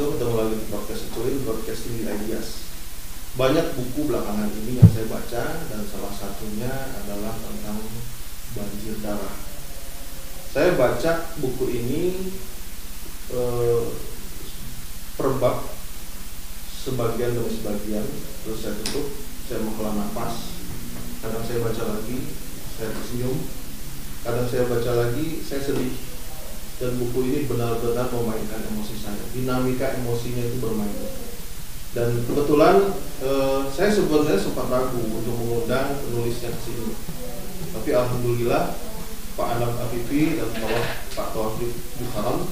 Ketemu 0.00 0.32
lagi 0.32 0.56
di 0.56 0.66
podcast 0.72 1.12
Cuy, 1.12 1.44
broadcasting 1.44 2.00
di 2.00 2.08
Ideas. 2.08 2.72
Banyak 3.36 3.76
buku 3.76 4.08
belakangan 4.08 4.48
ini 4.48 4.80
yang 4.80 4.88
saya 4.88 5.04
baca 5.12 5.44
dan 5.68 5.84
salah 5.84 6.08
satunya 6.16 6.72
adalah 7.04 7.36
tentang 7.36 7.84
banjir 8.56 8.96
darah. 9.04 9.36
Saya 10.56 10.72
baca 10.80 11.36
buku 11.44 11.64
ini 11.68 12.32
eh, 13.28 13.82
per 15.20 15.36
bab 15.36 15.68
sebagian 16.80 17.36
demi 17.36 17.60
sebagian, 17.60 18.08
terus 18.48 18.64
saya 18.64 18.80
tutup, 18.80 19.04
saya 19.52 19.60
menghela 19.68 20.00
nafas. 20.00 20.64
Kadang 21.20 21.44
saya 21.44 21.60
baca 21.60 21.82
lagi, 22.00 22.24
saya 22.72 22.88
tersenyum. 22.88 23.36
Kadang 24.24 24.48
saya 24.48 24.64
baca 24.64 24.92
lagi, 24.96 25.44
saya 25.44 25.60
sedih 25.60 25.92
dan 26.80 26.96
buku 26.96 27.18
ini 27.28 27.38
benar-benar 27.44 28.08
memainkan 28.08 28.64
emosi 28.72 28.96
saya. 28.96 29.20
Dinamika 29.36 30.00
emosinya 30.00 30.48
itu 30.48 30.56
bermain. 30.64 30.96
Dan 31.92 32.24
kebetulan 32.24 32.96
eh, 33.20 33.60
saya 33.68 33.92
sebenarnya 33.92 34.40
sempat 34.40 34.72
ragu 34.72 34.96
untuk 34.96 35.36
mengundang 35.36 36.00
penulisnya 36.00 36.48
ke 36.48 36.60
sini. 36.64 36.96
Tapi 37.76 37.90
alhamdulillah 37.92 38.72
Pak 39.36 39.48
Anam 39.60 39.76
Afifi 39.76 40.40
dan 40.40 40.48
Pak 40.56 40.72
Pak 41.14 41.28
Taufik 41.36 41.70
Bukharam 42.00 42.48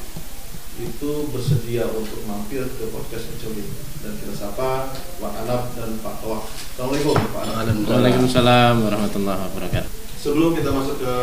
itu 0.79 1.11
bersedia 1.35 1.91
untuk 1.91 2.23
mampir 2.23 2.63
ke 2.63 2.85
podcast 2.95 3.35
Mencuri 3.35 3.67
dan 3.99 4.15
kita 4.15 4.31
sapa 4.31 4.95
Pak 5.19 5.33
Anam 5.43 5.75
dan 5.75 5.91
Pak 5.99 6.23
Tawaf 6.23 6.47
Assalamualaikum 6.47 7.19
Pak 7.35 7.43
Anam. 7.51 7.77
Waalaikumsalam 7.83 8.75
warahmatullahi 8.87 9.41
wabarakatuh. 9.51 9.91
Sebelum 10.23 10.55
kita 10.55 10.71
masuk 10.71 11.03
ke 11.03 11.15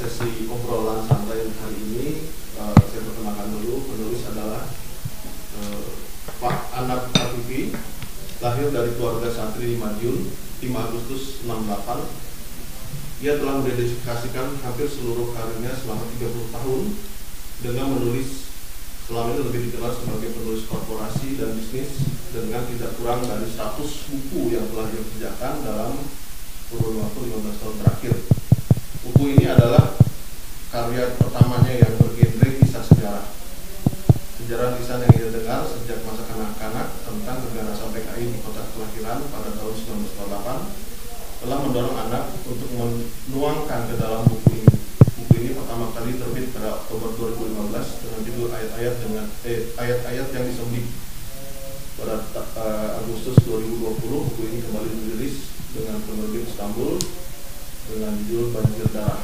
sesi 0.00 0.48
obrolan 0.48 1.04
santai 1.04 1.44
hari 1.60 1.76
ini, 1.76 2.32
uh, 2.56 2.72
saya 2.72 3.04
perkenalkan 3.04 3.52
dulu 3.52 3.84
penulis 3.84 4.24
adalah 4.32 4.64
uh, 5.60 5.84
Pak 6.40 6.72
Anak 6.72 7.12
Afifi, 7.20 7.76
lahir 8.40 8.72
dari 8.72 8.96
keluarga 8.96 9.28
santri 9.28 9.72
di 9.72 9.76
Madiun 9.76 10.24
5 10.64 10.72
Agustus 10.72 11.44
68. 11.44 13.20
Ia 13.20 13.36
telah 13.36 13.60
mendedikasikan 13.60 14.56
hampir 14.64 14.88
seluruh 14.88 15.36
karirnya 15.36 15.76
selama 15.76 16.08
30 16.16 16.48
tahun 16.48 16.82
dengan 17.60 17.86
menulis 17.92 18.48
selama 19.04 19.36
ini 19.36 19.42
lebih 19.44 19.60
dikenal 19.68 19.92
sebagai 19.92 20.32
penulis 20.32 20.64
korporasi 20.64 21.36
dan 21.36 21.52
bisnis 21.60 22.08
dengan 22.32 22.64
tidak 22.72 22.96
kurang 22.96 23.20
dari 23.28 23.44
100 23.44 23.76
buku 23.84 24.54
yang 24.56 24.64
telah 24.72 24.86
dia 24.88 25.02
kerjakan 25.04 25.54
dalam 25.60 25.92
kurun 26.72 27.04
waktu 27.04 27.20
15 27.28 27.60
tahun 27.60 27.76
terakhir. 27.84 28.14
Buku 29.00 29.22
ini 29.36 29.44
adalah 29.48 29.59
Sejarah 34.50 34.74
kisah 34.82 34.98
yang 34.98 35.14
ia 35.14 35.28
dengar 35.30 35.62
sejak 35.62 36.02
masa 36.02 36.26
kanak-kanak 36.26 36.90
tentang 37.06 37.38
keganasan 37.38 37.94
PKI 37.94 38.34
di 38.34 38.38
kota 38.42 38.66
kelahiran 38.74 39.22
pada 39.30 39.54
tahun 39.54 39.74
1948 39.78 41.38
telah 41.38 41.58
mendorong 41.62 41.94
anak 41.94 42.34
untuk 42.50 42.66
menuangkan 42.74 43.80
ke 43.86 43.94
dalam 43.94 44.26
buku 44.26 44.50
ini. 44.58 44.74
Buku 45.22 45.34
ini 45.38 45.50
pertama 45.54 45.94
kali 45.94 46.18
terbit 46.18 46.50
pada 46.50 46.82
Oktober 46.82 47.14
2015 47.30 48.02
dengan 48.02 48.20
judul 48.26 48.48
ayat-ayat 48.50 48.94
dengan 48.98 49.26
eh, 49.46 49.70
ayat-ayat 49.78 50.26
yang 50.34 50.44
disembih. 50.50 50.86
Pada 51.94 52.18
uh, 52.34 53.06
Agustus 53.06 53.38
2020 53.46 54.02
buku 54.02 54.42
ini 54.50 54.66
kembali 54.66 54.90
dirilis 54.90 55.46
dengan 55.78 56.02
penerbit 56.02 56.50
Istanbul 56.50 56.98
dengan 57.86 58.18
judul 58.26 58.50
Banjir 58.50 58.90
Darah. 58.90 59.22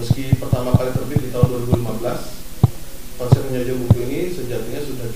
Meski 0.00 0.24
pertama 0.40 0.72
kali 0.72 0.88
terbit 0.96 1.20
di 1.20 1.28
tahun 1.28 1.68
2015, 1.68 2.45
konsep 3.16 3.48
menjajah 3.48 3.76
buku 3.80 3.96
ini 4.04 4.20
sejatinya 4.28 4.80
sudah 4.84 5.08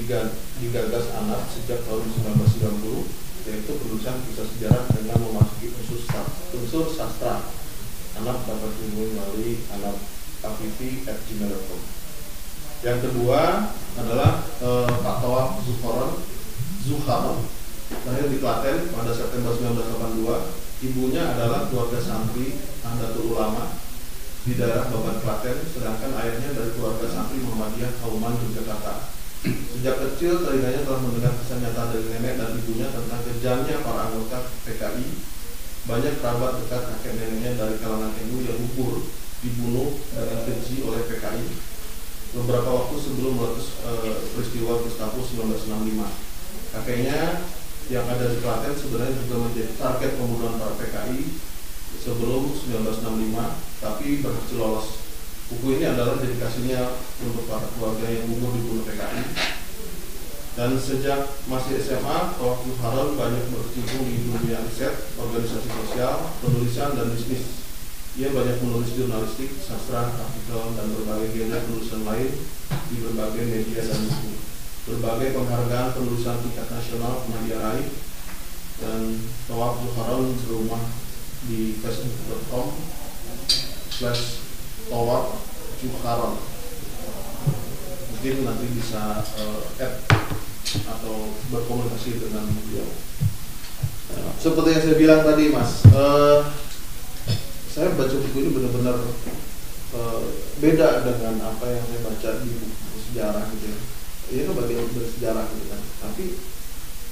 digagas 0.61 1.06
anak 1.21 1.44
sejak 1.53 1.84
tahun 1.84 2.05
1990, 2.09 3.49
yaitu 3.49 3.72
penulisan 3.77 4.16
kisah 4.25 4.47
sejarah 4.49 4.84
dengan 4.97 5.21
memasuki 5.21 5.69
unsur, 5.77 6.00
unsur 6.56 6.84
sastra. 6.88 7.44
Anak 8.21 8.43
dapat 8.44 8.72
dihubungi 8.77 9.16
melalui 9.16 9.53
anak 9.77 9.97
gmail.com. 10.41 11.81
Yang 12.81 12.99
kedua 13.05 13.69
adalah 14.00 14.49
eh, 14.65 14.93
Pak 15.05 15.17
Tawaf 15.21 15.61
Zuhron 15.69 16.17
Zuhar 16.81 17.37
lahir 18.09 18.27
di 18.32 18.41
Klaten 18.41 18.88
pada 18.88 19.12
September 19.12 19.53
1982 19.53 20.88
ibunya 20.88 21.22
adalah 21.37 21.69
keluarga 21.69 22.00
santri 22.00 22.56
Nahdlatul 22.81 23.37
Ulama 23.37 23.79
di 24.48 24.56
daerah 24.56 24.88
Babat 24.88 25.20
Klaten, 25.20 25.58
sedangkan 25.68 26.16
ayahnya 26.16 26.56
dari 26.56 26.70
keluarga 26.72 27.04
santri 27.12 27.44
Muhammadiyah 27.44 27.92
Kauman 28.00 28.40
Yogyakarta. 28.40 29.12
Sejak 29.44 29.96
kecil 30.00 30.44
telinganya 30.44 30.84
telah 30.84 31.00
mendengar 31.00 31.32
kisah 31.40 31.60
nyata 31.60 31.92
dari 31.92 32.06
nenek 32.12 32.36
dan 32.36 32.56
ibunya 32.56 32.88
tentang 32.92 33.20
kejamnya 33.24 33.80
para 33.84 34.12
anggota 34.12 34.48
PKI. 34.64 35.08
Banyak 35.88 36.20
kerabat 36.20 36.60
dekat 36.60 36.82
kakek 36.92 37.12
neneknya 37.16 37.56
dari 37.56 37.80
kalangan 37.80 38.12
NU 38.28 38.44
yang 38.44 38.56
gugur 38.60 39.08
dibunuh 39.40 39.96
dengan 40.12 40.40
keji 40.44 40.84
oleh 40.84 41.00
PKI 41.08 41.44
beberapa 42.36 42.68
waktu 42.68 42.96
sebelum 43.00 43.32
meletus 43.40 43.80
e, 43.80 43.90
peristiwa 44.36 44.84
Gestapo 44.84 45.24
1965. 45.24 46.76
Kakeknya 46.76 47.48
yang 47.90 48.06
ada 48.06 48.24
di 48.28 48.38
Klaten 48.38 48.76
sebenarnya 48.76 49.18
juga 49.24 49.36
menjadi 49.50 49.72
target 49.80 50.12
pembunuhan 50.20 50.60
para 50.60 50.76
PKI 50.78 51.50
sebelum 51.98 52.54
1965 52.54 53.82
tapi 53.82 54.22
berhasil 54.22 54.56
lolos. 54.60 54.88
Buku 55.50 55.82
ini 55.82 55.90
adalah 55.90 56.14
dedikasinya 56.22 56.94
untuk 57.26 57.50
para 57.50 57.66
keluarga 57.74 58.06
yang 58.06 58.22
gugur 58.30 58.54
dibunuh 58.54 58.86
PKI. 58.86 59.24
Dan 60.54 60.78
sejak 60.78 61.26
masih 61.50 61.78
SMA, 61.82 62.18
Tawakil 62.38 62.76
Harun 62.82 63.18
banyak 63.18 63.50
berkecimpung 63.50 64.06
di 64.06 64.30
dunia 64.30 64.62
riset, 64.62 65.10
organisasi 65.18 65.70
sosial, 65.70 66.30
penulisan, 66.42 66.94
dan 66.94 67.10
bisnis. 67.14 67.66
Ia 68.18 68.34
banyak 68.34 68.62
menulis 68.62 68.94
jurnalistik, 68.94 69.58
sastra, 69.62 70.10
artikel, 70.10 70.74
dan 70.74 70.86
berbagai 70.90 71.34
genre 71.34 71.58
penulisan 71.66 72.02
lain 72.02 72.30
di 72.90 72.96
berbagai 73.02 73.44
media 73.46 73.80
dan 73.86 74.00
buku. 74.06 74.32
Berbagai 74.90 75.28
penghargaan 75.38 75.94
penulisan 75.94 76.42
tingkat 76.42 76.66
nasional 76.66 77.22
pernah 77.22 77.40
dia 77.46 77.58
raih 77.58 77.88
dan 78.80 79.00
Tawaf 79.44 79.76
Zuharon 79.84 80.32
berumah 80.46 80.82
di 81.48 81.78
facebook.com 81.80 82.76
slash 83.88 84.44
Tawaf 84.90 85.40
Zuharon 85.80 86.36
mungkin 88.10 88.44
nanti 88.44 88.66
bisa 88.76 89.24
uh, 89.24 89.64
add 89.80 89.96
atau 90.70 91.32
berkomunikasi 91.48 92.20
dengan 92.20 92.44
beliau. 92.46 92.86
Seperti 94.36 94.68
yang 94.76 94.82
saya 94.84 94.96
bilang 95.00 95.22
tadi 95.24 95.44
mas 95.48 95.82
uh, 95.88 96.52
saya 97.70 97.96
baca 97.96 98.12
buku 98.12 98.36
ini 98.44 98.50
benar-benar 98.52 98.98
uh, 99.96 100.22
beda 100.60 100.88
dengan 101.06 101.34
apa 101.48 101.64
yang 101.64 101.84
saya 101.88 102.00
baca 102.04 102.30
di 102.44 102.50
buku 102.52 102.98
sejarah 103.08 103.44
gitu 103.56 103.66
ya. 103.72 103.78
Ini 104.30 104.40
kan 104.46 104.54
bagian 104.60 104.86
bersejarah 104.92 105.44
gitu 105.56 105.64
kan. 105.72 105.80
Tapi 106.04 106.24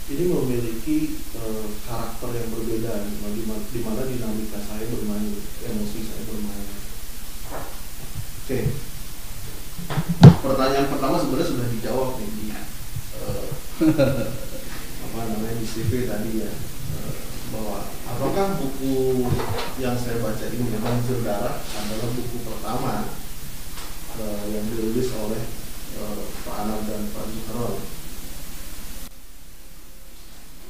ini 0.08 0.24
memiliki 0.32 1.20
uh, 1.36 1.68
karakter 1.84 2.32
yang 2.32 2.48
berbeda 2.48 3.04
di 3.04 3.44
mana, 3.44 3.60
di 3.68 3.80
mana 3.84 4.00
dinamika 4.08 4.56
saya 4.64 4.88
bermain 4.88 5.36
emosi 5.68 5.98
saya 6.00 6.22
bermain 6.24 6.64
oke 6.64 6.80
okay. 8.48 8.72
pertanyaan 10.40 10.88
pertama 10.88 11.20
sebenarnya 11.20 11.52
sudah 11.52 11.66
dijawab 11.76 12.08
nih 12.16 12.30
di 12.40 12.46
uh, 13.20 13.46
apa 15.04 15.18
namanya 15.28 15.60
di 15.60 15.66
CV 15.68 16.08
tadi 16.08 16.40
ya 16.40 16.52
uh, 16.96 17.16
bahwa 17.52 17.84
apakah 18.08 18.56
buku 18.64 19.28
yang 19.76 19.96
saya 20.00 20.24
baca 20.24 20.44
ini 20.48 20.72
memang 20.72 21.04
Darah 21.20 21.60
adalah 21.60 22.08
buku 22.16 22.36
pertama 22.48 23.12
uh, 24.16 24.44
yang 24.48 24.64
dirilis 24.72 25.12
oleh 25.20 25.44
uh, 26.00 26.24
Pak 26.48 26.56
Anam 26.64 26.80
dan 26.88 27.04
Pak 27.12 27.28
Zuhro. 27.28 27.97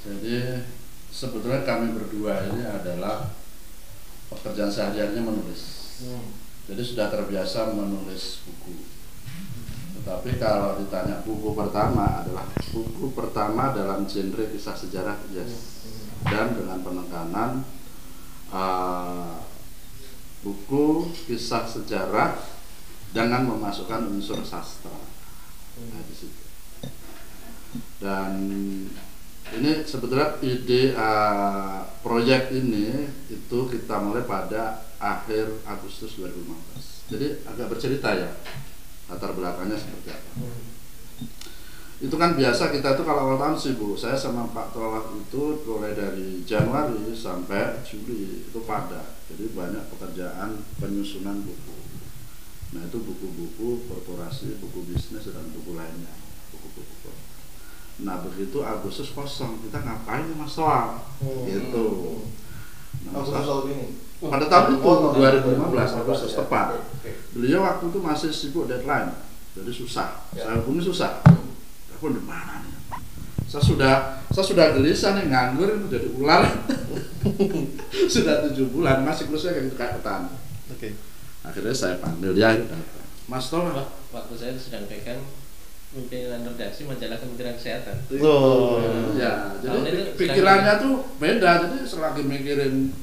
Jadi 0.08 0.64
sebetulnya 1.12 1.68
kami 1.68 1.92
berdua 1.92 2.48
ini 2.48 2.64
adalah 2.64 3.28
pekerjaan 4.32 4.72
sehari-harinya 4.72 5.28
menulis. 5.28 5.62
Hmm. 6.04 6.32
Jadi 6.68 6.82
sudah 6.84 7.12
terbiasa 7.12 7.76
menulis 7.76 8.44
buku. 8.44 8.88
Tetapi 10.00 10.40
kalau 10.40 10.80
ditanya 10.80 11.20
buku 11.24 11.52
pertama 11.52 12.24
adalah 12.24 12.48
buku 12.72 13.12
pertama 13.12 13.76
dalam 13.76 14.08
genre 14.08 14.44
kisah 14.48 14.76
sejarah 14.76 15.16
yes. 15.32 15.84
dan 16.24 16.56
dengan 16.56 16.80
penekanan 16.80 17.64
uh, 18.52 19.42
buku 20.44 21.12
kisah 21.28 21.64
sejarah 21.68 22.36
dengan 23.12 23.48
memasukkan 23.48 24.12
unsur 24.12 24.40
sastra. 24.44 24.92
Nah, 25.78 26.02
di 26.04 26.14
situ. 26.14 26.42
Dan 27.98 28.32
ini 29.56 29.86
sebetulnya 29.88 30.36
ide 30.44 30.92
uh, 30.92 31.80
proyek 32.04 32.52
ini 32.52 33.08
itu 33.32 33.58
kita 33.72 33.96
mulai 34.02 34.26
pada 34.28 34.84
akhir 35.00 35.64
Agustus 35.64 36.20
2015 36.20 36.98
jadi 37.08 37.40
agak 37.48 37.72
bercerita 37.72 38.12
ya 38.12 38.28
latar 39.08 39.32
belakangnya 39.32 39.80
seperti 39.80 40.12
apa. 40.12 40.30
Itu 41.98 42.14
kan 42.14 42.38
biasa 42.38 42.70
kita 42.70 42.94
tuh 42.94 43.02
kalau 43.02 43.26
awal 43.26 43.40
tahun 43.40 43.56
sibuk. 43.58 43.98
Saya 43.98 44.14
sama 44.14 44.46
Pak 44.52 44.70
Tolak 44.70 45.10
itu 45.18 45.66
mulai 45.66 45.96
dari 45.96 46.46
Januari 46.46 47.10
sampai 47.10 47.82
Juli 47.82 48.46
itu 48.46 48.60
pada. 48.62 49.18
Jadi 49.26 49.50
banyak 49.50 49.90
pekerjaan 49.90 50.62
penyusunan 50.78 51.42
buku. 51.42 51.74
Nah 52.76 52.84
itu 52.86 53.00
buku-buku 53.02 53.88
korporasi 53.88 54.60
buku 54.62 54.86
bisnis 54.86 55.26
dan 55.32 55.48
buku 55.50 55.74
lainnya. 55.74 56.14
Buku-buku 56.54 56.94
nah 57.98 58.20
begitu 58.20 58.60
Agustus 58.60 59.10
kosong 59.10 59.58
kita 59.60 59.78
ngapain 59.78 60.26
Mas 60.32 60.54
Toa 60.54 61.02
Hmm. 61.18 61.42
gitu 61.44 61.86
nah, 63.04 63.18
Aku 63.18 63.28
Mas- 63.28 63.42
tahu 63.42 63.60
ini. 63.68 63.98
pada 64.20 64.46
tahun 64.46 64.66
itu 64.72 64.82
Oh, 64.84 65.10
2015 65.12 65.98
Agustus 65.98 66.32
ya. 66.32 66.38
tepat 66.40 66.78
beliau 67.32 67.60
waktu 67.60 67.84
itu 67.86 67.98
masih 67.98 68.30
sibuk 68.30 68.66
deadline 68.66 69.10
jadi 69.52 69.72
susah 69.72 70.08
Ya. 70.30 70.46
saya 70.46 70.62
hubungi 70.62 70.82
susah 70.84 71.22
aku 71.90 72.10
di 72.10 72.22
mana 72.22 72.62
nih 72.62 72.74
saya 73.44 73.58
sudah 73.60 73.94
saya 74.28 74.44
sudah 74.44 74.66
gelisah 74.72 75.14
nih 75.14 75.26
nganggur 75.26 75.66
ini 75.68 75.86
jadi 75.88 76.08
ular 76.14 76.42
sudah 78.14 78.46
tujuh 78.46 78.70
bulan 78.70 79.02
masih 79.02 79.26
terusnya 79.26 79.52
kayak 79.52 79.64
gitu 79.66 79.76
kayak 79.76 79.92
petani 79.98 80.30
Oke. 80.70 80.88
akhirnya 81.42 81.72
saya 81.72 81.96
panggil 81.96 82.30
dia 82.32 82.54
datang. 82.54 82.82
Mas 83.26 83.48
Tol 83.48 83.66
Wah, 83.66 83.84
waktu 84.12 84.34
saya 84.34 84.52
sedang 84.54 84.86
pegang 84.86 85.20
pimpinan 86.00 86.46
redaksi 86.46 86.84
majalah 86.84 87.16
Kementerian 87.16 87.54
Kesehatan. 87.54 87.96
Oh. 88.18 88.78
ya 89.12 89.50
jadi 89.58 89.78
itu 89.82 90.02
pik- 90.14 90.30
pikirannya 90.30 90.74
tuh 90.78 90.94
beda 91.16 91.50
jadi 91.64 91.78
selagi 91.82 92.22
mikirin 92.22 92.94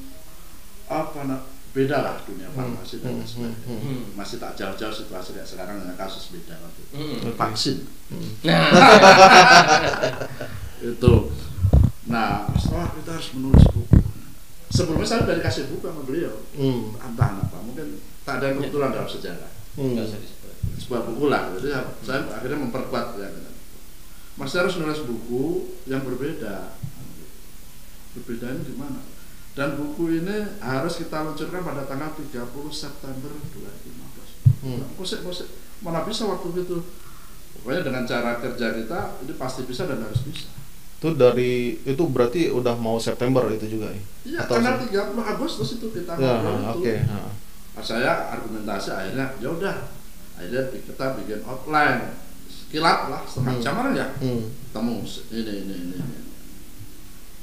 apa 0.86 1.18
nak 1.22 1.42
beda 1.70 1.98
lah 1.98 2.16
dunia 2.22 2.48
farmasi 2.48 2.98
dan 2.98 3.14
Hmm, 3.14 3.22
sebagainya 3.22 3.60
hmm, 3.68 3.80
Hmm. 3.82 4.00
masih 4.14 4.36
tak 4.38 4.54
jauh-jauh 4.54 4.96
situasi 4.96 5.30
kayak 5.30 5.44
sekarang 5.44 5.76
dengan 5.76 5.92
kasus 5.94 6.30
beda 6.30 6.56
waktu 6.56 6.80
itu. 6.82 6.94
Hmm. 6.94 7.36
vaksin 7.36 7.76
Nah, 8.42 8.64
itu 10.78 11.14
nah 12.06 12.30
setelah 12.54 12.94
kita 12.94 13.10
harus 13.12 13.28
menulis 13.34 13.64
buku 13.68 13.98
sebelumnya 14.68 15.04
saya 15.04 15.26
udah 15.26 15.36
dikasih 15.36 15.68
buku 15.68 15.84
sama 15.84 16.02
beliau 16.02 16.34
Hmm. 16.52 16.94
entah 16.96 17.30
apa 17.40 17.58
mungkin 17.60 17.98
tak 18.22 18.40
ada 18.40 18.54
kebetulan 18.54 18.90
dalam 18.90 19.06
sejarah 19.06 19.50
Hmm. 19.74 19.92
disebut. 19.92 20.35
Sebuah 20.86 21.02
buku 21.04 21.24
lah 21.26 21.50
jadi 21.52 21.66
saya, 21.68 21.82
saya 22.00 22.20
akhirnya 22.30 22.62
memperkuat 22.62 23.18
ya 23.18 23.28
Mas 24.36 24.48
saya 24.48 24.64
harus 24.64 24.76
nulis 24.76 25.02
buku 25.02 25.44
yang 25.84 26.00
berbeda 26.00 26.76
berbedanya 28.14 28.62
gimana 28.62 29.00
dan 29.52 29.74
buku 29.74 30.14
ini 30.14 30.36
harus 30.58 30.94
kita 30.96 31.20
luncurkan 31.22 31.60
pada 31.60 31.82
tanggal 31.84 32.12
30 32.12 32.32
September 32.70 33.32
2015 33.32 34.06
Hmm. 34.56 34.82
kosek 34.94 35.20
kosek 35.20 35.46
mana 35.78 36.00
bisa 36.02 36.24
waktu 36.24 36.48
itu 36.56 36.80
pokoknya 37.54 37.82
dengan 37.82 38.02
cara 38.04 38.38
kerja 38.38 38.72
kita 38.74 38.98
ini 39.20 39.34
pasti 39.34 39.62
bisa 39.62 39.84
dan 39.84 40.00
harus 40.00 40.22
bisa 40.22 40.48
Itu 40.96 41.12
dari 41.12 41.76
itu 41.78 42.02
berarti 42.04 42.48
udah 42.48 42.72
mau 42.74 42.96
September 42.96 43.44
itu 43.48 43.68
juga 43.68 43.90
ya? 43.90 44.00
iya 44.24 44.40
tanggal 44.42 44.80
se- 44.80 44.88
30 44.88 45.12
Agustus 45.28 45.68
itu 45.76 45.86
kita 45.90 46.16
Ya, 46.16 46.40
ngobrol 46.40 46.56
itu 46.56 46.78
oke. 46.78 46.94
ha. 47.04 47.20
Nah, 47.70 47.84
saya 47.84 48.12
argumentasi 48.32 48.88
akhirnya 48.90 49.26
ya 49.36 49.48
udah 49.50 49.74
akhirnya 50.36 50.62
kita 50.70 51.06
bikin 51.16 51.40
outline 51.42 52.12
kilat 52.68 53.08
lah 53.08 53.22
setengah 53.24 53.54
Hmm. 53.56 53.64
jam 53.64 53.76
ya 53.92 54.06
Hmm. 54.20 54.42
temu 54.70 55.00
ini 55.30 55.40
ini 55.40 55.74
ini, 55.74 55.96
ini. 55.96 56.18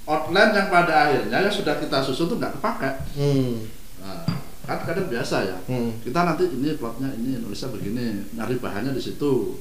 outline 0.03 0.51
yang 0.51 0.67
pada 0.67 0.93
akhirnya 1.07 1.37
yang 1.39 1.53
sudah 1.53 1.79
kita 1.79 1.97
susun 1.99 2.27
tuh 2.27 2.37
nggak 2.37 2.59
kepakai 2.59 2.93
Hmm. 3.15 3.65
nah, 3.97 4.23
kan 4.63 4.79
kadang 4.83 5.07
biasa 5.07 5.47
ya 5.47 5.57
Hmm. 5.65 5.95
kita 5.99 6.19
nanti 6.21 6.43
ini 6.47 6.75
plotnya 6.75 7.09
ini 7.13 7.39
nulisnya 7.39 7.71
begini 7.71 8.27
nyari 8.31 8.59
bahannya 8.59 8.91
di 8.91 9.01
situ 9.01 9.57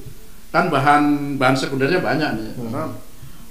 kan 0.51 0.67
bahan 0.67 1.35
bahan 1.39 1.55
sekundernya 1.55 2.03
banyak 2.03 2.29
nih 2.37 2.49
Hmm. 2.53 2.69
karena 2.69 2.83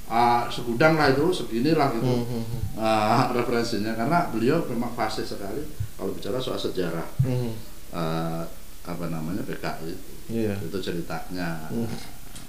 ah, 0.07 0.45
segudang 0.47 0.95
lah 0.95 1.09
itu 1.11 1.25
segini 1.33 1.73
lah 1.73 1.89
gitu 1.91 2.05
Hmm. 2.05 2.45
Ah, 2.77 3.29
referensinya 3.37 3.97
karena 3.97 4.29
beliau 4.29 4.61
memang 4.69 4.93
fasih 4.93 5.25
sekali 5.25 5.65
kalau 5.97 6.13
bicara 6.13 6.37
soal 6.37 6.61
sejarah 6.61 7.09
Hmm. 7.25 7.57
eh, 7.91 8.43
apa 8.85 9.05
namanya 9.07 9.43
PKI 9.43 9.89
itu 9.89 10.11
Iya. 10.29 10.55
itu 10.59 10.79
ceritanya 10.79 11.69
Hmm. 11.69 11.87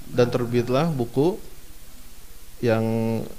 Dan 0.05 0.27
terbitlah 0.29 0.89
buku 0.89 1.37
yang 2.59 2.83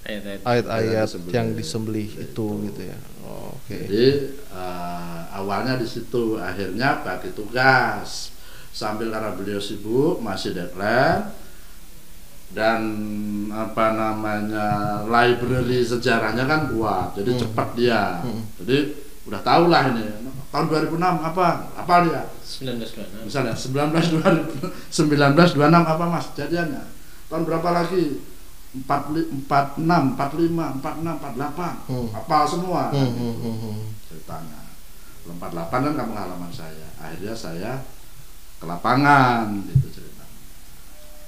Ayat-ayat. 0.05 1.09
Yang 1.09 1.33
yang 1.33 1.49
disembelih. 1.53 1.57
disembelih 1.57 2.11
itu 2.25 2.47
gitu 2.67 2.81
ya. 2.85 2.99
Oh, 3.23 3.57
Oke. 3.57 3.89
jadi 3.89 4.07
eh, 4.53 5.21
awalnya 5.33 5.75
di 5.75 5.87
situ 5.87 6.37
akhirnya 6.37 7.01
bagi 7.01 7.33
tugas 7.33 8.37
sambil 8.69 9.09
karena 9.09 9.33
beliau 9.33 9.57
sibuk 9.59 10.19
masih 10.19 10.53
deadline 10.53 11.25
dan 12.53 12.81
apa 13.51 13.87
namanya 13.93 14.67
library 15.05 15.81
sejarahnya 15.81 16.45
kan 16.45 16.69
kuat 16.69 17.17
jadi 17.17 17.31
Hmm. 17.33 17.41
cepat 17.41 17.69
dia 17.75 18.03
Hmm. 18.21 18.45
jadi 18.61 18.93
udah 19.25 19.41
tahu 19.41 19.65
lah 19.69 19.89
ini 19.89 20.05
tahun 20.49 20.67
2006 20.69 21.01
apa 21.25 21.47
apa 21.73 21.95
dia 22.05 22.23
1926. 22.57 23.27
misalnya 23.27 23.55
19 23.55 23.91
1926 24.93 25.59
apa 25.65 26.05
mas 26.05 26.27
jadiannya 26.33 26.83
tahun 27.27 27.43
berapa 27.43 27.69
lagi 27.73 28.21
46 28.75 29.79
45 29.79 30.19
46 30.83 31.23
48 31.23 31.87
Hmm. 31.87 32.09
apa 32.11 32.37
semua 32.45 32.83
Hmm. 32.91 33.11
Hmm. 33.13 33.35
Hmm. 33.37 33.57
Hmm. 33.61 33.79
ceritanya 34.05 34.61
Kalau 35.21 35.35
48 35.37 35.73
kan 35.81 35.95
kampung 35.95 36.19
halaman 36.19 36.51
saya 36.51 36.89
akhirnya 36.97 37.33
saya 37.33 37.73
ke 38.57 38.65
lapangan 38.65 39.63
gitu 39.65 39.89
cerita 39.91 40.25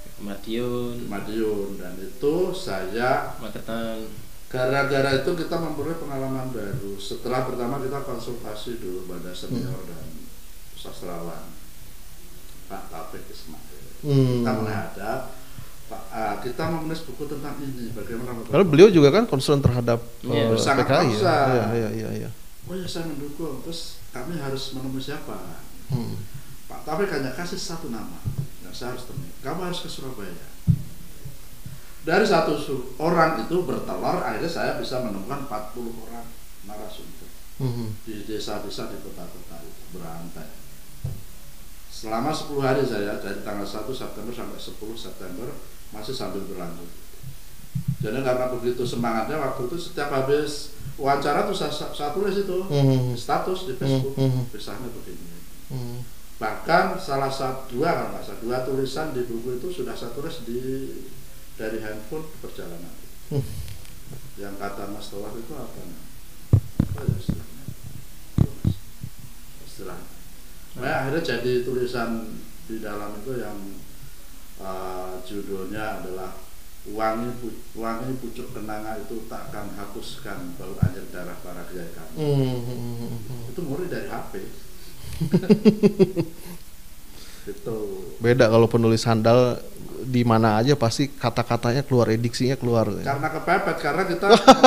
Ke 0.06 0.20
Madiun, 0.23 0.96
di 0.96 1.06
Madiun 1.06 1.76
dan 1.76 1.94
itu 1.94 2.34
saya 2.50 3.37
Magetan. 3.37 4.05
gara-gara 4.46 5.11
itu 5.14 5.31
kita 5.31 5.56
memperoleh 5.56 5.96
pengalaman 5.96 6.49
baru 6.49 6.96
setelah 6.96 7.44
pertama 7.44 7.78
kita 7.78 8.00
konsultasi 8.00 8.78
dulu 8.78 9.06
pada 9.06 9.31
senior 9.31 9.76
dan 9.84 10.06
sastrawan 10.86 11.44
Pak 12.66 12.82
Taufik 12.88 13.26
Ismail 13.26 13.74
Hmm. 13.96 14.44
kita 14.44 14.52
menghadap 14.54 15.20
Pak, 15.86 16.02
ah, 16.10 16.34
kita 16.38 16.62
menulis 16.68 17.02
buku 17.02 17.24
tentang 17.26 17.54
ini 17.58 17.90
bagaimana? 17.90 18.42
Karena 18.42 18.66
beliau 18.66 18.90
juga 18.90 19.08
kan 19.08 19.22
concern 19.24 19.58
terhadap 19.58 20.02
Iya. 20.20 20.50
eh, 20.50 20.58
Sangat 20.58 20.82
PKI 20.84 20.92
ya. 20.92 21.06
concern. 21.06 21.46
Iya, 21.48 21.64
iya, 21.72 21.88
iya, 21.92 22.08
iya. 22.22 22.30
oh 22.66 22.75
ya 22.75 22.82
saya 22.84 23.06
mendukung 23.06 23.62
terus 23.62 24.02
kami 24.11 24.34
harus 24.37 24.75
menemui 24.75 24.99
siapa 24.99 25.62
Hmm. 25.87 26.18
Pak 26.66 26.82
Taufik 26.82 27.06
hanya 27.08 27.30
kasih 27.32 27.54
satu 27.56 27.88
nama 27.88 28.18
yang 28.61 28.75
saya 28.75 28.92
harus 28.92 29.06
temui 29.06 29.30
kamu 29.38 29.61
harus 29.64 29.80
ke 29.80 29.88
Surabaya 29.88 30.34
dari 32.02 32.22
satu 32.22 32.54
orang 32.99 33.42
itu 33.42 33.56
bertelur 33.61 34.18
akhirnya 34.18 34.46
saya 34.46 34.78
bisa 34.78 34.99
menemukan 35.00 35.46
40 35.46 35.90
orang 36.02 36.26
narasumber 36.64 37.30
Hmm. 37.56 37.88
di 38.02 38.20
desa-desa 38.22 38.90
di 38.90 39.00
kota-kota 39.00 39.56
itu 39.62 39.82
berantai 39.90 40.44
selama 42.06 42.30
10 42.30 42.62
hari 42.62 42.82
saya 42.86 43.18
dari 43.18 43.42
tanggal 43.42 43.66
1 43.66 43.82
September 43.90 44.30
sampai 44.30 44.54
10 44.54 44.78
September 44.94 45.48
masih 45.90 46.14
sambil 46.14 46.46
berlanjut 46.46 46.86
jadi 47.98 48.22
karena 48.22 48.46
begitu 48.48 48.86
semangatnya 48.86 49.42
waktu 49.42 49.66
itu 49.66 49.76
setiap 49.76 50.14
habis 50.14 50.70
wawancara 50.94 51.44
tuh 51.44 51.52
saya, 51.52 51.72
saya 51.72 52.14
tulis 52.14 52.38
itu 52.38 52.56
Hmm. 52.62 53.10
di 53.10 53.18
status 53.18 53.66
di 53.66 53.75
Facebook 53.75 54.14
Hmm, 54.14 54.30
hmm. 54.30 54.44
kisahnya 54.48 54.86
begini 54.86 55.34
Hmm. 55.66 56.06
bahkan 56.38 56.94
salah 56.94 57.26
satu 57.26 57.75
dua 57.75 57.90
kalau 57.90 58.10
nggak 58.14 58.22
salah 58.22 58.38
dua 58.38 58.56
tulisan 58.62 59.10
di 59.10 59.26
buku 59.26 59.58
itu 59.58 59.68
sudah 59.72 59.92
saya 59.92 60.14
tulis 60.14 60.46
di 60.46 60.60
dari 61.58 61.82
handphone 61.82 62.22
perjalanan 62.38 62.94
Hmm. 63.34 63.42
yang 64.38 64.54
kata 64.54 64.86
Mas 64.88 65.10
Tawar 65.10 65.34
itu 65.34 65.50
apa 65.50 65.80
apa 66.86 67.00
ya 67.02 67.14
istilahnya 67.18 67.64
Mas. 68.38 68.76
istilahnya 69.66 70.15
nah, 70.76 70.92
akhirnya 71.00 71.23
jadi 71.23 71.52
tulisan 71.62 72.26
di 72.66 72.76
dalam 72.78 73.14
itu 73.16 73.30
yang 73.37 73.56
uh, 74.59 75.21
judulnya 75.23 76.00
adalah 76.00 76.33
wangi 76.87 77.26
wangi 77.73 78.12
pucuk 78.16 78.52
kenanga 78.52 78.95
itu 78.97 79.26
takkan 79.26 79.66
hapuskan 79.75 80.54
bau 80.54 80.71
anjir 80.78 81.02
darah 81.11 81.35
para 81.40 81.66
kiai 81.66 81.90
kami 81.90 82.14
Hmm. 82.14 82.59
Hmm. 82.62 83.50
Itu 83.50 83.61
murni 83.61 83.87
dari 83.87 84.06
HP 84.06 84.33
itu 87.47 87.76
Beda 88.18 88.47
kalau 88.47 88.66
penulis 88.66 89.02
handal 89.02 89.59
di 90.02 90.23
mana 90.23 90.59
aja 90.59 90.75
pasti 90.75 91.09
kata-katanya 91.09 91.83
keluar 91.83 92.06
ediksinya 92.09 92.54
keluar. 92.54 92.87
karena 93.02 93.26
kepepet 93.28 93.76
karena 93.80 94.02
kita 94.06 94.26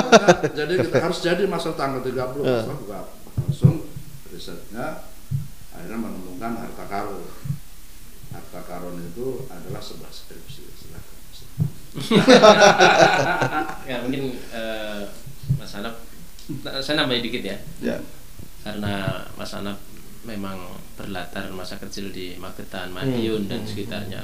jadi 0.59 0.73
kita 0.81 0.97
harus 0.99 1.19
jadi 1.19 1.43
masuk 1.45 1.75
tanggal 1.75 1.99
30 2.03 2.11
Eh. 2.11 2.23
masuk 2.59 2.75
buka 2.83 2.99
langsung 3.37 3.75
risetnya 4.27 5.07
akhirnya 5.79 5.97
menemukan 5.97 6.53
harta 6.59 6.85
karun 6.85 7.23
harta 8.29 8.59
karun 8.61 8.97
itu 8.99 9.47
adalah 9.47 9.79
sebuah 9.79 10.09
skripsi 10.09 10.63
silakan 10.75 11.17
Ya 13.85 13.95
mungkin 14.03 14.35
eh, 14.51 15.03
Mas 15.57 15.73
Anap, 15.73 15.95
saya 16.77 16.93
nambahin 16.95 17.23
dikit 17.23 17.41
ya. 17.41 17.57
Ya. 17.81 17.97
Karena 18.61 19.25
Mas 19.33 19.49
Anap 19.51 19.79
memang 20.21 20.77
berlatar 20.93 21.47
masa 21.49 21.79
kecil 21.79 22.11
di 22.11 22.35
Magetan, 22.35 22.91
Madiun 22.91 23.47
dan 23.47 23.63
Hmm. 23.63 23.67
sekitarnya. 23.67 24.23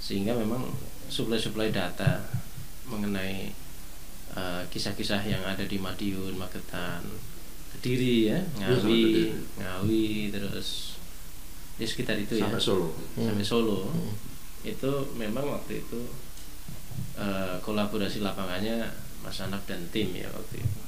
sehingga 0.00 0.32
memang 0.32 0.64
suplai-suplai 1.06 1.68
data 1.68 2.24
mengenai 2.86 3.52
eh, 4.30 4.62
kisah-kisah 4.66 5.22
yang 5.22 5.42
ada 5.44 5.62
di 5.62 5.76
Madiun, 5.76 6.34
Magetan, 6.34 7.04
Kediri 7.80 8.28
ya, 8.28 8.38
sampai 8.60 8.76
Ngawi, 8.76 9.00
Kediri. 9.00 9.24
Ngawi 9.56 10.04
terus 10.28 10.68
di 11.80 11.88
sekitar 11.88 12.20
itu 12.20 12.36
ya. 12.36 12.44
Sampai 12.44 12.60
Solo. 12.60 12.92
Sampai 13.16 13.40
Solo. 13.40 13.88
Itu 14.60 15.16
memang 15.16 15.48
waktu 15.48 15.80
itu 15.80 16.00
eh, 17.16 17.56
kolaborasi 17.64 18.20
lapangannya 18.20 18.84
Mas 19.24 19.40
Anak 19.40 19.64
dan 19.64 19.80
tim 19.88 20.12
ya 20.12 20.28
waktu 20.28 20.60
itu. 20.60 20.80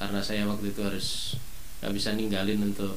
Karena 0.00 0.24
saya 0.24 0.48
waktu 0.48 0.72
itu 0.72 0.80
harus 0.80 1.36
nggak 1.84 1.92
bisa 1.92 2.16
ninggalin 2.16 2.72
untuk 2.72 2.96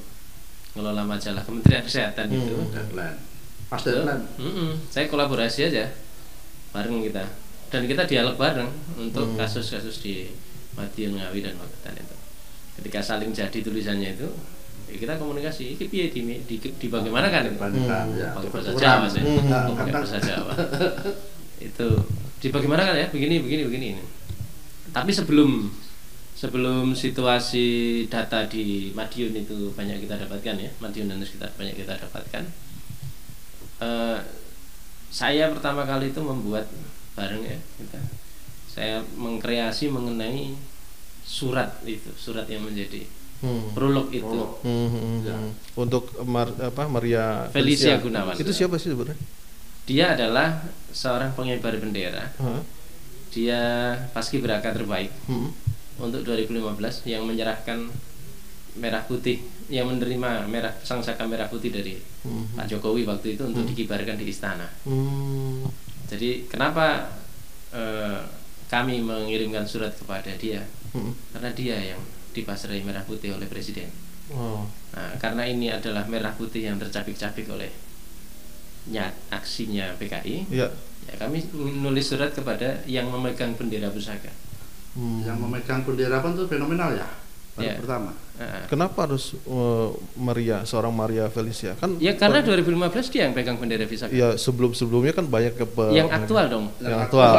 ngelola 0.72 1.04
majalah 1.04 1.44
Kementerian 1.44 1.84
Kesehatan 1.84 2.32
itu. 2.32 2.56
Deadline 2.72 3.36
pas 3.66 3.82
deadline 3.82 4.22
mm-mm, 4.38 4.78
saya 4.94 5.10
kolaborasi 5.10 5.68
aja 5.68 5.92
bareng 6.72 7.04
kita. 7.04 7.28
Dan 7.68 7.92
kita 7.92 8.08
dialog 8.08 8.40
bareng 8.40 8.72
untuk 8.96 9.36
kasus-kasus 9.36 10.00
di 10.00 10.32
Madiun 10.80 11.20
Ngawi 11.20 11.44
dan 11.44 11.60
Magetan 11.60 11.98
itu 12.00 12.16
ketika 12.82 13.00
saling 13.00 13.32
jadi 13.32 13.60
tulisannya 13.64 14.18
itu 14.18 14.30
ya 14.92 14.96
kita 15.02 15.14
komunikasi. 15.18 15.76
Ini 15.76 15.86
piye 15.90 16.06
di, 16.12 16.22
di, 16.46 16.56
di 16.60 16.88
bagaimana 16.92 17.28
kan 17.34 17.48
Bandingkan, 17.56 18.06
ya, 18.16 18.36
pakai 18.36 18.50
bahasa. 18.52 18.70
Jawa 18.76 19.08
sih. 19.10 19.22
Hmm. 19.24 19.76
pakai 19.76 19.94
bahasa 19.94 20.18
Jawa. 20.22 20.54
Itu 21.62 21.88
di 22.44 22.48
bagaimana 22.52 22.84
kan 22.84 22.96
ya? 23.00 23.08
Begini 23.10 23.42
begini 23.42 23.64
begini 23.66 23.88
tapi 24.96 25.12
sebelum 25.12 25.68
sebelum 26.40 26.96
situasi 26.96 28.08
data 28.08 28.48
di 28.48 28.96
Madiun 28.96 29.36
itu 29.36 29.76
banyak 29.76 30.08
kita 30.08 30.16
dapatkan 30.24 30.56
ya 30.56 30.72
Madiun 30.80 31.12
dan 31.12 31.20
sekitar 31.20 31.52
banyak 31.60 31.76
kita 31.76 32.00
dapatkan 32.00 32.44
eh, 33.84 34.20
saya 35.12 35.52
pertama 35.52 35.84
kali 35.84 36.16
itu 36.16 36.20
membuat 36.24 36.68
bareng 37.16 37.44
ya 37.44 37.60
kita. 37.80 38.00
Saya 38.68 39.00
mengkreasi 39.16 39.88
mengenai 39.88 40.52
surat 41.26 41.82
itu 41.84 42.14
surat 42.16 42.46
yang 42.46 42.62
menjadi 42.62 43.04
Hmm. 43.36 43.68
prolog 43.74 44.08
itu 44.10 44.24
Prolog. 44.24 44.64
Hmm, 44.64 44.88
hmm, 44.88 44.96
hmm, 44.96 45.20
Ya. 45.22 45.36
hmm. 45.36 45.52
Untuk 45.76 46.08
Mar- 46.24 46.56
apa 46.56 46.88
Maria 46.88 47.46
Felicia 47.52 48.00
Gunawan. 48.00 48.32
Itu 48.34 48.50
siapa 48.50 48.78
sih 48.78 48.90
sebenarnya? 48.90 49.20
dia 49.86 50.18
adalah 50.18 50.66
seorang 50.90 51.30
pengibar 51.32 51.78
bendera 51.78 52.34
Hah? 52.36 52.58
dia 53.30 53.62
paskibraka 54.10 54.72
terbaik 54.72 55.14
Hmm. 55.26 55.54
untuk 56.00 56.24
2015 56.24 57.06
yang 57.06 57.22
menyerahkan 57.22 57.86
merah 58.76 59.04
putih 59.04 59.40
yang 59.68 59.86
menerima 59.86 60.46
merah 60.46 60.74
sangsaka 60.82 61.24
merah 61.24 61.46
putih 61.46 61.70
dari 61.70 62.02
Hmm. 62.22 62.50
Pak 62.56 62.66
Jokowi 62.68 63.04
waktu 63.04 63.36
itu 63.36 63.46
untuk 63.46 63.62
dikibarkan 63.68 64.16
di 64.16 64.26
istana. 64.26 64.66
Hmm. 64.84 65.70
Jadi 66.08 66.48
kenapa 66.48 67.12
eh, 67.70 68.20
kami 68.66 69.00
mengirimkan 69.00 69.64
surat 69.64 69.94
kepada 69.94 70.32
dia? 70.34 70.64
Hmm. 70.96 71.12
Karena 71.36 71.52
dia 71.52 71.78
yang 71.94 72.02
dipasrai 72.32 72.80
merah 72.82 73.04
putih 73.04 73.36
oleh 73.36 73.46
presiden. 73.46 73.92
Oh. 74.32 74.64
Nah, 74.92 75.12
karena 75.20 75.44
ini 75.44 75.68
adalah 75.70 76.08
merah 76.08 76.32
putih 76.32 76.66
yang 76.66 76.80
tercapik-capik 76.80 77.46
oleh 77.46 77.70
nyat 78.86 79.14
aksinya 79.30 79.98
PKI, 79.98 80.46
Iya. 80.48 80.70
ya 81.06 81.14
kami 81.18 81.42
menulis 81.52 82.06
surat 82.06 82.30
kepada 82.32 82.80
yang 82.86 83.10
memegang 83.10 83.54
bendera 83.54 83.90
pusaka. 83.90 84.30
Hmm. 84.96 85.20
yang 85.28 85.36
memegang 85.36 85.84
bendera 85.84 86.24
pun 86.24 86.40
itu 86.40 86.48
fenomenal 86.48 86.96
ya 86.96 87.04
baru 87.52 87.68
Ya. 87.68 87.76
pertama 87.76 88.16
Kenapa 88.66 89.06
harus 89.06 89.32
eh, 89.34 89.90
Maria 90.16 90.62
seorang 90.62 90.92
Maria 90.92 91.28
Felicia? 91.28 91.72
Kan 91.74 91.96
ya 91.98 92.12
karena 92.14 92.40
2015 92.40 92.68
dia 93.08 93.22
yang 93.24 93.34
pegang 93.34 93.56
bendera 93.56 93.84
pusaka. 93.84 94.12
ya 94.12 94.36
sebelum-sebelumnya 94.36 95.12
kan 95.12 95.24
banyak 95.24 95.54
ke 95.54 95.64
yang 95.90 96.10
aktual 96.10 96.46
dong. 96.46 96.66
yang 96.78 97.00
aktual. 97.02 97.32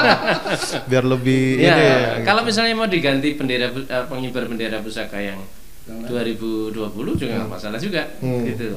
Biar 0.88 1.04
lebih 1.04 1.58
Ya, 1.58 1.68
ini 1.68 1.82
ya, 1.82 1.98
kalau 2.22 2.40
gitu. 2.40 2.48
misalnya 2.48 2.74
mau 2.74 2.88
diganti 2.88 3.28
bendera 3.34 3.68
eh, 3.68 4.04
pengibar 4.06 4.44
bendera 4.44 4.80
pusaka 4.80 5.18
yang 5.18 5.40
Yang 5.84 5.98
lain. 6.02 6.34
2020 6.72 7.14
juga 7.16 7.32
nggak 7.36 7.50
masalah 7.52 7.78
juga, 7.78 8.02
Hmm. 8.18 8.42
gitu. 8.42 8.74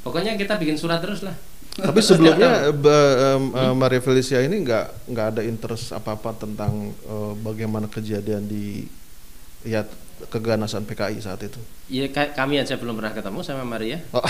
Pokoknya 0.00 0.32
kita 0.34 0.56
bikin 0.56 0.76
surat 0.76 0.98
terus 0.98 1.20
lah. 1.20 1.36
Tapi 1.74 2.00
sebelumnya 2.00 2.70
ba- 2.82 3.16
em, 3.34 3.44
eh, 3.52 3.74
Maria 3.74 3.98
Felicia 3.98 4.40
ini 4.40 4.62
nggak 4.62 5.10
nggak 5.10 5.26
ada 5.32 5.42
interest 5.42 5.90
apa-apa 5.90 6.38
tentang 6.38 6.72
eh, 6.92 7.32
bagaimana 7.36 7.86
kejadian 7.86 8.44
di 8.44 8.86
ya 9.60 9.82
keganasan 10.26 10.82
PKI 10.82 11.18
saat 11.18 11.38
itu. 11.40 11.60
Ya 11.86 12.06
ka- 12.08 12.34
kami 12.34 12.58
aja 12.58 12.74
belum 12.74 12.94
pernah 12.94 13.12
ketemu 13.12 13.38
sama 13.40 13.62
Maria. 13.62 14.02
Oh. 14.10 14.20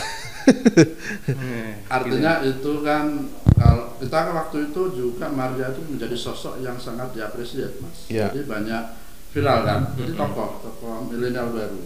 Hmm, 1.27 1.81
artinya 1.97 2.41
itu 2.41 2.73
kan 2.81 3.29
kalau 3.55 3.97
kita 3.97 4.19
waktu 4.31 4.59
itu 4.69 4.83
juga 4.91 5.27
Maria 5.29 5.69
itu 5.69 5.81
menjadi 5.83 6.15
sosok 6.15 6.61
yang 6.61 6.77
sangat 6.77 7.13
diapresiasi 7.13 7.81
mas 7.81 7.99
Iya. 8.09 8.33
jadi 8.33 8.47
banyak 8.47 8.83
viral 9.29 9.59
kan 9.63 9.81
jadi 9.93 10.13
tokoh 10.15 10.63
tokoh 10.63 11.05
milenial 11.07 11.53
baru 11.53 11.81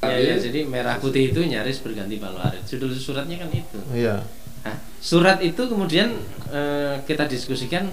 Ya, 0.00 0.16
ya, 0.16 0.34
jadi 0.40 0.64
merah 0.64 0.96
putih 0.96 1.28
itu 1.28 1.44
nyaris 1.44 1.84
berganti 1.84 2.16
Palwarit. 2.16 2.64
Judul 2.64 2.88
suratnya 2.96 3.36
kan 3.36 3.52
itu. 3.52 3.76
Iya. 3.92 4.24
Nah, 4.64 4.76
surat 4.96 5.44
itu 5.44 5.60
kemudian 5.60 6.16
eh, 6.48 7.04
kita 7.04 7.28
diskusikan 7.28 7.92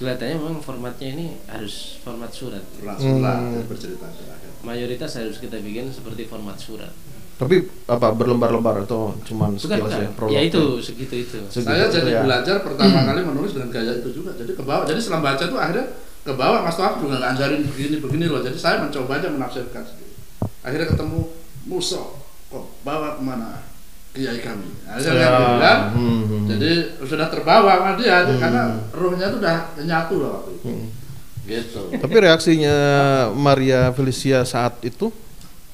kelihatannya 0.00 0.34
memang 0.34 0.58
formatnya 0.58 1.08
ini 1.12 1.26
harus 1.46 2.00
format 2.00 2.32
surat. 2.32 2.64
langsung 2.80 3.20
lah 3.20 3.36
Hmm. 3.36 3.68
bercerita 3.68 4.08
terakhir 4.08 4.48
Mayoritas 4.60 5.12
harus 5.14 5.36
kita 5.36 5.56
bikin 5.56 5.88
seperti 5.88 6.24
format 6.24 6.56
surat. 6.56 6.88
Tapi 7.36 7.56
apa 7.86 8.12
berlembar-lembar 8.12 8.84
atau 8.84 9.16
cuman 9.22 9.56
Bukan, 9.56 9.60
sekilas 9.60 9.88
bukan. 9.88 10.04
ya? 10.04 10.10
prolog 10.12 10.32
Ya 10.34 10.40
itu 10.42 10.62
segitu 10.78 11.14
itu. 11.16 11.38
Segitu 11.48 11.68
saya 11.70 11.84
itu 11.86 11.96
jadi 11.96 12.10
ya. 12.12 12.20
belajar 12.20 12.56
pertama 12.60 12.98
kali 13.02 13.20
menulis 13.22 13.52
dengan 13.52 13.68
gaya 13.70 13.92
itu 13.96 14.08
juga 14.10 14.36
jadi 14.36 14.52
ke 14.52 14.60
bawah 14.60 14.84
jadi 14.84 15.00
setelah 15.00 15.20
baca 15.22 15.44
itu 15.44 15.56
akhirnya 15.56 15.86
ke 16.20 16.32
bawah 16.34 16.60
Mas 16.60 16.76
Tawaf 16.76 17.00
juga 17.00 17.16
nggak 17.16 17.32
ajarin 17.34 17.60
begini 17.64 17.96
begini 17.96 18.24
loh 18.28 18.40
jadi 18.40 18.56
saya 18.56 18.76
mencoba 18.80 19.12
aja 19.16 19.28
menafsirkan 19.28 19.80
sendiri 19.80 20.12
akhirnya 20.60 20.88
ketemu 20.92 21.20
musuh 21.64 22.06
kok 22.46 22.64
bawa 22.82 23.16
ke 23.16 23.22
mana 23.24 23.64
kiai 24.10 24.40
kami 24.40 24.66
akhirnya 24.84 25.14
Ya. 25.14 25.30
dia 25.30 25.48
bilang 25.54 25.80
Hmm, 25.94 26.20
hmm, 26.26 26.44
jadi 26.50 26.70
sudah 27.00 27.28
terbawa 27.28 27.70
sama 27.78 27.90
dia 27.94 28.26
Hmm. 28.26 28.38
karena 28.38 28.62
ruhnya 28.90 29.26
itu 29.28 29.36
udah 29.38 29.56
nyatu 29.80 30.14
loh 30.18 30.30
waktu 30.36 30.50
itu 30.52 30.64
hmm. 30.66 30.86
gitu 31.46 31.82
Tapi 31.94 32.14
reaksinya 32.18 32.74
Maria 33.32 33.90
Felicia 33.90 34.42
saat 34.42 34.78
itu 34.82 35.10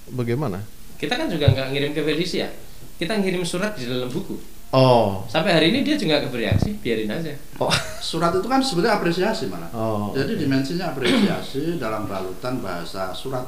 bagaimana? 0.08 0.60
Kita 0.96 1.12
kan 1.14 1.26
juga 1.26 1.48
nggak 1.48 1.68
ngirim 1.70 1.90
ke 1.92 2.00
Felicia. 2.02 2.48
Kita 2.96 3.12
ngirim 3.14 3.44
surat 3.44 3.76
di 3.76 3.84
dalam 3.84 4.08
buku. 4.08 4.38
Oh. 4.72 5.20
Sampai 5.26 5.52
hari 5.52 5.68
ini 5.68 5.80
dia 5.80 5.94
juga 5.94 6.16
nggak 6.18 6.32
bereaksi, 6.32 6.80
biarin 6.80 7.10
aja. 7.10 7.36
Oh. 7.56 7.68
surat 8.00 8.32
itu 8.32 8.46
kan 8.46 8.60
sebenarnya 8.60 8.96
apresiasi 8.96 9.44
malah 9.46 9.68
Oh. 9.72 10.12
jadi 10.12 10.36
dimensinya 10.36 10.90
apresiasi 10.90 11.76
dalam 11.76 12.06
balutan 12.06 12.60
bahasa 12.60 13.12
surat 13.12 13.44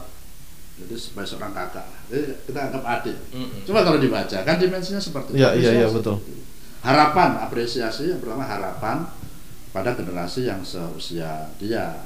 jadi 0.78 0.94
sebagai 0.94 1.28
seorang 1.28 1.52
kakak 1.52 1.86
jadi 2.06 2.22
kita 2.44 2.58
anggap 2.70 2.84
adik 2.86 3.16
Mm-mm. 3.34 3.60
Coba 3.66 3.80
kalau 3.82 3.98
dibaca 3.98 4.38
kan 4.40 4.56
dimensinya 4.56 4.98
seperti 4.98 5.34
itu. 5.34 5.38
Iya, 5.38 5.48
iya, 5.54 5.70
iya, 5.74 5.86
betul. 5.88 6.22
Harapan, 6.78 7.42
apresiasi 7.42 8.08
yang 8.08 8.22
pertama 8.22 8.46
harapan 8.46 9.02
pada 9.68 9.92
generasi 9.92 10.46
yang 10.46 10.62
seusia 10.62 11.50
dia. 11.56 11.98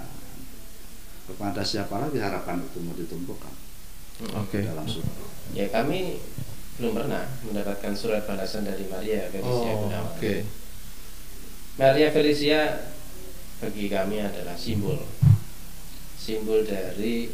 Kepada 1.23 1.62
siapa 1.62 1.97
lagi 1.97 2.19
harapan 2.19 2.59
itu 2.61 2.83
mau 2.83 2.93
ditumpukan 2.93 3.55
Oke. 4.43 4.59
dalam 4.67 4.85
surat. 4.85 5.12
Ya 5.55 5.71
kami 5.71 6.19
belum 6.76 6.97
pernah 6.97 7.23
mendapatkan 7.45 7.93
surat 7.95 8.25
balasan 8.25 8.64
dari 8.64 8.88
Maria 8.88 9.29
Felicia 9.29 9.71
Oh, 9.71 9.87
Gunawan. 9.87 10.09
oke. 10.11 10.35
Maria 11.79 12.09
Felicia 12.11 12.61
bagi 13.61 13.87
kami 13.87 14.19
adalah 14.19 14.59
simbol 14.59 14.99
simbol 16.19 16.62
dari 16.62 17.31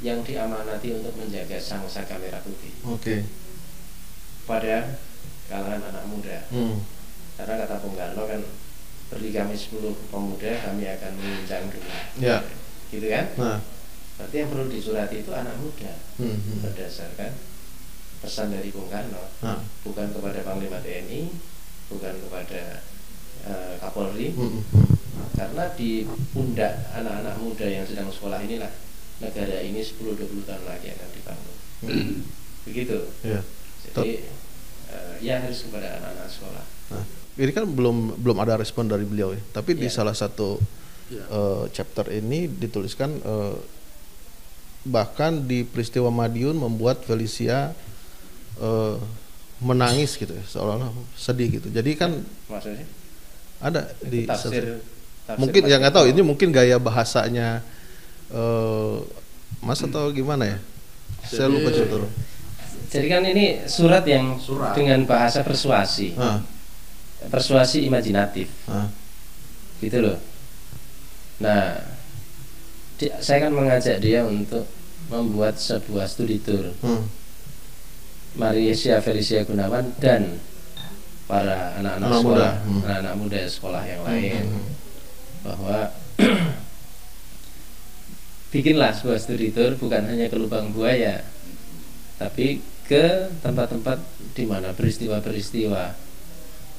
yang 0.00 0.20
diamanati 0.20 0.90
untuk 0.92 1.14
menjaga 1.14 1.56
sang 1.56 1.84
saka 1.84 2.18
merah 2.18 2.40
putih 2.40 2.72
Oke. 2.84 3.22
pada 4.44 4.98
kalangan 5.46 5.82
anak 5.84 6.04
muda 6.06 6.38
Hmm. 6.48 6.80
karena 7.34 7.54
kata 7.60 7.80
Bung 7.80 7.94
Karno 7.94 8.24
kan 8.24 8.40
beri 9.06 9.30
kami 9.30 9.54
10 9.54 9.80
pemuda 10.08 10.50
kami 10.62 10.84
akan 10.88 11.12
menginjang 11.14 11.64
dunia 11.68 11.98
Ya. 12.18 12.38
gitu 12.88 13.06
kan 13.06 13.26
Nah. 13.36 13.58
berarti 14.14 14.36
yang 14.36 14.48
perlu 14.48 14.66
disurati 14.66 15.16
itu 15.20 15.30
anak 15.30 15.56
muda 15.56 15.92
Hmm, 16.16 16.34
hmm. 16.34 16.58
berdasarkan 16.62 17.32
pesan 18.18 18.50
dari 18.50 18.68
Bung 18.70 18.88
Karno 18.88 19.24
Nah. 19.40 19.60
bukan 19.82 20.10
kepada 20.10 20.40
Panglima 20.40 20.80
TNI 20.80 21.28
bukan 21.86 22.14
kepada 22.18 22.80
eh, 23.44 23.74
Kapolri 23.76 24.32
Hmm, 24.32 24.60
hmm. 24.60 24.88
karena 25.34 25.64
di 25.74 26.04
pundak 26.30 26.72
anak-anak 26.90 27.36
muda 27.36 27.66
yang 27.66 27.84
sedang 27.84 28.08
sekolah 28.08 28.40
inilah 28.40 28.68
negara 29.16 29.60
ini 29.60 29.78
10-20 29.78 30.16
tahun 30.42 30.64
lagi 30.64 30.88
akan 30.90 31.08
dibangun 31.12 31.52
Hmm. 31.84 32.24
begitu 32.66 32.96
Ya. 33.20 33.40
jadi 33.86 34.24
eh, 34.88 35.14
ya 35.20 35.34
harus 35.38 35.62
kepada 35.62 35.98
anak-anak 35.98 36.28
sekolah 36.28 36.64
Nah, 36.84 37.04
ini 37.36 37.50
kan 37.50 37.64
belum 37.66 37.96
belum 38.18 38.36
ada 38.38 38.54
respon 38.54 38.84
dari 38.84 39.02
beliau 39.02 39.32
ya. 39.32 39.40
Tapi 39.50 39.72
di 39.74 39.84
Iya. 39.84 39.94
salah 39.94 40.12
satu 40.12 40.60
Ya. 41.08 41.24
eh, 41.24 41.64
chapter 41.70 42.08
ini 42.08 42.44
dituliskan 42.46 43.18
eh, 43.18 43.56
bahkan 44.84 45.40
di 45.42 45.64
peristiwa 45.64 46.08
Madiun 46.08 46.54
membuat 46.54 47.00
Felicia 47.02 47.72
eh, 48.56 48.96
menangis 49.58 50.14
gitu 50.14 50.30
ya, 50.30 50.44
seolah-olah 50.44 50.92
sedih 51.14 51.58
gitu. 51.58 51.68
Jadi 51.68 51.90
kan 51.94 52.20
maksudnya 52.46 52.84
ada 53.58 53.88
di 53.98 54.24
tafsir, 54.24 54.84
tafsir 55.24 55.40
mungkin 55.40 55.62
ya 55.64 55.66
pakai- 55.66 55.80
nggak 55.80 55.94
tahu 55.94 56.06
ini 56.06 56.20
mungkin 56.20 56.48
gaya 56.48 56.76
bahasanya 56.76 57.64
eh 58.30 58.94
Mas 59.60 59.80
atau 59.80 60.12
gimana 60.12 60.44
ya? 60.44 60.58
Saya 61.24 61.48
lupa 61.48 61.72
Jadi- 61.72 61.88
betul. 61.88 62.02
jadi 62.92 63.06
kan 63.08 63.22
ini 63.24 63.44
surat 63.64 64.04
yang 64.04 64.36
Surat. 64.38 64.76
dengan 64.76 65.02
bahasa 65.04 65.40
persuasi. 65.40 66.12
Ah, 66.14 66.44
persuasi 67.26 67.82
imajinatif. 67.82 68.52
Ah, 68.68 68.92
gitu 69.80 70.04
loh. 70.04 70.18
Nah 71.40 71.80
di- 73.00 73.10
saya 73.18 73.48
kan 73.48 73.52
mengajak 73.52 73.98
dia 73.98 74.22
untuk 74.22 74.68
membuat 75.08 75.56
sebuah 75.56 76.04
studi 76.06 76.38
tour. 76.44 76.70
Hmm, 76.84 77.08
Maria 78.36 78.72
Felicia 79.00 79.42
Gunawan 79.42 79.96
dan 79.98 80.38
para 81.24 81.72
anak-anak 81.80 82.08
Anak 82.10 82.20
sekolah, 82.20 82.50
muda, 82.52 82.64
hmm. 82.68 82.80
anak-anak 82.84 83.14
muda 83.16 83.40
sekolah 83.48 83.82
yang 83.88 84.02
lain. 84.04 84.44
hmm, 84.44 84.64
bahwa 85.40 85.76
bikinlah 88.54 88.94
sebuah 88.94 89.18
studi 89.18 89.50
tour 89.50 89.74
bukan 89.74 90.06
hanya 90.06 90.30
ke 90.30 90.38
lubang 90.38 90.70
buaya, 90.70 91.26
tapi 92.22 92.62
ke 92.86 93.34
tempat-tempat 93.42 93.98
di 94.38 94.46
mana 94.46 94.70
peristiwa-peristiwa 94.70 95.90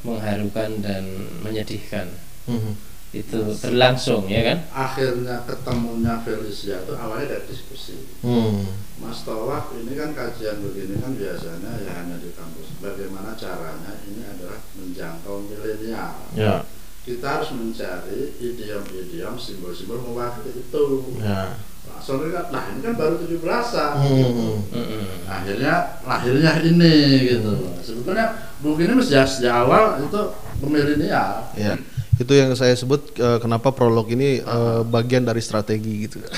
mengharukan 0.08 0.80
dan 0.80 1.04
menyedihkan. 1.44 2.08
Hmm, 2.48 2.80
itu 3.12 3.40
berlangsung 3.60 4.28
ya 4.32 4.44
kan? 4.44 4.60
akhirnya 4.72 5.44
ketemunya 5.44 6.20
Felicia 6.24 6.80
itu 6.80 6.94
awalnya 6.96 7.36
dari 7.36 7.46
diskusi. 7.52 7.96
Hmm, 8.24 8.64
Mas 9.04 9.28
Tolak 9.28 9.76
ini 9.76 10.00
kan 10.00 10.16
kajian 10.16 10.64
begini 10.64 11.00
kan 11.04 11.12
biasanya 11.12 11.76
ya 11.84 11.92
hanya 11.92 12.16
di 12.24 12.32
kampus. 12.32 12.80
Bagaimana 12.80 13.36
caranya 13.36 14.00
ini 14.08 14.24
adalah 14.24 14.64
menjangkau 14.80 15.48
milenial? 15.48 16.16
Ya, 16.38 16.64
kita 17.08 17.40
harus 17.40 17.50
mencari 17.56 18.36
idiom-idiom 18.38 19.36
simbol-simbol 19.40 20.06
mewakili 20.06 20.62
itu. 20.62 20.86
Ya, 21.22 21.56
nah, 21.86 22.00
soalnya 22.02 22.30
kan, 22.36 22.46
nah 22.52 22.64
ini 22.70 22.80
kan 22.82 22.94
baru 22.94 23.16
17an 23.18 23.92
hmm, 24.02 24.56
Mm-mm. 24.74 25.04
akhirnya 25.26 25.74
lahirnya 26.02 26.52
ini 26.62 26.94
gitu 27.30 27.54
sebetulnya 27.80 28.26
buku 28.60 28.86
ini 28.86 29.02
sejak 29.02 29.26
sejak 29.30 29.54
awal 29.66 29.98
itu 30.00 30.22
milenial 30.66 31.50
ya. 31.54 31.76
Itu 32.16 32.32
yang 32.32 32.56
saya 32.56 32.72
sebut 32.72 33.12
eh, 33.20 33.44
kenapa 33.44 33.76
prolog 33.76 34.08
ini 34.08 34.40
eh, 34.40 34.82
bagian 34.88 35.28
dari 35.28 35.44
strategi 35.44 36.08
gitu. 36.08 36.24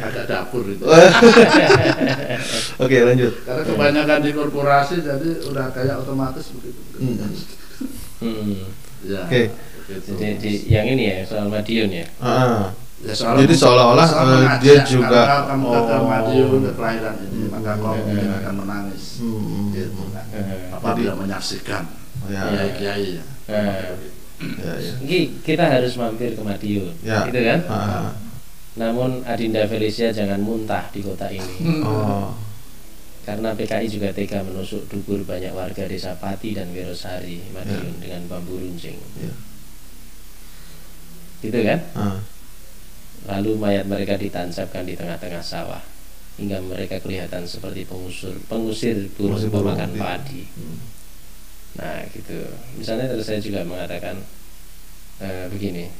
ada 0.00 0.22
dapur 0.24 0.64
itu 0.64 0.80
Oke 2.82 2.96
lanjut. 3.04 3.32
karena 3.44 3.62
kebanyakan 3.64 4.18
di 4.24 4.30
korporasi 4.32 4.96
jadi 5.04 5.30
udah 5.48 5.66
kayak 5.76 6.00
otomatis 6.00 6.48
begitu 6.56 6.80
Mm. 8.20 8.68
ya 9.08 9.24
Oke. 9.24 9.48
begitu. 9.48 9.56
Jadi 9.90 10.26
di, 10.38 10.52
yang 10.68 10.86
ini 10.86 11.04
ya 11.06 11.18
soal 11.22 11.46
Madiun 11.46 11.90
ya. 11.90 12.06
Ah, 12.18 12.70
Ya, 13.00 13.16
soalnya 13.16 13.48
Jadi 13.48 13.54
seolah-olah, 13.56 14.04
soal 14.04 14.26
mengajak, 14.28 14.60
dia 14.60 14.76
juga- 14.84 15.48
kamu 15.48 15.64
ke 15.64 15.78
oh. 15.96 16.04
Madiun 16.04 16.60
ke 16.60 16.72
kelahiran 16.76 17.16
ini 17.24 17.48
maka 17.48 17.72
kau 17.74 17.96
Hmm. 17.96 18.04
mungkin 18.04 18.28
akan 18.30 18.54
menangis 18.60 19.02
Hmm. 19.18 19.72
gitu 19.72 20.02
kan 20.12 20.24
Eh, 20.30 20.68
apabila 20.68 21.12
menyaksikan 21.16 21.88
ya, 22.28 22.44
Iya. 22.44 22.64
kiai 22.76 23.08
ya 23.16 23.24
eh, 23.48 23.96
ya, 24.60 24.72
ya. 24.76 24.92
Ki, 25.00 25.32
kita 25.40 25.64
harus 25.64 25.96
mampir 25.96 26.36
ke 26.36 26.42
Madiun, 26.44 26.92
Ya. 27.00 27.24
gitu 27.24 27.40
kan? 27.40 27.60
Ah, 27.66 28.12
Namun 28.70 29.24
Adinda 29.24 29.64
Felicia 29.64 30.12
jangan 30.12 30.38
muntah 30.38 30.84
di 30.88 31.00
kota 31.00 31.26
ini, 31.26 31.80
oh, 31.82 32.36
karena 33.22 33.50
PKI 33.50 33.88
juga 33.88 34.12
tega 34.12 34.40
menusuk 34.40 34.86
dubur 34.86 35.24
banyak 35.24 35.50
warga 35.50 35.84
desa 35.84 36.14
Pati 36.14 36.52
dan 36.52 36.68
Wirosari 36.70 37.48
Madiun 37.50 37.96
dengan 37.96 38.28
bambu 38.28 38.54
runcing, 38.56 39.00
ya. 39.16 39.32
Gitu 41.40 41.58
kan? 41.60 41.80
Ah, 41.92 42.18
Lalu 43.28 43.52
mayat 43.56 43.84
mereka 43.84 44.16
ditancapkan 44.16 44.84
di 44.84 44.96
tengah-tengah 44.96 45.44
sawah 45.44 45.82
hingga 46.40 46.56
mereka 46.64 46.96
kelihatan 46.98 47.44
seperti 47.44 47.84
pengusur, 47.84 48.32
pengusir 48.48 49.12
burung 49.12 49.36
Pengusir 49.36 49.48
burung, 49.52 49.76
pemakan 49.76 49.90
iya. 49.92 50.00
padi. 50.00 50.42
Nah, 51.76 52.00
gitu. 52.10 52.40
Misalnya 52.74 53.12
terus 53.12 53.28
saya 53.28 53.38
juga 53.38 53.60
mengatakan 53.62 54.16
eh, 55.20 55.46
begini. 55.52 55.92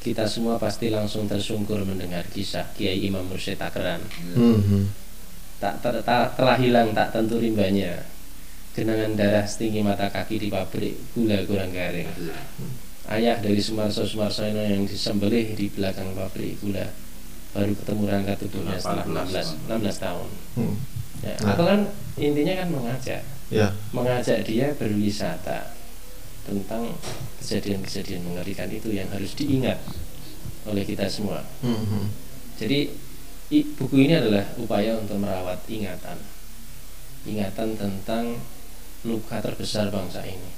Kita 0.00 0.24
semua 0.24 0.56
pasti 0.56 0.88
langsung 0.88 1.28
tersungkur 1.28 1.84
mendengar 1.84 2.24
kisah 2.32 2.72
Kiai 2.72 3.04
Imam 3.04 3.20
Mursyid 3.28 3.60
Takran. 3.60 4.00
hmm, 4.32 4.88
Tak, 5.60 5.84
ter- 5.84 6.00
tak- 6.00 6.32
telah 6.40 6.56
hilang 6.56 6.96
tak 6.96 7.12
tentu 7.12 7.36
rimbanya. 7.36 8.08
Genangan 8.72 9.12
darah 9.12 9.44
setinggi 9.44 9.84
mata 9.84 10.08
kaki 10.08 10.40
di 10.40 10.48
pabrik 10.48 10.96
gula 11.12 11.44
kurang 11.44 11.68
garing. 11.68 12.08
Ayah 13.06 13.38
dari 13.38 13.58
Sumarso 13.58 14.04
Sumarsono 14.04 14.60
yang 14.60 14.84
disembelih 14.84 15.54
di 15.54 15.66
belakang 15.68 16.12
pabrik 16.12 16.60
gula 16.60 16.84
baru 17.50 17.72
ketemu 17.74 18.02
rangka 18.06 18.34
tubuhnya 18.36 18.76
setelah 18.76 19.04
18 19.26 19.66
16, 19.66 19.66
16 19.66 19.96
tahun. 19.98 20.28
hmm, 20.54 20.74
Ya, 21.20 21.34
Nah. 21.36 21.52
Aku 21.52 21.62
kan 21.62 21.80
intinya 22.16 22.54
kan 22.56 22.68
mengajak, 22.70 23.20
ya, 23.50 23.68
mengajak 23.90 24.40
dia 24.40 24.72
berwisata 24.72 25.74
tentang 26.42 26.96
kejadian-kejadian 27.38 28.24
mengerikan 28.24 28.68
itu 28.68 28.88
yang 28.90 29.04
harus 29.10 29.34
diingat 29.34 29.76
oleh 30.64 30.80
kita 30.80 31.04
semua. 31.06 31.44
hmm, 31.60 31.76
hmm. 31.82 32.06
Jadi 32.56 32.88
i- 33.50 33.68
buku 33.74 33.96
ini 34.00 34.14
adalah 34.14 34.44
upaya 34.56 34.96
untuk 34.96 35.18
merawat 35.18 35.60
ingatan, 35.66 36.16
ingatan 37.22 37.74
tentang 37.74 38.40
luka 39.02 39.40
terbesar 39.40 39.88
bangsa 39.88 40.22
ini 40.22 40.50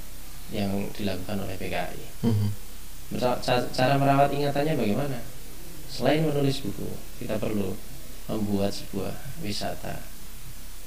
yang 0.49 0.69
dilakukan 0.91 1.37
oleh 1.39 1.55
PKI. 1.55 2.03
hmm. 2.25 2.49
Ca- 3.15 3.39
Cara 3.69 3.93
merawat 3.95 4.33
ingatannya 4.33 4.73
bagaimana? 4.73 5.21
Selain 5.85 6.25
menulis 6.25 6.59
buku, 6.59 6.89
kita 7.21 7.37
perlu 7.37 7.77
membuat 8.25 8.73
sebuah 8.73 9.13
wisata 9.39 10.01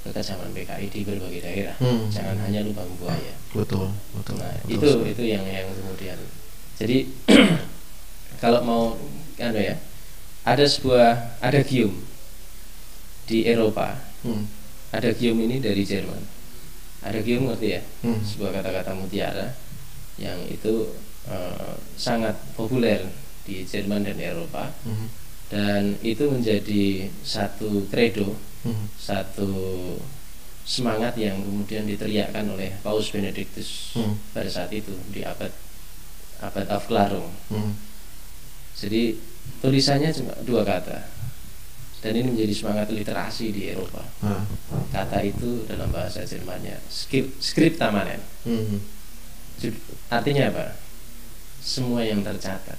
kekejaman 0.03 0.51
PKI 0.51 0.87
di 0.87 0.99
berbagai 1.01 1.39
daerah. 1.41 1.75
Hmm. 1.79 2.11
Jangan 2.11 2.35
hanya 2.43 2.61
lubang 2.61 2.87
buaya. 2.99 3.33
betul, 3.51 3.87
betul. 4.13 4.35
Nah, 4.37 4.51
betul 4.61 4.75
itu 4.75 4.87
sekali. 4.91 5.11
itu 5.11 5.23
yang 5.25 5.43
yang 5.43 5.67
kemudian. 5.73 6.19
Jadi 6.77 6.97
kalau 8.43 8.59
mau 8.61 8.83
anu 9.39 9.59
ya, 9.59 9.75
ada 10.43 10.63
sebuah 10.63 11.39
ada 11.39 11.59
gium 11.63 11.95
di 13.27 13.43
Eropa. 13.43 13.95
Hmm, 14.23 14.47
Ada 14.89 15.11
gium 15.13 15.37
ini 15.39 15.59
dari 15.59 15.83
Jerman. 15.83 16.19
Ada 17.01 17.19
ngerti 17.21 17.67
ya? 17.77 17.81
hmm, 18.03 18.19
Sebuah 18.25 18.51
kata-kata 18.61 18.91
mutiara 18.97 19.53
yang 20.17 20.37
itu 20.49 20.89
eh, 21.29 21.73
sangat 21.93 22.33
populer 22.57 23.05
di 23.45 23.61
Jerman 23.63 24.01
dan 24.03 24.17
Eropa 24.17 24.73
hmm, 24.83 25.07
dan 25.47 25.95
itu 26.03 26.27
menjadi 26.27 27.07
satu 27.23 27.87
kredo, 27.87 28.35
hmm, 28.67 28.85
satu 28.99 29.47
semangat 30.67 31.15
yang 31.15 31.39
kemudian 31.39 31.87
diteriakkan 31.87 32.43
oleh 32.51 32.75
Paus 32.83 33.07
Benedictus 33.07 33.95
Hmm. 33.95 34.19
pada 34.35 34.51
saat 34.51 34.67
itu 34.75 34.91
di 35.15 35.23
abad 35.23 35.53
abad 36.43 36.67
Afklarung. 36.67 37.31
hmm. 37.49 37.71
Jadi 38.77 39.15
tulisannya 39.63 40.11
cuma 40.13 40.33
dua 40.43 40.61
kata 40.61 41.01
dan 41.97 42.11
ini 42.13 42.29
menjadi 42.29 42.53
semangat 42.53 42.87
literasi 42.89 43.49
di 43.49 43.73
Eropa. 43.73 44.05
Ah, 44.21 44.45
Kata 44.93 45.21
itu 45.21 45.65
dalam 45.65 45.89
bahasa 45.89 46.21
Jermannya 46.21 46.77
skrip, 46.87 47.33
skriptamanen. 47.41 48.21
hmm, 48.45 48.77
Jud- 49.57 49.81
Artinya 50.07 50.53
apa? 50.53 50.77
Semua 51.59 52.05
yang 52.05 52.21
tercatat 52.21 52.77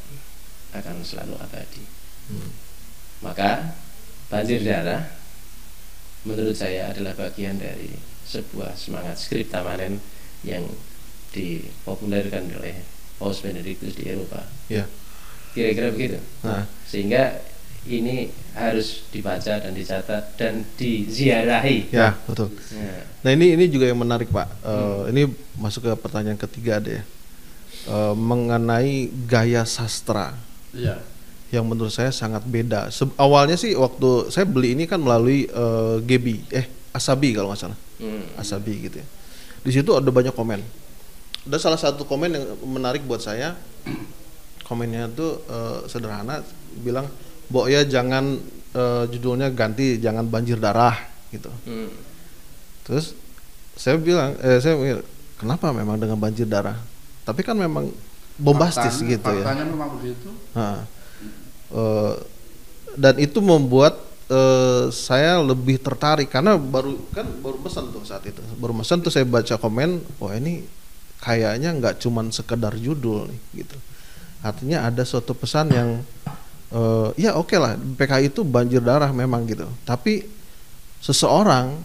akan 0.73 0.97
selalu 1.03 1.35
abadi. 1.37 1.83
hmm. 2.31 2.51
Maka 3.21 3.75
banjir 4.31 4.63
darah 4.63 5.03
menurut 6.23 6.55
saya 6.55 6.93
adalah 6.93 7.17
bagian 7.17 7.59
dari 7.59 7.91
sebuah 8.29 8.77
semangat 8.77 9.17
skriptamanen 9.19 9.99
yang 10.45 10.63
dipopulerkan 11.33 12.47
oleh 12.55 12.85
Paus 13.19 13.43
Benedictus 13.43 13.97
di 13.97 14.07
Eropa. 14.07 14.47
Ya, 14.71 14.87
Kira-kira 15.53 15.91
begitu. 15.91 16.19
nah, 16.45 16.69
Sehingga 16.87 17.41
ini 17.89 18.17
harus 18.53 19.09
dibaca 19.09 19.59
dan 19.59 19.73
dicatat 19.73 20.37
dan 20.37 20.63
diziarahi. 20.77 21.89
ya 21.89 22.13
betul. 22.25 22.53
Nah, 22.77 23.03
Nah 23.19 23.31
ini 23.35 23.57
ini 23.57 23.65
juga 23.67 23.89
yang 23.89 23.99
menarik 23.99 24.29
pak. 24.29 24.47
Eh, 24.63 25.03
Ini 25.11 25.23
masuk 25.57 25.85
ke 25.85 25.93
pertanyaan 25.97 26.39
ketiga 26.39 26.79
deh. 26.79 27.03
Eh, 27.89 28.15
mengenai 28.15 29.09
gaya 29.25 29.65
sastra 29.65 30.37
iya 30.71 31.01
yang 31.49 31.65
menurut 31.65 31.89
saya 31.89 32.13
sangat 32.13 32.45
beda. 32.45 32.93
Se- 32.93 33.09
awalnya 33.17 33.57
sih 33.57 33.73
waktu 33.73 34.29
saya 34.29 34.45
beli 34.45 34.77
ini 34.77 34.85
kan 34.85 35.01
melalui 35.01 35.49
eh, 35.49 35.97
Gebi, 36.05 36.45
eh 36.53 36.69
Asabi 36.93 37.33
kalau 37.33 37.49
nggak 37.49 37.61
salah, 37.63 37.79
hmm. 38.01 38.37
Asabi 38.37 38.85
gitu 38.85 39.01
ya. 39.01 39.07
Di 39.65 39.71
situ 39.73 39.91
ada 39.97 40.09
banyak 40.09 40.37
komen. 40.37 40.61
Ada 41.49 41.57
salah 41.57 41.81
satu 41.81 42.05
komen 42.05 42.37
yang 42.37 42.45
menarik 42.69 43.01
buat 43.03 43.21
saya. 43.21 43.57
Komennya 44.63 45.09
tuh 45.09 45.41
eh, 45.49 45.79
sederhana, 45.89 46.45
bilang, 46.85 47.09
"Mbok 47.49 47.67
ya 47.69 47.83
jangan 47.85 48.37
eh, 48.69 49.05
judulnya 49.09 49.49
ganti, 49.51 49.97
jangan 49.99 50.29
banjir 50.29 50.61
darah." 50.61 50.97
gitu. 51.29 51.53
Hmm. 51.69 51.93
Terus 52.89 53.13
saya 53.77 54.01
bilang, 54.01 54.33
eh, 54.41 54.57
saya 54.59 54.81
bilang, 54.81 55.05
kenapa 55.37 55.73
memang 55.73 56.01
dengan 56.01 56.17
banjir 56.17 56.49
darah? 56.49 56.77
Tapi 57.29 57.45
kan 57.45 57.53
memang 57.53 57.93
bombastis 58.39 59.03
Faktanya- 59.03 59.13
gitu 59.13 59.31
ya. 59.35 59.45
memang 59.61 59.91
begitu 59.99 60.29
Nah, 60.55 60.87
eh, 61.75 62.15
dan 62.97 63.15
itu 63.19 63.39
membuat 63.43 63.99
eh, 64.29 64.93
saya 64.93 65.41
lebih 65.41 65.81
tertarik 65.81 66.29
karena 66.29 66.61
baru 66.61 67.01
kan 67.17 67.25
baru 67.41 67.65
pesan 67.65 67.89
tuh 67.89 68.05
saat 68.05 68.21
itu 68.29 68.45
baru 68.61 68.77
pesan 68.77 69.01
tuh 69.01 69.09
saya 69.09 69.25
baca 69.25 69.57
komen 69.57 70.05
wah 70.21 70.37
ini 70.37 70.69
kayaknya 71.19 71.73
nggak 71.73 71.97
cuman 71.97 72.29
sekedar 72.29 72.77
judul 72.77 73.25
nih 73.25 73.65
gitu 73.65 73.77
artinya 74.45 74.85
ada 74.85 75.01
suatu 75.03 75.33
pesan 75.33 75.73
yang 75.73 76.05
eh, 76.73 77.09
ya 77.17 77.37
oke 77.37 77.57
lah 77.57 77.77
PKI 77.77 78.33
itu 78.33 78.45
banjir 78.45 78.81
darah 78.85 79.11
memang 79.13 79.45
gitu. 79.49 79.69
Tapi 79.85 80.25
seseorang 80.99 81.79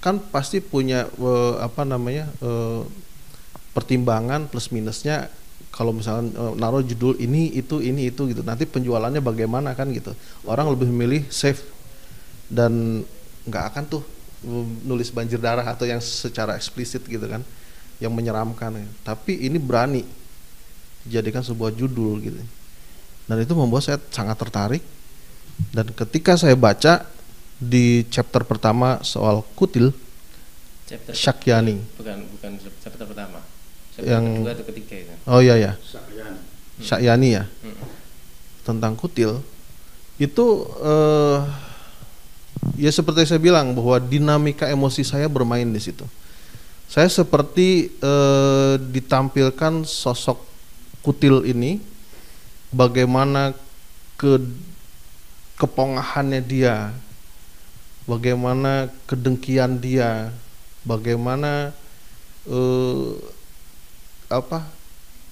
kan 0.00 0.16
pasti 0.32 0.64
punya 0.64 1.06
eh, 1.08 1.54
apa 1.60 1.84
namanya 1.84 2.28
eh, 2.40 2.82
pertimbangan 3.76 4.48
plus 4.48 4.72
minusnya 4.72 5.28
kalau 5.70 5.92
misalnya 5.92 6.32
eh, 6.32 6.52
naruh 6.56 6.82
judul 6.82 7.20
ini 7.20 7.52
itu 7.52 7.84
ini 7.84 8.08
itu 8.08 8.28
gitu. 8.32 8.40
Nanti 8.40 8.64
penjualannya 8.64 9.20
bagaimana 9.20 9.76
kan 9.76 9.92
gitu. 9.92 10.16
Orang 10.48 10.72
lebih 10.72 10.88
memilih 10.88 11.28
safe 11.28 11.60
dan 12.48 13.04
nggak 13.44 13.64
akan 13.74 13.84
tuh 13.88 14.02
nulis 14.88 15.12
banjir 15.12 15.36
darah 15.36 15.68
atau 15.68 15.84
yang 15.84 16.00
secara 16.00 16.56
eksplisit 16.56 17.04
gitu 17.04 17.28
kan 17.28 17.44
yang 18.00 18.10
menyeramkan. 18.16 18.80
Tapi 19.04 19.44
ini 19.44 19.60
berani 19.60 20.00
dijadikan 21.04 21.44
sebuah 21.44 21.76
judul 21.76 22.20
gitu 22.24 22.40
dan 23.30 23.38
itu 23.38 23.54
membuat 23.54 23.86
saya 23.86 24.02
sangat 24.10 24.34
tertarik 24.34 24.82
dan 25.70 25.86
ketika 25.94 26.34
saya 26.34 26.58
baca 26.58 27.06
di 27.56 28.02
chapter 28.10 28.42
pertama 28.42 28.98
soal 29.06 29.46
kutil 29.54 29.94
Chapter 30.84 31.14
Syakyani 31.14 31.78
bukan 31.94 32.26
bukan 32.34 32.50
chapter 32.82 33.06
pertama. 33.06 33.38
Chapter 33.94 34.10
Yang- 34.10 34.26
kedua 34.42 34.52
atau 34.58 34.66
ketiga 34.66 34.94
itu. 34.98 35.14
oh 35.22 35.38
iya 35.38 35.54
ya 35.54 35.72
Sakyan. 35.78 36.34
Syakyani 36.82 37.28
ya 37.30 37.44
Hmm. 37.62 37.78
tentang 38.66 38.98
kutil 38.98 39.38
itu 40.18 40.46
eh, 40.82 41.38
ya 42.74 42.90
seperti 42.90 43.22
saya 43.24 43.38
bilang 43.38 43.70
bahwa 43.72 44.02
dinamika 44.02 44.66
emosi 44.66 45.06
saya 45.06 45.30
bermain 45.30 45.64
di 45.64 45.78
situ. 45.78 46.02
Saya 46.90 47.06
seperti 47.06 47.94
eh, 47.94 48.74
ditampilkan 48.82 49.86
sosok 49.86 50.42
kutil 51.00 51.46
ini 51.46 51.78
bagaimana 52.70 53.52
ke 54.16 54.40
kepongahannya 55.60 56.40
dia, 56.40 56.94
bagaimana 58.08 58.88
kedengkian 59.04 59.76
dia, 59.76 60.32
bagaimana 60.86 61.74
eh, 62.48 63.10
apa 64.30 64.64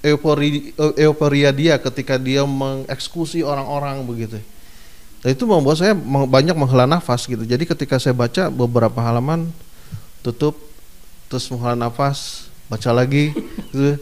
eufori 0.05 0.74
euforia 0.98 1.51
dia 1.55 1.79
ketika 1.79 2.18
dia 2.20 2.44
mengeksekusi 2.44 3.42
orang-orang 3.42 4.05
begitu. 4.05 4.38
Dan 5.18 5.35
itu 5.35 5.44
membuat 5.51 5.83
saya 5.83 5.98
banyak 6.27 6.55
menghela 6.55 6.87
nafas 6.87 7.27
gitu. 7.27 7.42
Jadi 7.42 7.66
ketika 7.66 7.98
saya 7.98 8.14
baca 8.14 8.46
beberapa 8.55 9.03
halaman 9.03 9.51
tutup 10.22 10.55
terus 11.27 11.51
menghela 11.51 11.74
nafas, 11.74 12.46
baca 12.70 12.90
lagi 12.94 13.35
gitu. 13.74 13.98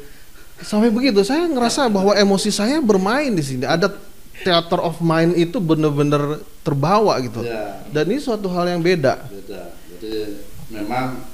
Sampai 0.57 0.89
begitu 0.89 1.21
saya 1.21 1.45
ngerasa 1.45 1.89
bahwa 1.89 2.13
emosi 2.13 2.49
saya 2.49 2.81
bermain 2.81 3.33
di 3.33 3.45
sini. 3.45 3.65
Ada 3.65 3.93
theater 4.41 4.81
of 4.81 5.01
mind 5.01 5.37
itu 5.37 5.57
benar-benar 5.59 6.41
terbawa 6.61 7.17
gitu. 7.21 7.45
Ya. 7.45 7.81
Dan 7.89 8.09
ini 8.09 8.21
suatu 8.21 8.49
hal 8.49 8.69
yang 8.69 8.81
beda. 8.81 9.27
beda 9.29 9.73
jadi 9.97 10.37
memang 10.69 11.25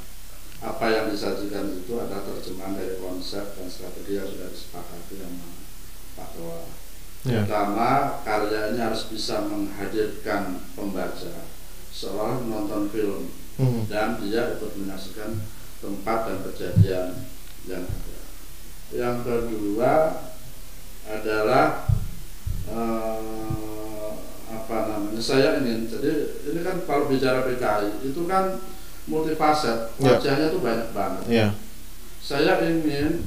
apa 0.63 0.87
yang 0.87 1.11
disajikan 1.11 1.67
itu 1.75 1.99
adalah 1.99 2.23
terjemahan 2.23 2.79
dari 2.79 2.95
konsep 2.95 3.43
dan 3.59 3.67
strategi 3.67 4.15
yang 4.15 4.29
sudah 4.31 4.47
disepakati 4.47 5.15
sama 5.19 5.47
Pak 6.15 6.29
Toa 6.35 6.61
Ya. 7.23 7.47
pertama 7.47 8.19
karya 8.27 8.75
ini 8.75 8.83
harus 8.83 9.07
bisa 9.07 9.47
menghadirkan 9.47 10.59
pembaca 10.75 11.47
seolah 11.91 12.39
menonton 12.39 12.91
film 12.91 13.31
Hmm. 13.55 13.87
dan 13.87 14.19
dia 14.19 14.59
ikut 14.59 14.75
menyaksikan 14.75 15.39
tempat 15.79 16.19
dan 16.25 16.39
kejadian 16.47 17.07
yang 17.63 17.85
ada 17.87 18.22
yang 18.93 19.25
kedua 19.25 20.21
adalah 21.05 21.89
eh, 22.69 24.11
apa 24.49 24.77
namanya 24.87 25.19
saya 25.19 25.59
ingin 25.61 25.89
jadi 25.89 26.13
ini 26.47 26.61
kan 26.61 26.77
kalau 26.85 27.09
bicara 27.09 27.43
PKI 27.43 28.05
itu 28.05 28.21
kan 28.25 28.61
multifaset 29.05 29.91
Ya. 29.99 30.15
wajahnya 30.15 30.47
tuh 30.49 30.61
banyak 30.63 30.89
banget 30.93 31.25
Ya. 31.27 31.47
saya 32.23 32.63
ingin 32.63 33.27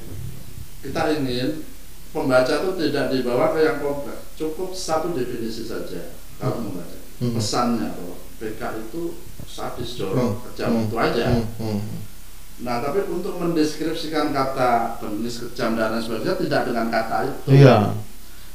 kita 0.80 1.02
ingin 1.12 1.66
pembaca 2.10 2.48
itu 2.62 2.70
tidak 2.80 3.12
dibawa 3.12 3.52
ke 3.52 3.60
yang 3.60 3.78
kompleks 3.78 4.32
cukup 4.34 4.72
satu 4.72 5.12
definisi 5.12 5.66
saja 5.66 6.14
kalau 6.38 6.62
membaca 6.62 6.96
Hmm. 7.16 7.32
pesannya 7.32 7.96
bahwa 7.96 8.16
PKI 8.36 8.80
itu 8.88 9.16
sadis 9.48 9.96
Hmm. 9.96 9.98
jorok 9.98 10.32
kejam 10.52 10.70
Hmm. 10.72 10.84
itu 10.88 10.96
aja 10.96 11.24
Hmm. 11.32 11.46
Hmm. 11.60 11.80
Nah, 12.56 12.80
tapi 12.80 13.04
untuk 13.12 13.36
mendeskripsikan 13.36 14.32
kata 14.32 14.96
bengis 14.96 15.44
kejam 15.44 15.76
dan 15.76 15.92
lain 15.92 16.00
sebagainya 16.00 16.40
tidak 16.40 16.62
dengan 16.72 16.86
kata 16.88 17.16
itu. 17.28 17.60
Iya. 17.60 17.92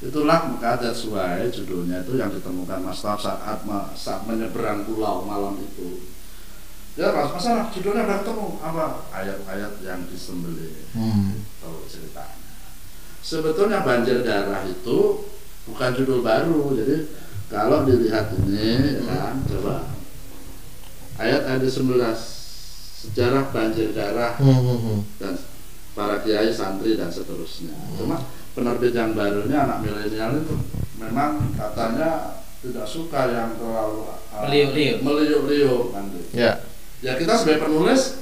Itulah 0.02 0.50
maka 0.50 0.82
that's 0.82 1.06
why 1.06 1.46
judulnya 1.46 2.02
itu 2.02 2.18
yang 2.18 2.34
ditemukan 2.34 2.82
Mas 2.82 3.06
Tab 3.06 3.22
saat, 3.22 3.62
saat 3.94 4.22
menyeberang 4.26 4.90
pulau 4.90 5.22
malam 5.22 5.62
itu. 5.62 6.10
Ya 6.98 7.14
mas, 7.14 7.32
masalah 7.32 7.70
judulnya 7.72 8.04
udah 8.04 8.18
ketemu 8.20 8.48
apa 8.60 8.86
ayat-ayat 9.16 9.74
yang 9.80 10.02
disembelih 10.12 10.76
Hmm. 10.92 11.46
tahu 11.64 11.88
ceritanya. 11.88 12.36
Sebetulnya 13.24 13.86
banjir 13.86 14.26
darah 14.26 14.66
itu 14.68 15.30
bukan 15.70 15.90
judul 15.96 16.20
baru, 16.20 16.74
jadi 16.76 17.06
kalau 17.48 17.88
dilihat 17.88 18.34
ini 18.34 19.06
ya 19.08 19.38
coba 19.48 19.88
ayat-ayat 21.22 21.64
19 21.64 22.41
sejarah 23.02 23.50
banjir 23.50 23.90
darah 23.92 24.38
Hmm. 24.38 24.62
Hmm. 24.62 24.80
Hmm. 24.80 25.00
dan 25.18 25.34
para 25.92 26.22
kiai 26.22 26.54
santri 26.54 26.94
dan 26.96 27.10
seterusnya. 27.10 27.74
Cuma 27.98 28.22
penerbit 28.54 28.94
yang 28.94 29.12
baru 29.12 29.44
ini 29.50 29.56
anak 29.58 29.82
milenial 29.82 30.38
itu 30.38 30.56
memang 31.02 31.52
katanya 31.58 32.38
tidak 32.62 32.86
suka 32.86 33.28
yang 33.28 33.58
terlalu 33.58 34.06
uh, 34.06 34.46
Meliuk-liuk. 34.46 35.02
meliuk-liuk 35.02 35.84
kan. 35.92 36.06
Ya. 36.32 36.62
Ya 37.02 37.18
kita 37.18 37.34
sebagai 37.34 37.66
penulis 37.66 38.22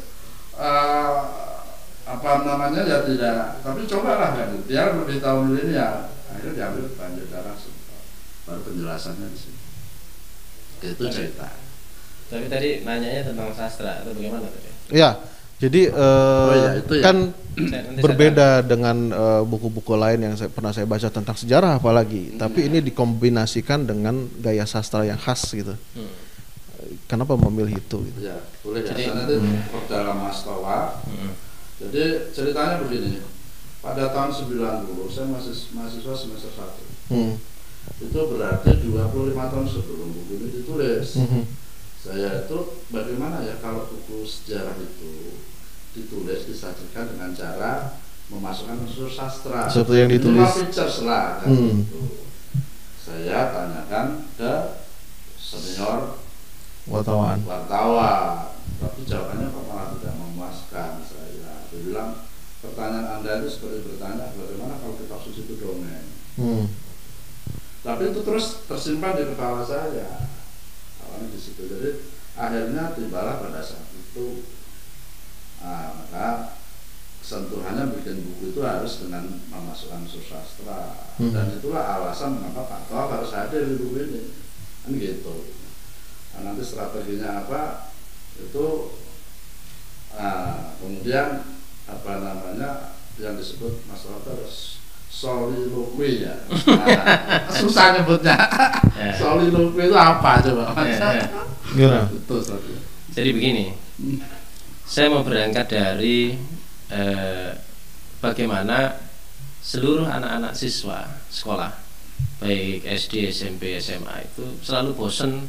uh, 0.56 1.20
apa 2.10 2.42
namanya 2.42 2.82
ya 2.88 3.06
tidak 3.06 3.62
tapi 3.62 3.86
cobalah 3.86 4.34
kan 4.34 4.50
dia 4.66 4.98
lebih 4.98 5.22
tahu 5.22 5.46
milenial 5.46 6.10
akhirnya 6.26 6.54
diambil 6.58 6.90
banjir 6.98 7.28
darah 7.30 7.54
baru 8.50 8.62
penjelasannya 8.66 9.30
di 9.30 9.38
sini 9.38 9.60
itu 10.90 11.04
cerita 11.06 11.54
Tapi 12.30 12.46
tadi 12.46 12.70
nanyanya 12.82 13.24
tentang 13.26 13.50
sastra 13.52 14.00
atau 14.00 14.14
bagaimana 14.14 14.46
tadi? 14.46 14.70
Ya, 14.90 15.18
jadi 15.58 15.90
eh, 15.90 16.50
iya, 16.54 16.70
itu 16.78 16.94
ya. 16.96 17.04
kan 17.04 17.18
Saya- 17.60 17.84
nanti 17.84 18.00
saya 18.00 18.04
berbeda 18.06 18.48
dengan 18.62 18.98
eh, 19.10 19.42
buku-buku 19.44 19.94
lain 19.94 20.20
yang 20.22 20.34
saya 20.34 20.48
pernah 20.48 20.70
saya 20.70 20.86
baca 20.86 21.10
tentang 21.10 21.34
sejarah 21.34 21.76
apalagi, 21.76 22.38
tapi 22.38 22.70
ini 22.70 22.80
dikombinasikan 22.80 23.84
dengan 23.84 24.30
gaya 24.38 24.64
sastra 24.64 25.04
yang 25.04 25.18
khas 25.18 25.42
gitu. 25.52 25.74
Hmm. 25.98 26.14
Kenapa 27.06 27.36
memilih 27.36 27.76
itu? 27.76 27.98
Gitu? 28.00 28.20
ya 28.24 28.40
boleh 28.64 28.82
ya 28.82 28.94
Jadi- 28.94 29.04
Saya 29.04 29.16
nanti 29.20 29.36
dalam 29.86 30.18
Mas 30.20 30.40
Towa 30.42 30.96
Hmm. 31.04 31.34
Jadi 31.80 32.04
ceritanya 32.30 32.84
begini, 32.84 33.24
pada 33.80 34.12
tahun 34.12 34.32
90 34.32 35.08
saya 35.08 35.28
masih 35.28 35.56
mahasiswa 35.72 36.12
semester 36.14 36.52
1 36.52 36.84
Hmm. 37.10 37.34
itu 37.98 38.20
berarti 38.20 38.70
25 38.84 39.02
tahun 39.48 39.66
sebelum 39.66 40.08
buku 40.12 40.32
ini 40.36 40.48
ditulis. 40.56 41.08
Mhm. 41.18 41.44
Saya 42.00 42.48
itu 42.48 42.58
bagaimana 42.90 43.44
ya 43.44 43.60
kalau 43.60 43.84
buku 43.86 44.24
sejarah 44.24 44.72
itu 44.80 45.36
ditulis 45.92 46.48
disajikan 46.48 47.12
dengan 47.12 47.36
cara 47.36 48.00
memasukkan 48.30 48.88
unsur 48.88 49.10
sastra. 49.10 49.68
Seperti 49.68 49.96
yang 49.98 50.12
ditulis. 50.12 50.48
features 50.56 51.04
lah 51.04 51.44
kan 51.44 51.50
Hmm. 51.50 51.84
gitu. 51.84 52.02
Saya 52.96 53.52
tanyakan 53.52 54.08
ke 54.38 54.54
senior 55.36 56.22
Wartawan. 56.86 57.42
wartawan 57.44 58.50
tapi 58.80 59.02
jawabannya 59.04 59.50
kok 59.50 59.66
malah 59.66 59.94
tidak 59.98 60.14
memuaskan 60.16 60.92
saya 61.02 61.28
dia 61.70 61.80
bilang 61.84 62.22
pertanyaan 62.62 63.20
anda 63.20 63.42
itu 63.42 63.50
seperti 63.52 63.82
bertanya 63.84 64.34
bagaimana 64.34 64.78
kalau 64.78 64.98
kita 64.98 65.10
kasus 65.12 65.42
itu 65.42 65.54
dongeng 65.58 66.06
Hmm. 66.34 66.66
tapi 67.82 68.10
itu 68.10 68.22
terus 68.22 68.66
tersimpan 68.66 69.18
di 69.18 69.26
kepala 69.28 69.62
saya 69.62 70.30
awalnya 71.10 71.34
di 71.34 71.40
situ. 71.42 71.66
Jadi 71.66 71.90
akhirnya 72.38 72.94
tibalah 72.94 73.42
pada 73.42 73.60
saat 73.66 73.90
itu 73.98 74.46
ah, 75.66 75.98
maka 75.98 76.56
sentuhannya 77.20 77.92
bikin 78.00 78.24
buku 78.24 78.56
itu 78.56 78.62
harus 78.64 79.04
dengan 79.06 79.28
memasukkan 79.52 80.08
unsur 80.08 80.24
sastra 80.24 81.12
Hmm. 81.20 81.36
dan 81.36 81.52
itulah 81.52 81.84
alasan 82.00 82.40
mengapa 82.40 82.64
Pak 82.64 82.82
Toa 82.88 83.12
harus 83.12 83.36
hadir 83.36 83.68
di 83.68 83.76
buku 83.76 84.08
ini. 84.08 84.22
Kan 84.88 84.96
gitu. 84.96 85.36
Nah, 86.32 86.40
nanti 86.48 86.64
strateginya 86.64 87.44
apa? 87.44 87.92
Itu 88.40 88.96
nah, 90.16 90.80
kemudian 90.80 91.44
apa 91.92 92.12
namanya 92.24 92.96
yang 93.20 93.36
disebut 93.36 93.84
masalah 93.92 94.24
terus 94.24 94.79
soliloquy 95.10 96.24
ya. 96.24 96.36
Nah, 96.70 97.50
susah 97.60 97.98
nyebutnya. 97.98 98.38
Ya. 98.96 99.12
soliloquy 99.18 99.90
itu 99.90 99.98
apa 99.98 100.32
coba? 100.46 100.66
Ya, 100.86 101.26
ya. 101.76 102.00
Jadi 103.10 103.30
begini, 103.34 103.74
saya 104.86 105.10
mau 105.12 105.26
berangkat 105.26 105.66
dari 105.68 106.38
eh, 106.94 107.52
bagaimana 108.22 108.96
seluruh 109.60 110.08
anak-anak 110.08 110.56
siswa 110.56 111.04
sekolah, 111.28 111.74
baik 112.40 112.86
SD, 112.88 113.30
SMP, 113.30 113.76
SMA 113.78 114.24
itu 114.24 114.46
selalu 114.64 114.96
bosen, 114.96 115.46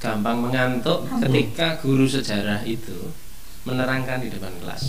gampang 0.00 0.40
mengantuk 0.40 1.04
ketika 1.20 1.76
guru 1.82 2.08
sejarah 2.08 2.64
itu 2.64 3.12
menerangkan 3.68 4.24
di 4.24 4.32
depan 4.32 4.54
kelas. 4.64 4.88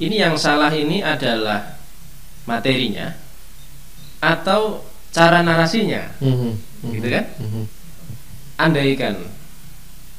Ini 0.00 0.16
yang 0.30 0.34
salah 0.40 0.72
ini 0.72 1.04
adalah 1.04 1.76
materinya 2.44 3.16
atau 4.20 4.80
cara 5.10 5.40
narasinya, 5.40 6.10
Mhm. 6.20 6.50
gitu 6.92 7.08
kan? 7.08 7.24
Mhm. 7.40 7.62
andaikan 8.54 9.18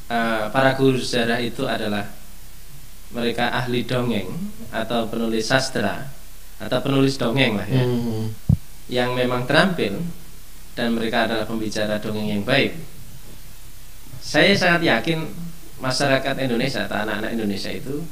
eh, 0.05 0.43
para 0.51 0.75
guru 0.75 0.99
sejarah 0.99 1.39
itu 1.39 1.63
adalah 1.65 2.05
mereka 3.09 3.49
ahli 3.49 3.88
dongeng 3.88 4.27
atau 4.69 5.07
penulis 5.07 5.47
sastra 5.47 6.11
atau 6.59 6.77
penulis 6.83 7.15
dongeng 7.15 7.55
lah 7.55 7.65
ya 7.65 7.81
Mhm. 7.81 8.23
yang 8.91 9.15
memang 9.15 9.47
terampil 9.47 10.03
dan 10.75 10.93
mereka 10.93 11.25
adalah 11.25 11.47
pembicara 11.47 11.97
dongeng 11.97 12.27
yang 12.27 12.43
baik 12.43 12.75
saya 14.19 14.51
sangat 14.53 14.83
yakin 14.83 15.25
masyarakat 15.79 16.35
Indonesia 16.43 16.85
atau 16.85 16.97
anak-anak 17.01 17.31
Indonesia 17.33 17.71
itu 17.71 18.03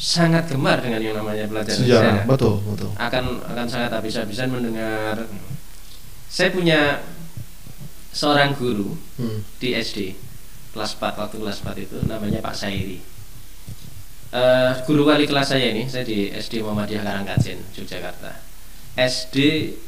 sangat 0.00 0.48
gemar 0.48 0.80
dengan 0.80 0.96
yang 0.96 1.12
namanya 1.12 1.44
pelajaran 1.44 1.76
Sejarah, 1.76 2.24
sejarah 2.24 2.24
betul, 2.24 2.54
betul. 2.64 2.88
akan 2.96 3.24
akan 3.44 3.66
sangat 3.68 3.90
habis-habisan 3.92 4.48
mendengar. 4.48 5.28
Saya 6.24 6.48
punya 6.48 7.04
seorang 8.10 8.56
guru 8.56 8.96
Hmm. 9.20 9.44
di 9.60 9.76
SD 9.76 10.16
kelas 10.72 10.96
4 10.96 11.20
waktu 11.20 11.36
kelas 11.36 11.60
4 11.60 11.76
itu 11.76 11.96
namanya 12.08 12.40
Pak 12.40 12.56
Sairi. 12.56 12.96
Eh, 14.30 14.72
guru 14.86 15.04
wali 15.04 15.26
kelas 15.26 15.50
saya 15.50 15.68
ini 15.68 15.84
saya 15.84 16.06
di 16.06 16.30
SD 16.30 16.62
Muhammadiyah 16.62 17.02
Karangkajen 17.02 17.60
Yogyakarta. 17.74 18.30
SD 18.96 19.36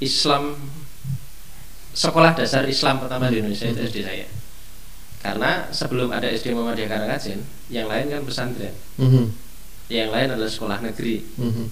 Islam 0.02 0.58
sekolah 1.92 2.34
dasar 2.34 2.66
Islam 2.66 2.98
pertama 2.98 3.30
di 3.30 3.38
Indonesia 3.38 3.70
itu 3.70 3.80
SD 3.80 3.98
saya. 4.02 4.26
Karena 5.22 5.70
sebelum 5.70 6.10
ada 6.10 6.26
SD 6.26 6.52
Muhammadiyah 6.52 6.90
Karangkajen 6.90 7.38
yang 7.70 7.86
lain 7.86 8.10
kan 8.10 8.22
pesantren. 8.26 8.74
Mhm. 8.98 9.24
Yang 9.94 10.10
lain 10.10 10.28
adalah 10.30 10.48
sekolah 10.48 10.78
negeri 10.80 11.20
Mhm. 11.36 11.66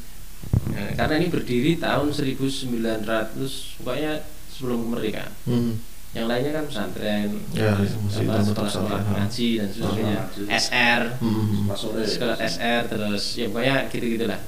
Nah, 0.71 0.91
karena 0.95 1.15
ini 1.17 1.29
berdiri 1.29 1.77
tahun 1.77 2.11
1900 2.11 3.77
pokoknya 3.77 4.25
sebelum 4.49 4.85
kemerdekaan 4.85 5.33
Mhm. 5.45 5.73
yang 6.13 6.27
lainnya 6.27 6.53
kan 6.53 6.65
pesantren 6.65 7.29
Ya, 7.53 7.77
pesantren, 7.77 8.89
ha. 8.91 9.13
ngaji 9.17 9.49
dan 9.57 9.69
sebagainya 9.69 10.17
ngaji. 10.27 10.43
SR 10.49 11.03
Mhm. 11.19 11.71
Sore 11.73 12.03
sekolah 12.05 12.37
SR 12.37 12.83
terus 12.87 13.25
ya 13.35 13.47
pokoknya 13.47 13.77
gitu 13.89 14.07
gitulah 14.11 14.41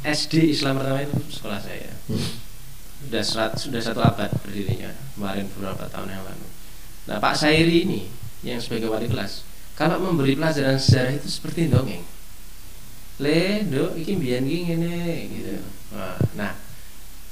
SD 0.00 0.34
Islam 0.48 0.78
pertama 0.78 1.00
itu 1.00 1.16
sekolah 1.28 1.58
saya 1.58 1.90
Mhm. 2.06 2.30
sudah 3.00 3.22
serat, 3.24 3.52
sudah 3.56 3.80
satu 3.80 4.00
abad 4.00 4.30
berdirinya 4.40 4.90
kemarin 5.12 5.46
beberapa 5.48 5.86
tahun 5.86 6.08
yang 6.08 6.22
lalu 6.22 6.46
nah 7.06 7.16
Pak 7.16 7.34
Sairi 7.34 7.82
ini 7.82 8.04
yang 8.42 8.58
sebagai 8.58 8.86
wali 8.86 9.06
kelas 9.06 9.42
kalau 9.74 9.98
memberi 9.98 10.34
pelajaran 10.34 10.76
sejarah 10.76 11.14
itu 11.14 11.26
seperti 11.26 11.66
dongeng 11.66 12.04
le 13.18 13.66
do 13.66 13.92
iki 13.98 14.14
mbiyen 14.16 14.46
iki 14.46 14.60
ngene 14.70 14.96
gitu 15.30 15.54
nah, 15.94 16.18
nah 16.38 16.52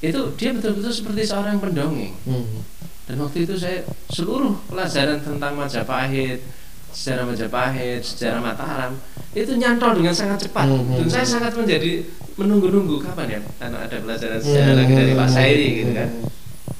itu 0.03 0.21
dia 0.37 0.51
betul-betul 0.53 0.93
seperti 0.93 1.23
seorang 1.25 1.57
pendongeng 1.57 2.13
Mhm. 2.27 2.61
dan 3.07 3.17
waktu 3.23 3.47
itu 3.47 3.55
saya 3.57 3.81
seluruh 4.11 4.55
pelajaran 4.67 5.23
tentang 5.23 5.55
Majapahit, 5.55 6.43
sejarah 6.91 7.25
Majapahit, 7.25 8.03
sejarah 8.03 8.43
Mataram 8.43 8.93
itu 9.31 9.53
nyantol 9.55 10.01
dengan 10.01 10.17
sangat 10.17 10.49
cepat. 10.49 10.65
Hmm. 10.65 10.97
Dan 10.97 11.07
saya 11.07 11.27
sangat 11.29 11.53
menjadi 11.55 12.03
menunggu-nunggu 12.35 12.99
kapan 13.05 13.37
ya 13.37 13.41
karena 13.61 13.79
ada 13.85 13.97
pelajaran 14.01 14.41
sejarah 14.43 14.75
lagi 14.75 14.93
dari 14.97 15.13
Pak 15.15 15.29
Sairi 15.29 15.69
gitu 15.77 15.93
kan. 15.95 16.11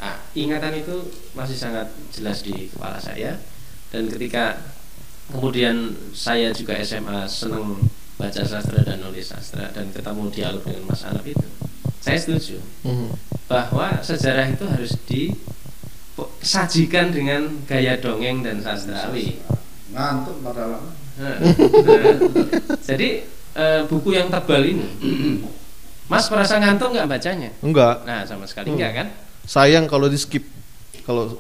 Nah, 0.03 0.17
ingatan 0.35 0.73
itu 0.77 0.97
masih 1.37 1.57
sangat 1.57 1.87
jelas 2.11 2.43
di 2.43 2.73
kepala 2.73 2.99
saya 2.99 3.39
dan 3.95 4.09
ketika 4.11 4.57
kemudian 5.31 5.95
saya 6.11 6.51
juga 6.51 6.75
SMA 6.81 7.29
senang 7.31 7.77
baca 8.17 8.43
sastra 8.43 8.81
dan 8.81 8.99
nulis 8.99 9.29
sastra 9.29 9.69
dan 9.71 9.89
ketemu 9.91 10.23
dialog 10.31 10.63
dengan 10.63 10.83
Mas 10.89 11.05
Anap 11.05 11.23
itu 11.23 11.47
saya 12.01 12.17
setuju 12.17 12.57
Mhm. 12.83 13.09
bahwa 13.47 14.01
sejarah 14.01 14.47
itu 14.47 14.65
harus 14.65 14.93
disajikan 16.17 17.11
dengan 17.11 17.43
gaya 17.65 17.97
dongeng 17.97 18.41
dan 18.41 18.59
sastrawi. 18.59 19.37
ngantuk 19.89 20.41
padahal 20.41 20.81
Nah, 21.17 21.41
nah, 21.41 22.13
jadi 22.85 23.25
eh, 23.57 23.81
buku 23.89 24.13
yang 24.13 24.29
tebal 24.29 24.61
ini, 24.61 24.85
Mas 26.13 26.29
merasa 26.29 26.61
ngantuk 26.61 26.93
nggak 26.93 27.09
bacanya? 27.09 27.49
Enggak. 27.65 28.05
Nah, 28.05 28.21
sama 28.23 28.45
sekali 28.45 28.69
enggak 28.69 28.93
kan? 28.95 29.09
sayang 29.43 29.87
kalau 29.87 30.07
di 30.07 30.19
skip 30.19 30.45
kalau 31.03 31.33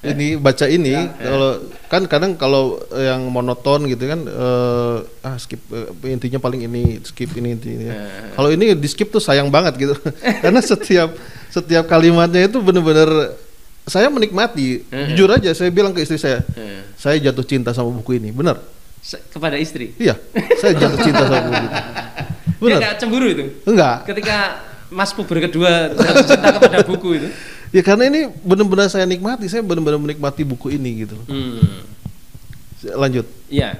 ini 0.00 0.36
baca 0.36 0.62
ini 0.64 0.94
Ya, 0.94 1.10
ya. 1.10 1.26
kalau 1.26 1.50
kan 1.84 2.02
kadang 2.04 2.32
kalau 2.32 2.62
yang 2.92 3.26
monoton 3.26 3.82
gitu 3.84 4.04
kan 4.04 4.20
eh, 4.22 4.96
ah 5.20 5.34
skip 5.36 5.58
eh, 5.68 5.90
intinya 6.08 6.38
paling 6.38 6.62
ini 6.62 7.02
skip 7.02 7.26
ini 7.32 7.52
intinya 7.52 7.90
Ya. 7.90 8.30
kalau 8.32 8.48
ini 8.48 8.72
di 8.72 8.86
skip 8.86 9.08
tuh 9.08 9.18
sayang 9.18 9.48
banget 9.48 9.74
gitu 9.76 9.94
karena 10.42 10.60
setiap 10.60 11.18
setiap 11.48 11.84
kalimatnya 11.84 12.46
itu 12.46 12.58
bener-bener 12.58 13.34
saya 13.84 14.06
menikmati 14.06 14.86
Ya, 14.86 14.94
ya. 14.94 15.06
jujur 15.10 15.28
aja 15.32 15.50
saya 15.52 15.68
bilang 15.68 15.90
ke 15.90 16.00
istri 16.00 16.14
saya 16.14 16.46
saya 16.94 17.18
jatuh 17.20 17.42
cinta 17.42 17.72
sama 17.72 17.90
buku 17.90 18.14
ini 18.14 18.30
benar 18.30 18.62
se- 19.00 19.22
kepada 19.24 19.56
istri. 19.56 19.96
iya 19.96 20.14
saya 20.56 20.78
jatuh 20.78 21.00
cinta 21.00 21.22
sama 21.22 21.42
buku 21.44 21.58
ini 21.58 21.70
Dia 22.58 22.60
benar 22.60 22.78
nggak 22.80 22.94
cemburu 22.98 23.26
itu. 23.26 23.44
enggak 23.64 23.96
Ketika 24.04 24.36
Mas 24.88 25.10
puber 25.10 25.38
kedua 25.40 25.90
jatuh 25.90 26.24
cinta 26.24 26.48
kepada 26.54 26.78
buku 26.82 27.08
itu. 27.16 27.28
Ya 27.68 27.82
karena 27.82 28.08
ini 28.08 28.20
benar-benar 28.40 28.88
saya 28.88 29.04
nikmati 29.04 29.46
saya 29.46 29.60
benar-benar 29.60 29.98
menikmati 29.98 30.42
buku 30.42 30.72
ini 30.72 31.04
gitu 31.04 31.16
Hmm. 31.26 31.84
lanjut 32.94 33.26
Iya. 33.48 33.74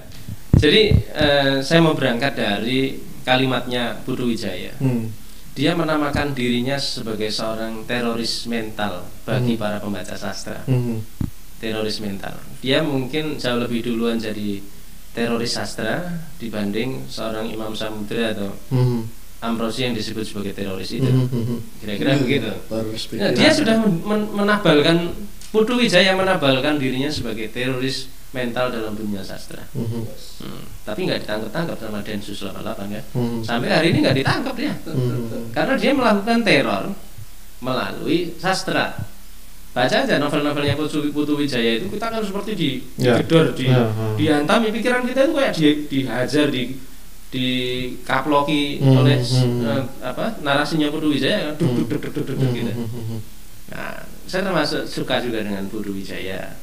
Jadi 0.59 0.90
eh, 1.14 1.62
saya 1.62 1.79
mau 1.79 1.94
berangkat 1.94 2.35
dari 2.35 2.98
kalimatnya 3.22 3.94
Putu 4.03 4.27
Wijaya. 4.27 4.74
Hmm. 4.81 5.07
Dia 5.55 5.74
menamakan 5.74 6.35
dirinya 6.35 6.74
sebagai 6.74 7.31
seorang 7.31 7.85
teroris 7.85 8.46
mental 8.46 9.07
bagi 9.22 9.55
Hmm. 9.55 9.61
para 9.61 9.79
pembaca 9.79 10.18
sastra. 10.18 10.66
Hmm. 10.66 10.98
Teroris 11.59 11.98
mental. 11.98 12.35
Dia 12.59 12.83
mungkin 12.83 13.38
jauh 13.38 13.59
lebih 13.59 13.87
duluan 13.87 14.18
jadi 14.18 14.59
teroris 15.11 15.55
sastra 15.55 16.18
dibanding 16.38 17.07
seorang 17.07 17.46
Imam 17.46 17.74
Samudra 17.74 18.35
atau 18.35 18.51
Hmm. 18.70 19.07
Ambrosi 19.38 19.87
yang 19.87 19.94
disebut 19.94 20.27
sebagai 20.27 20.51
teroris 20.51 20.90
itu. 20.90 21.07
Hmm. 21.07 21.31
Hmm. 21.31 21.59
Kira-kira 21.79 22.18
begitu. 22.18 22.51
terus 22.66 23.03
Nah, 23.14 23.31
dia 23.31 23.51
sudah 23.51 23.74
men- 23.79 24.03
men- 24.03 24.31
menabalkan 24.35 25.14
Putu 25.48 25.79
Wijaya 25.79 26.12
menabalkan 26.12 26.77
dirinya 26.77 27.09
sebagai 27.09 27.48
teroris 27.48 28.11
mental 28.31 28.68
dalam 28.68 28.92
dunia 28.92 29.22
sastra. 29.22 29.62
Hmm. 29.72 30.05
Hmm, 30.42 30.62
Tapi 30.85 31.07
nggak 31.07 31.24
ditangkap-tangkap 31.24 31.79
sama 31.79 32.03
Densus 32.03 32.42
88 32.42 32.90
ya. 32.90 33.03
Hmm. 33.14 33.40
Sampai 33.40 33.70
hari 33.70 33.88
ini 33.90 34.03
nggak 34.03 34.18
ditangkap 34.18 34.55
dia. 34.55 34.74
Hmm. 34.85 35.48
Karena 35.51 35.74
dia 35.74 35.92
melakukan 35.94 36.40
teror 36.42 36.85
melalui 37.59 38.35
sastra. 38.37 38.94
Baca 39.68 39.96
aja 40.03 40.18
novel-novelnya 40.18 40.74
Putu, 40.74 41.07
Putu 41.14 41.38
Wijaya 41.38 41.79
itu 41.79 41.87
kita 41.87 42.11
kan 42.11 42.18
seperti 42.20 42.53
di 42.53 42.70
Ya. 42.98 43.14
digedor, 43.14 43.55
di 43.55 43.70
Ya, 43.70 43.87
dihantam 44.18 44.66
pikiran 44.66 45.07
kita 45.07 45.20
itu 45.22 45.33
kayak 45.33 45.53
di, 45.55 45.62
dihajar 45.87 46.46
di 46.51 46.62
dikaploki 47.29 48.81
Hmm, 48.81 49.05
oleh 49.05 49.21
hmm. 49.21 49.61
eh, 49.61 49.85
apa 50.01 50.41
narasinya 50.41 50.88
Putu 50.88 51.12
Wijaya 51.12 51.53
duk, 51.61 51.85
duk, 51.85 51.87
duk, 51.88 52.01
duk, 52.01 52.12
duk, 52.12 52.25
duk, 52.25 52.37
duk, 52.41 52.51
gitu. 52.57 52.73
Hmm. 52.73 53.21
Nah, 53.69 54.01
saya 54.25 54.49
termasuk 54.49 54.88
suka 54.88 55.21
juga 55.21 55.45
dengan 55.45 55.69
Putu 55.69 55.93
Wijaya. 55.93 56.57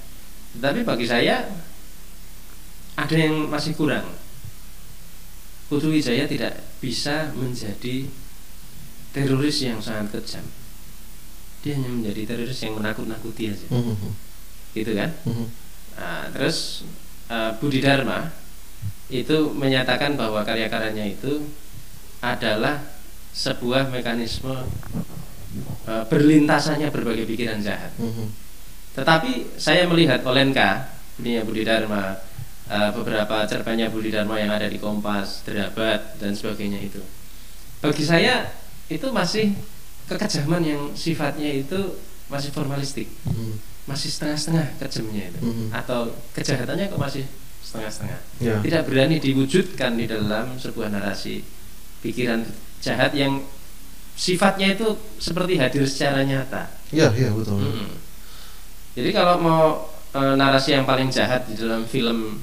Tapi 0.58 0.82
bagi 0.82 1.06
saya 1.06 1.46
ada 2.98 3.16
yang 3.16 3.46
masih 3.46 3.78
kurang. 3.78 4.10
Putu 5.70 5.94
Wijaya 5.94 6.26
tidak 6.26 6.58
bisa 6.82 7.30
menjadi 7.38 8.10
teroris 9.14 9.62
yang 9.62 9.78
sangat 9.82 10.18
kejam. 10.18 10.46
Dia 11.62 11.78
hanya 11.78 11.90
menjadi 11.94 12.22
teroris 12.34 12.62
yang 12.62 12.78
menakut-nakuti 12.78 13.54
aja. 13.54 13.68
Hmm. 13.70 14.18
Gitu 14.74 14.92
kan? 14.98 15.14
Hmm. 15.30 15.48
Nah, 15.96 16.26
terus 16.34 16.82
eh, 17.30 17.52
Budi 17.62 17.86
Dharma 17.86 18.45
itu 19.10 19.54
menyatakan 19.54 20.18
bahwa 20.18 20.42
karya-karyanya 20.42 21.06
itu 21.06 21.46
adalah 22.26 22.82
sebuah 23.36 23.92
mekanisme 23.94 24.66
eh, 25.86 26.04
berlintasannya 26.10 26.90
berbagai 26.90 27.30
pikiran 27.30 27.62
jahat. 27.62 27.94
Hmm. 28.02 28.34
Tetapi 28.96 29.60
saya 29.60 29.86
melihat 29.86 30.24
Olenka 30.26 30.90
Budi 31.20 31.38
Budi 31.46 31.64
Dharma, 31.68 32.18
eh, 32.72 32.90
beberapa 32.96 33.46
cerpennya 33.46 33.94
Budi 33.94 34.10
Dharma 34.10 34.42
yang 34.42 34.50
ada 34.50 34.66
di 34.66 34.82
Kompas, 34.82 35.46
Derabat 35.46 36.18
dan 36.18 36.34
sebagainya 36.34 36.82
itu. 36.82 37.04
Bagi 37.84 38.02
saya 38.02 38.50
itu 38.90 39.08
masih 39.14 39.54
kekejaman 40.10 40.62
yang 40.66 40.82
sifatnya 40.98 41.50
itu 41.50 41.98
masih 42.30 42.50
formalistik, 42.50 43.06
Hmm. 43.26 43.62
masih 43.86 44.10
setengah-setengah 44.10 44.82
kejamnya 44.82 45.30
itu, 45.30 45.40
Mhm. 45.46 45.68
atau 45.70 46.10
kejahatannya 46.34 46.90
kok 46.90 47.02
masih 47.02 47.26
setengah-setengah. 47.66 48.20
Ya. 48.38 48.56
Tidak 48.62 48.84
berani 48.86 49.18
diwujudkan 49.18 49.98
di 49.98 50.06
dalam 50.06 50.56
sebuah 50.56 50.94
narasi 50.94 51.42
pikiran 52.00 52.46
jahat 52.80 53.18
yang 53.18 53.42
sifatnya 54.14 54.78
itu 54.78 54.94
seperti 55.18 55.58
hadir 55.58 55.84
secara 55.90 56.22
nyata. 56.22 56.70
Iya, 56.94 57.10
iya 57.18 57.34
betul. 57.34 57.58
Mm. 57.60 57.90
Jadi 58.96 59.10
kalau 59.12 59.36
mau 59.42 59.64
e, 60.14 60.22
narasi 60.38 60.72
yang 60.72 60.86
paling 60.86 61.10
jahat 61.10 61.50
di 61.50 61.58
dalam 61.58 61.84
film 61.84 62.40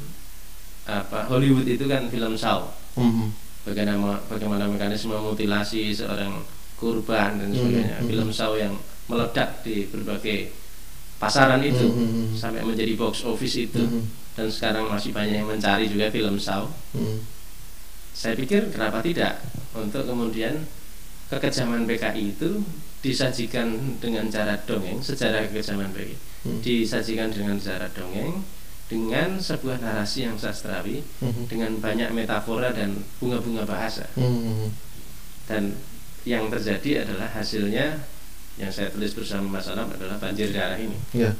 apa 0.82 1.30
Hollywood 1.30 1.64
itu 1.64 1.87
kan 1.87 2.11
film 2.11 2.35
Saw. 2.35 2.66
Mhm. 2.98 3.26
Bagaimana 3.62 4.18
bagaimana 4.26 4.66
mekanisme 4.66 5.14
mutilasi 5.14 5.94
seorang 5.94 6.42
korban 6.74 7.38
dan 7.38 7.54
Hmm, 7.54 7.56
sebagainya. 7.56 7.96
hmm. 8.02 8.08
Film 8.11 8.28
Saw 8.35 8.52
yang 8.58 8.74
meledak 9.06 9.62
di 9.62 9.87
berbagai 9.87 10.50
pasaran 11.22 11.62
itu 11.62 11.87
Hmm, 11.87 11.94
hmm, 11.94 12.11
hmm. 12.11 12.28
sampai 12.35 12.66
menjadi 12.66 12.98
box 12.98 13.22
office 13.22 13.54
itu 13.62 13.78
Mhm. 13.78 14.02
dan 14.35 14.50
sekarang 14.50 14.90
masih 14.90 15.14
banyak 15.14 15.38
yang 15.38 15.46
mencari 15.46 15.87
juga 15.87 16.11
film 16.11 16.35
Saw. 16.35 16.66
Mhm. 16.98 17.22
Saya 18.12 18.35
pikir 18.35 18.74
kenapa 18.74 18.98
tidak 18.98 19.38
untuk 19.72 20.02
kemudian 20.02 20.66
kekejaman 21.30 21.87
PKI 21.87 22.35
itu 22.35 22.61
disajikan 23.00 23.72
dengan 23.98 24.26
cara 24.28 24.58
dongeng 24.62 24.98
sejarah 24.98 25.46
kekejaman 25.46 25.94
PKI 25.94 26.16
Hmm. 26.42 26.58
disajikan 26.58 27.30
dengan 27.30 27.54
cara 27.56 27.87
dongeng 27.88 28.42
dengan 28.90 29.38
sebuah 29.38 29.78
narasi 29.78 30.26
yang 30.26 30.35
sastrawi 30.35 31.06
Mhm. 31.22 31.46
dengan 31.46 31.72
banyak 31.78 32.11
metafora 32.11 32.74
dan 32.74 32.98
bunga-bunga 33.16 33.62
bahasa 33.62 34.11
Mhm. 34.18 34.74
dan 35.46 35.72
yang 36.22 36.46
terjadi 36.46 37.06
adalah 37.06 37.30
hasilnya 37.30 38.02
yang 38.56 38.68
saya 38.68 38.88
tulis 38.88 39.12
bersama 39.12 39.58
Mas 39.58 39.66
Anam 39.66 39.88
adalah 39.88 40.16
banjir 40.16 40.50
darah 40.50 40.76
ini 40.76 40.96
Iya. 41.12 41.32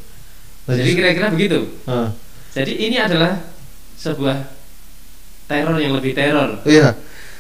Nah, 0.63 0.75
jadi 0.75 0.91
kira-kira 0.93 1.29
begitu 1.29 1.61
ah, 1.85 2.09
jadi 2.53 2.73
ini 2.73 2.97
adalah 2.97 3.43
sebuah 3.95 4.39
teror 5.45 5.77
yang 5.77 5.93
lebih 5.93 6.13
teror 6.13 6.63
iya. 6.65 6.95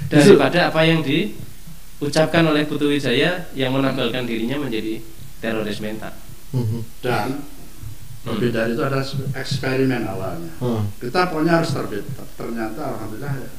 Justru- 0.04 0.34
daripada 0.36 0.68
apa 0.68 0.80
yang 0.82 1.00
diucapkan 1.00 2.42
oleh 2.44 2.66
Putu 2.66 2.90
Wijaya 2.90 3.46
yang 3.52 3.72
menampilkan 3.72 4.22
dirinya 4.22 4.58
menjadi 4.58 4.98
teroris 5.38 5.78
mental. 5.78 6.12
Mhm. 6.52 6.84
dan 7.00 7.40
lebih 8.22 8.52
dari 8.52 8.76
itu 8.76 8.82
ada 8.84 9.00
eksperimen 9.32 10.04
awalnya 10.04 10.52
Ah. 10.60 10.84
kita 11.00 11.26
pokoknya 11.26 11.58
harus 11.58 11.72
terbit 11.72 12.04
ternyata 12.36 12.92
alhamdulillah 12.92 13.34
ya, 13.40 13.50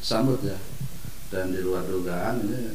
sambut 0.00 0.40
ya 0.40 0.56
dan 1.28 1.52
di 1.52 1.60
luar 1.60 1.84
dugaan 1.84 2.40
ini 2.40 2.74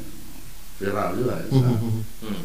viral 0.77 1.17
juga 1.17 1.35
ya. 1.41 1.47
Mhm. 1.49 1.91
Hmm. 2.21 2.43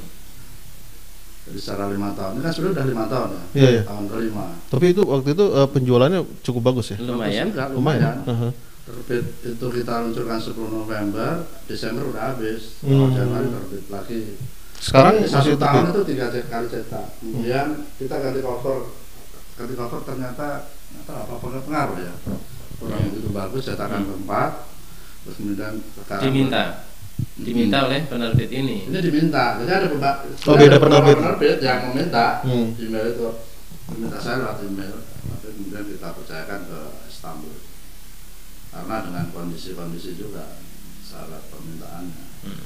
Jadi 1.51 1.59
secara 1.59 1.85
lima 1.89 2.15
tahun 2.15 2.33
ini 2.33 2.43
kan 2.43 2.55
sudah 2.55 2.71
udah 2.71 2.87
lima 2.87 3.05
tahun 3.05 3.29
ya 3.29 3.43
Iya, 3.53 3.69
iya. 3.69 3.83
tahun 3.85 4.05
kelima 4.07 4.47
Tapi 4.67 4.85
itu 4.89 5.03
waktu 5.03 5.29
itu 5.33 5.45
eh, 5.51 5.69
penjualannya 5.69 6.21
cukup 6.41 6.63
bagus 6.65 6.87
ya. 6.91 6.97
Lumayan. 7.01 7.51
Bagus 7.51 7.75
Lumayan. 7.75 8.15
lumayan 8.17 8.17
Aha. 8.25 8.49
terbit 8.81 9.25
itu 9.45 9.67
kita 9.73 9.95
luncurkan 10.01 10.39
10 10.39 10.51
November 10.73 11.31
Desember 11.65 12.05
udah 12.07 12.23
habis 12.31 12.79
Hmm. 12.81 12.95
awal 12.97 13.11
Januari 13.13 13.49
terbit 13.49 13.85
lagi 13.89 14.21
Sekarang 14.77 15.13
Jadi 15.15 15.29
masih 15.29 15.35
satu 15.53 15.61
tahun 15.61 15.75
terbit. 15.77 15.93
itu 15.93 16.03
tiga 16.09 16.27
kali 16.49 16.67
cetak 16.67 17.07
kemudian 17.19 17.67
kita 17.99 18.15
ganti 18.17 18.41
cover 18.41 18.79
ganti 19.55 19.75
cover 19.75 20.01
ternyata 20.03 20.47
ternyata 20.65 21.13
apa 21.21 21.35
pengaruh 21.61 21.99
ya 21.99 22.15
kurang 22.77 23.03
begitu 23.07 23.29
bagus 23.29 23.63
cetakan 23.63 24.01
Hmm. 24.01 24.09
keempat 24.09 24.51
terus 25.21 25.37
kemudian 25.37 25.73
sekarang 25.93 26.23
Diminta, 26.25 26.63
Hmm. 26.65 26.90
Diminta 27.41 27.79
oleh 27.83 28.05
penerbit 28.05 28.51
ini. 28.51 28.85
ini 28.85 28.99
diminta 28.99 29.57
jadi 29.57 29.73
ada 29.75 29.87
pemba- 29.89 30.21
Oh, 30.43 30.55
ada 30.55 30.77
penerbit. 30.77 31.17
penerbit 31.17 31.57
yang 31.59 31.79
meminta 31.87 32.41
Hmm. 32.41 32.73
email 32.77 33.07
itu 33.11 33.29
meminta 33.89 34.17
saya 34.17 34.41
lewat 34.41 34.59
email 34.63 34.97
tapi 35.25 35.47
kemudian 35.53 35.85
kita 35.87 36.09
percayakan 36.13 36.61
ke 36.65 36.81
Istanbul 37.07 37.57
karena 38.71 38.97
dengan 39.03 39.25
kondisi-kondisi 39.31 40.15
juga 40.15 40.61
syarat 41.01 41.43
permintaannya 41.49 42.25
Hmm. 42.41 42.61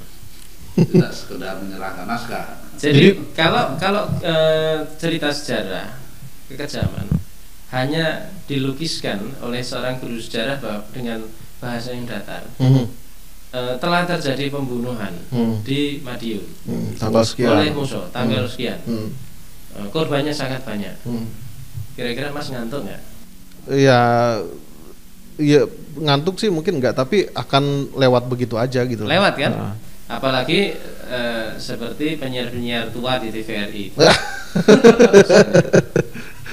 tidak 0.77 1.11
sekedar 1.11 1.55
menyerahkan 1.57 2.05
naskah 2.05 2.47
Jadi 2.75 3.31
kalau 3.33 3.75
kalau 3.77 4.11
eh, 4.21 4.83
cerita 4.97 5.31
sejarah 5.31 5.95
kekejaman 6.47 7.07
hanya 7.71 8.07
dilukiskan 8.45 9.19
oleh 9.41 9.59
seorang 9.61 9.97
guru 9.97 10.15
sejarah 10.17 10.59
bahwa 10.59 10.83
dengan 10.91 11.23
bahasa 11.57 11.91
yang 11.91 12.05
datar 12.05 12.43
Mhm. 12.57 12.87
Eh, 13.55 13.75
telah 13.79 14.03
terjadi 14.03 14.51
pembunuhan 14.51 15.15
Hmm. 15.31 15.63
di 15.63 16.03
Madiun 16.03 16.43
Hmm, 16.67 16.91
Tanggal 16.99 17.23
sekian. 17.23 17.55
oleh 17.55 17.71
musuh 17.71 18.03
tanggal 18.11 18.43
Hmm. 18.43 18.51
sekian. 18.51 18.79
Hmm. 18.83 19.09
Eh, 19.75 19.87
korbannya 19.89 20.35
sangat 20.35 20.63
banyak. 20.63 20.95
Hmm. 21.03 21.31
Kira-kira 21.95 22.29
Mas 22.29 22.51
ngantuk 22.51 22.83
nggak? 22.83 23.01
Ya, 23.71 24.01
ya 25.37 25.61
ngantuk 25.97 26.37
sih 26.37 26.51
mungkin 26.51 26.83
enggak, 26.83 26.95
tapi 26.95 27.31
akan 27.31 27.95
lewat 27.95 28.27
begitu 28.27 28.59
aja 28.59 28.83
gitu. 28.83 29.07
Lewat 29.07 29.35
kan? 29.35 29.53
Nah. 29.55 29.75
Apalagi 30.05 30.75
eh, 31.05 31.49
seperti 31.57 32.17
penyiar-penyiar 32.17 32.91
tua 32.91 33.17
di 33.19 33.31
TVRI. 33.31 33.85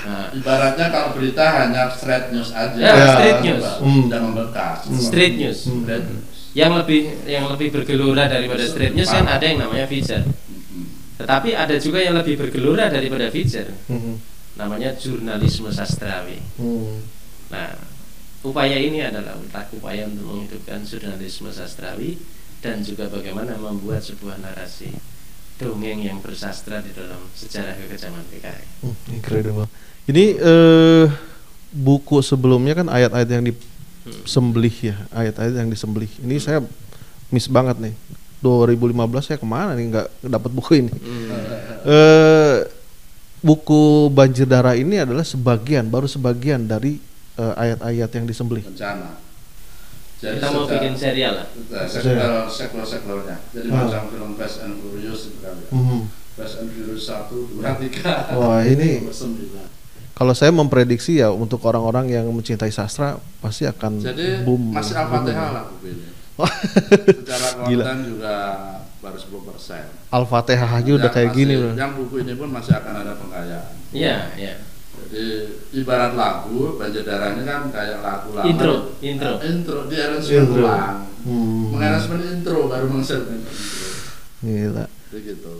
Nah, 0.01 0.33
Ibaratnya 0.33 0.89
kalau 0.89 1.13
berita 1.13 1.45
hanya 1.45 1.85
straight 1.87 2.33
news 2.33 2.49
aja. 2.51 2.73
Ya, 2.73 2.95
straight 3.15 3.39
news. 3.43 3.63
Hmm. 3.77 4.09
Tidak 4.09 4.21
membekas. 4.23 4.77
Street 4.97 5.35
news. 5.37 5.59
Straight 5.61 6.03
news. 6.03 6.25
Yang 6.51 6.71
lebih 6.83 7.01
yang 7.27 7.45
lebih 7.47 7.71
bergelora 7.71 8.27
daripada 8.27 8.63
street 8.67 8.91
news 8.91 9.07
kan 9.07 9.23
ada 9.23 9.45
yang 9.47 9.63
namanya 9.63 9.87
feature. 9.87 10.23
Hmm. 10.23 10.85
Tetapi 11.21 11.49
ada 11.55 11.75
juga 11.79 11.99
yang 12.03 12.15
lebih 12.19 12.35
bergelora 12.35 12.91
daripada 12.91 13.31
feature. 13.31 13.71
Mhm. 13.87 14.13
Namanya 14.59 14.91
jurnalisme 14.99 15.71
sastrawi. 15.71 16.43
Hmm. 16.59 17.07
Nah, 17.51 17.71
upaya 18.43 18.75
ini 18.75 18.99
adalah 18.99 19.39
upaya 19.71 20.03
untuk 20.11 20.27
menghidupkan 20.27 20.83
jurnalisme 20.83 21.47
sastrawi 21.51 22.19
dan 22.59 22.83
juga 22.83 23.07
bagaimana 23.07 23.55
membuat 23.55 24.03
sebuah 24.03 24.43
narasi 24.43 24.91
dongeng 25.61 26.01
yang 26.03 26.17
bersastra 26.19 26.81
di 26.81 26.89
dalam 26.91 27.21
sejarah 27.37 27.77
kekejaman 27.77 28.25
PKI. 28.33 28.65
Hmm, 28.81 28.95
incredible. 29.13 29.69
Ini 30.09 30.25
eh 30.41 31.05
buku 31.71 32.19
sebelumnya 32.19 32.75
kan 32.75 32.91
ayat-ayat 32.91 33.29
yang 33.31 33.43
disembelih 34.01 34.75
ya, 34.83 34.95
ayat-ayat 35.11 35.53
yang 35.57 35.69
disembelih. 35.69 36.09
Ini 36.19 36.35
saya 36.37 36.59
miss 37.29 37.45
banget 37.45 37.77
nih. 37.79 37.93
2015 38.41 38.97
saya 39.21 39.37
ke 39.37 39.45
mana 39.45 39.77
nih 39.77 39.85
nggak 39.87 40.07
dapat 40.25 40.49
buku 40.49 40.71
ini. 40.79 40.91
Eh 41.83 42.57
buku 43.39 44.09
Banjir 44.09 44.45
Darah 44.45 44.73
ini 44.73 44.97
adalah 44.97 45.21
sebagian, 45.21 45.85
baru 45.87 46.05
sebagian 46.05 46.65
dari 46.65 46.97
eh, 47.35 47.53
ayat-ayat 47.55 48.09
yang 48.11 48.25
disembelih. 48.25 48.65
Bencana. 48.65 49.17
Kita 50.21 50.53
mau 50.53 50.69
bikin 50.69 50.93
serial 50.93 51.33
lah. 51.33 51.47
sequel 51.89 52.45
sequel 52.45 52.85
sequelnya. 52.85 53.37
Jadi 53.49 53.67
Ah. 53.69 53.85
macam 53.85 54.05
film 54.09 54.37
Fast 54.37 54.61
and 54.61 54.77
Furious 54.77 55.33
itu 55.33 55.41
kan. 55.41 55.57
ya. 55.57 55.69
Mhm. 55.73 56.01
Fast 56.37 56.55
and 56.61 56.69
Furious 56.69 57.09
1, 57.09 57.49
2, 57.57 57.73
3. 57.89 58.37
Wah, 58.37 58.61
ini-. 58.61 59.01
Kalau 60.21 60.38
saya 60.38 60.53
memprediksi 60.53 61.17
ya 61.17 61.34
untuk 61.34 61.65
orang-orang 61.65 62.05
yang 62.13 62.29
mencintai 62.29 62.69
sastra 62.69 63.17
pasti 63.41 63.65
akan 63.65 64.05
Jadi 64.05 64.45
boom. 64.45 64.69
masih 64.69 64.93
Al-Fatihah 64.93 65.49
lah 65.49 65.63
buku 65.65 65.98
ini. 65.98 66.06
Secara 67.10 67.48
Gila. 67.65 67.83
konten 67.89 68.00
juga 68.06 68.33
baru 69.02 69.17
10 69.17 69.50
persen. 69.50 69.83
Al-Fatihah 70.13 70.69
aja 70.77 70.91
udah 70.93 71.10
kayak 71.10 71.33
gini 71.33 71.58
loh. 71.58 71.73
Yang 71.73 72.06
buku 72.06 72.21
ini 72.21 72.37
pun 72.37 72.54
masih 72.54 72.69
akan 72.77 72.93
ada 73.02 73.17
pengayaan. 73.17 73.73
Iya, 73.89 74.17
iya. 74.37 74.54
Jadi 75.10 75.25
ibarat 75.81 76.13
lagu, 76.13 76.77
banjir 76.77 77.02
darah 77.02 77.33
ini 77.33 77.41
kan 77.41 77.73
kayak 77.73 78.06
lagu 78.06 78.29
lama. 78.37 78.46
Intro, 78.46 78.73
intro. 79.02 79.33
Ah, 79.33 79.50
intro, 79.50 79.77
di 79.89 79.96
aransemen 79.98 80.37
Intro. 80.46 80.62
ulang. 80.62 80.98
Hmm. 81.25 81.65
Mengaransemen 81.73 82.21
intro 82.29 82.69
baru 82.69 82.85
mengaransemen 82.93 83.41
intro. 83.41 83.54
Gila. 84.46 84.85
Jadi 84.85 85.17
gitu. 85.33 85.54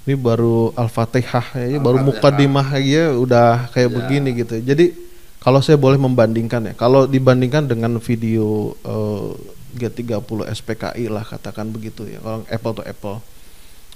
Ini 0.00 0.16
baru 0.16 0.72
Al-Fatihah 0.72 1.46
ya, 1.54 1.76
baru 1.76 2.00
Al-Fatihah. 2.00 2.06
mukadimah 2.08 2.66
aja 2.72 3.02
udah 3.14 3.48
kayak 3.70 3.90
Ya. 3.90 3.94
begini 3.94 4.28
gitu. 4.34 4.54
Jadi 4.58 4.96
kalau 5.38 5.60
saya 5.60 5.76
boleh 5.76 5.96
membandingkan 5.96 6.72
ya, 6.72 6.74
kalau 6.74 7.04
dibandingkan 7.04 7.64
dengan 7.64 8.00
video 8.00 8.72
eh, 8.80 9.30
G30 9.70 10.18
SPKI 10.50 11.06
lah 11.06 11.22
katakan 11.22 11.68
begitu 11.68 12.02
ya, 12.04 12.18
kalau 12.18 12.42
apple 12.44 12.74
to 12.74 12.82
apple, 12.82 13.20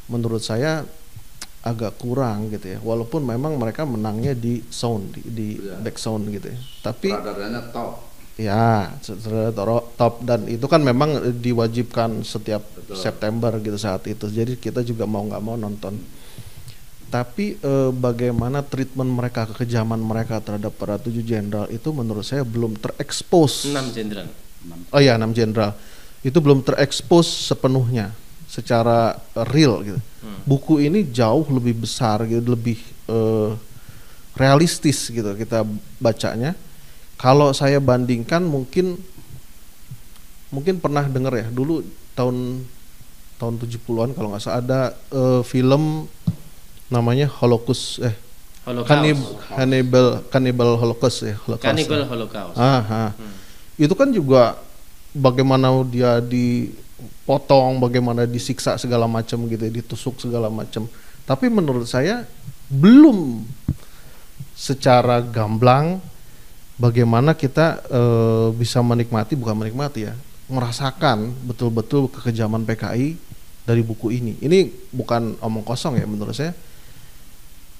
menurut 0.07 0.39
saya 0.39 0.85
agak 1.65 1.97
kurang 1.97 2.53
gitu 2.53 2.69
ya. 2.69 2.79
Walaupun 2.79 3.25
memang 3.25 3.57
mereka 3.57 3.89
menangnya 3.89 4.37
di 4.37 4.61
sound, 4.69 5.17
di, 5.17 5.21
di 5.25 5.49
Ya. 5.57 5.81
back 5.81 5.97
sound 5.97 6.29
gitu 6.29 6.53
ya. 6.53 6.59
Tapi 6.85 7.09
top. 7.73 7.93
Ya, 8.35 8.91
top 9.95 10.26
dan 10.26 10.51
itu 10.51 10.66
kan 10.66 10.82
memang 10.82 11.39
diwajibkan 11.39 12.26
setiap 12.26 12.66
Betul. 12.74 12.99
September 12.99 13.55
gitu 13.62 13.78
saat 13.78 14.03
itu. 14.11 14.26
Jadi 14.26 14.59
kita 14.59 14.82
juga 14.82 15.07
mau 15.07 15.22
nggak 15.22 15.43
mau 15.43 15.55
nonton. 15.55 15.95
tapi 17.14 17.55
eh, 17.62 17.91
bagaimana 17.95 18.66
treatment 18.66 19.07
mereka 19.07 19.47
kekejaman 19.47 20.03
mereka 20.03 20.43
terhadap 20.43 20.74
para 20.74 20.99
tujuh 20.99 21.22
jenderal 21.22 21.70
itu 21.70 21.95
menurut 21.95 22.26
saya 22.26 22.43
belum 22.43 22.74
terekspos. 22.74 23.70
enam 23.70 23.87
jenderal 23.95 24.26
Oh 24.91 24.99
iya, 24.99 25.14
enam 25.14 25.30
jenderal. 25.30 25.78
Itu 26.24 26.41
belum 26.41 26.64
terekspos 26.64 27.28
sepenuhnya 27.47 28.11
secara 28.49 29.14
real 29.53 29.85
gitu. 29.85 30.01
Buku 30.43 30.82
ini 30.82 31.07
jauh 31.09 31.45
lebih 31.55 31.87
besar 31.87 32.24
gitu, 32.26 32.43
lebih 32.51 32.80
eh, 33.07 33.51
realistis 34.35 35.07
gitu 35.07 35.39
kita 35.39 35.62
bacanya. 36.03 36.59
Kalau 37.25 37.57
saya 37.57 37.81
bandingkan 37.81 38.45
mungkin 38.45 39.01
mungkin 40.53 40.77
pernah 40.77 41.09
dengar 41.09 41.33
ya 41.35 41.49
dulu 41.49 41.81
tahun 42.12 42.68
tahun 43.41 43.55
70-an 43.59 44.12
kalau 44.14 44.29
nggak 44.31 44.43
salah 44.45 44.61
ada 44.61 44.81
eh, 45.11 45.43
film 45.43 46.07
namanya 46.93 47.27
Holocaust 47.27 48.05
eh 48.05 48.14
Holocaust 48.62 48.93
Cannib- 48.93 49.35
Cannibal 49.51 50.07
Cannibal 50.31 50.70
Holocaust 50.79 51.18
ya 51.27 51.35
Holocaust. 51.49 51.66
Cannibal 51.66 52.03
Holocaust 52.07 52.55
Ah, 52.55 52.85
ah. 52.87 53.11
Itu 53.75 53.99
kan 53.99 54.14
juga 54.14 54.55
bagaimana 55.11 55.75
dia 55.83 56.22
dipotong, 56.22 57.83
bagaimana 57.83 58.22
disiksa 58.22 58.79
segala 58.79 59.11
macam 59.11 59.51
gitu, 59.51 59.62
ya, 59.66 59.72
ditusuk 59.83 60.22
segala 60.22 60.47
macam. 60.47 60.87
Tapi 61.27 61.51
menurut 61.51 61.91
saya 61.91 62.22
belum 62.70 63.43
secara 64.55 65.18
gamblang 65.18 65.99
bagaimana 66.79 67.35
kita 67.35 67.83
eh, 67.87 68.49
bisa 68.55 68.83
menikmati 68.83 69.39
bukan 69.39 69.55
menikmati 69.55 70.11
ya, 70.11 70.14
merasakan 70.51 71.33
betul-betul 71.47 72.11
kekejaman 72.11 72.66
PKI 72.66 73.16
dari 73.64 73.81
buku 73.81 74.12
ini. 74.12 74.37
Ini 74.41 74.68
bukan 74.93 75.41
omong 75.41 75.64
kosong 75.64 75.97
ya 75.97 76.05
menurut 76.05 76.37
saya. 76.37 76.53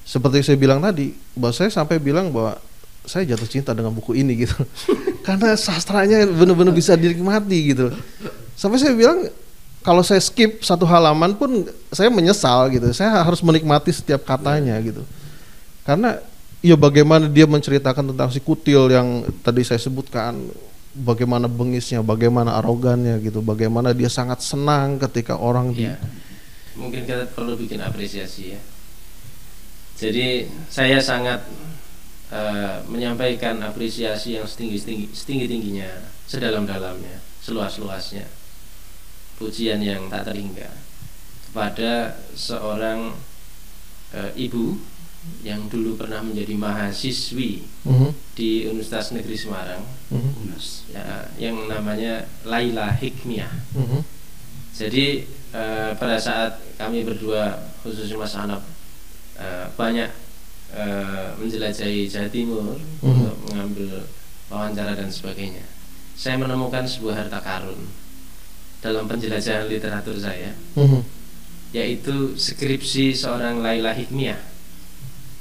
Seperti 0.05 0.45
saya 0.45 0.61
bilang 0.61 0.85
tadi, 0.85 1.17
bahwa 1.33 1.53
saya 1.57 1.73
sampai 1.73 1.97
bilang 1.97 2.29
bahwa 2.29 2.61
saya 3.05 3.25
jatuh 3.29 3.49
cinta 3.49 3.73
dengan 3.73 3.93
buku 3.93 4.17
ini 4.17 4.45
gitu. 4.45 4.57
Karena 5.27 5.57
sastranya 5.57 6.25
benar-benar 6.29 6.73
bisa 6.73 6.97
dinikmati 6.97 7.73
gitu. 7.73 7.93
Sampai 8.57 8.81
saya 8.81 8.93
bilang 8.97 9.29
kalau 9.85 10.01
saya 10.01 10.21
skip 10.21 10.65
satu 10.65 10.89
halaman 10.89 11.37
pun 11.37 11.69
saya 11.93 12.09
menyesal 12.09 12.73
gitu. 12.73 12.89
Saya 12.97 13.21
harus 13.21 13.45
menikmati 13.45 13.93
setiap 13.93 14.25
katanya 14.25 14.77
gitu. 14.81 15.05
Karena 15.85 16.21
ya 16.65 16.81
bagaimana 16.81 17.29
dia 17.29 17.45
menceritakan 17.45 18.17
tentang 18.17 18.33
si 18.33 18.41
kutil 18.41 18.89
yang 18.89 19.29
tadi 19.45 19.61
saya 19.61 19.77
sebutkan 19.77 20.49
bagaimana 20.97 21.45
bengisnya, 21.45 22.01
bagaimana 22.01 22.57
arogannya 22.57 23.21
gitu, 23.21 23.45
bagaimana 23.45 23.93
dia 23.93 24.09
sangat 24.09 24.41
senang 24.41 24.97
ketika 24.97 25.37
orang 25.37 25.77
di 25.77 25.85
Iya. 25.85 26.01
Mungkin 26.75 27.07
kita 27.07 27.31
perlu 27.37 27.55
bikin 27.55 27.85
apresiasi 27.85 28.57
ya. 28.57 28.61
Jadi 29.95 30.49
saya 30.73 30.99
sangat 30.99 31.45
eh, 32.33 32.83
menyampaikan 32.91 33.61
apresiasi 33.63 34.41
yang 34.41 34.49
setinggi 34.49 34.83
tinggi 34.83 35.07
setinggi 35.15 35.47
tingginya, 35.47 35.91
sedalam 36.27 36.67
dalamnya, 36.67 37.23
seluas 37.39 37.79
luasnya, 37.79 38.27
pujian 39.39 39.79
yang 39.85 40.11
tak 40.11 40.27
terhingga 40.27 40.67
kepada 41.47 42.19
seorang 42.35 43.15
eh, 44.11 44.33
ibu 44.35 44.75
yang 45.45 45.69
dulu 45.69 45.95
pernah 45.95 46.25
menjadi 46.25 46.57
mahasiswi 46.57 47.65
Mhm, 47.85 48.09
di 48.33 48.65
Universitas 48.65 49.13
Negeri 49.13 49.37
Semarang, 49.37 49.85
mhm, 50.09 50.57
ya, 50.89 51.29
yang 51.37 51.69
namanya 51.69 52.25
Laila 52.49 52.89
Hikmiah. 52.97 53.53
mhm, 53.77 54.01
Jadi 54.75 55.23
eh, 55.55 55.93
pada 55.95 56.19
saat 56.19 56.59
kami 56.75 57.05
berdua 57.05 57.55
khususnya 57.85 58.17
Mas 58.17 58.35
Hanap 58.35 58.65
eh, 59.37 59.69
banyak 59.77 60.11
eh, 60.75 61.29
menjelajahi 61.39 62.09
Jawa 62.09 62.29
Timur 62.33 62.75
untuk 62.99 63.37
mengambil 63.53 64.03
wawancara 64.49 64.97
dan 64.97 65.13
sebagainya, 65.13 65.63
saya 66.17 66.41
menemukan 66.41 66.83
sebuah 66.83 67.23
harta 67.23 67.39
karun 67.39 67.85
dalam 68.81 69.05
penjelajahan 69.07 69.69
literatur 69.69 70.17
saya, 70.17 70.57
mhm, 70.75 71.05
yaitu 71.71 72.33
skripsi 72.35 73.13
seorang 73.13 73.61
Laila 73.61 73.93
Hikmiah 73.93 74.41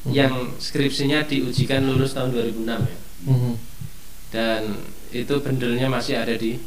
yang 0.06 0.34
skripsinya 0.58 1.24
diujikan 1.24 1.84
lulus 1.84 2.12
tahun 2.12 2.34
2006 2.34 2.68
ya 2.68 2.98
mhm, 3.24 3.54
dan 4.30 4.62
itu 5.10 5.36
bendelnya 5.40 5.88
masih 5.88 6.18
ada 6.18 6.34
di 6.34 6.58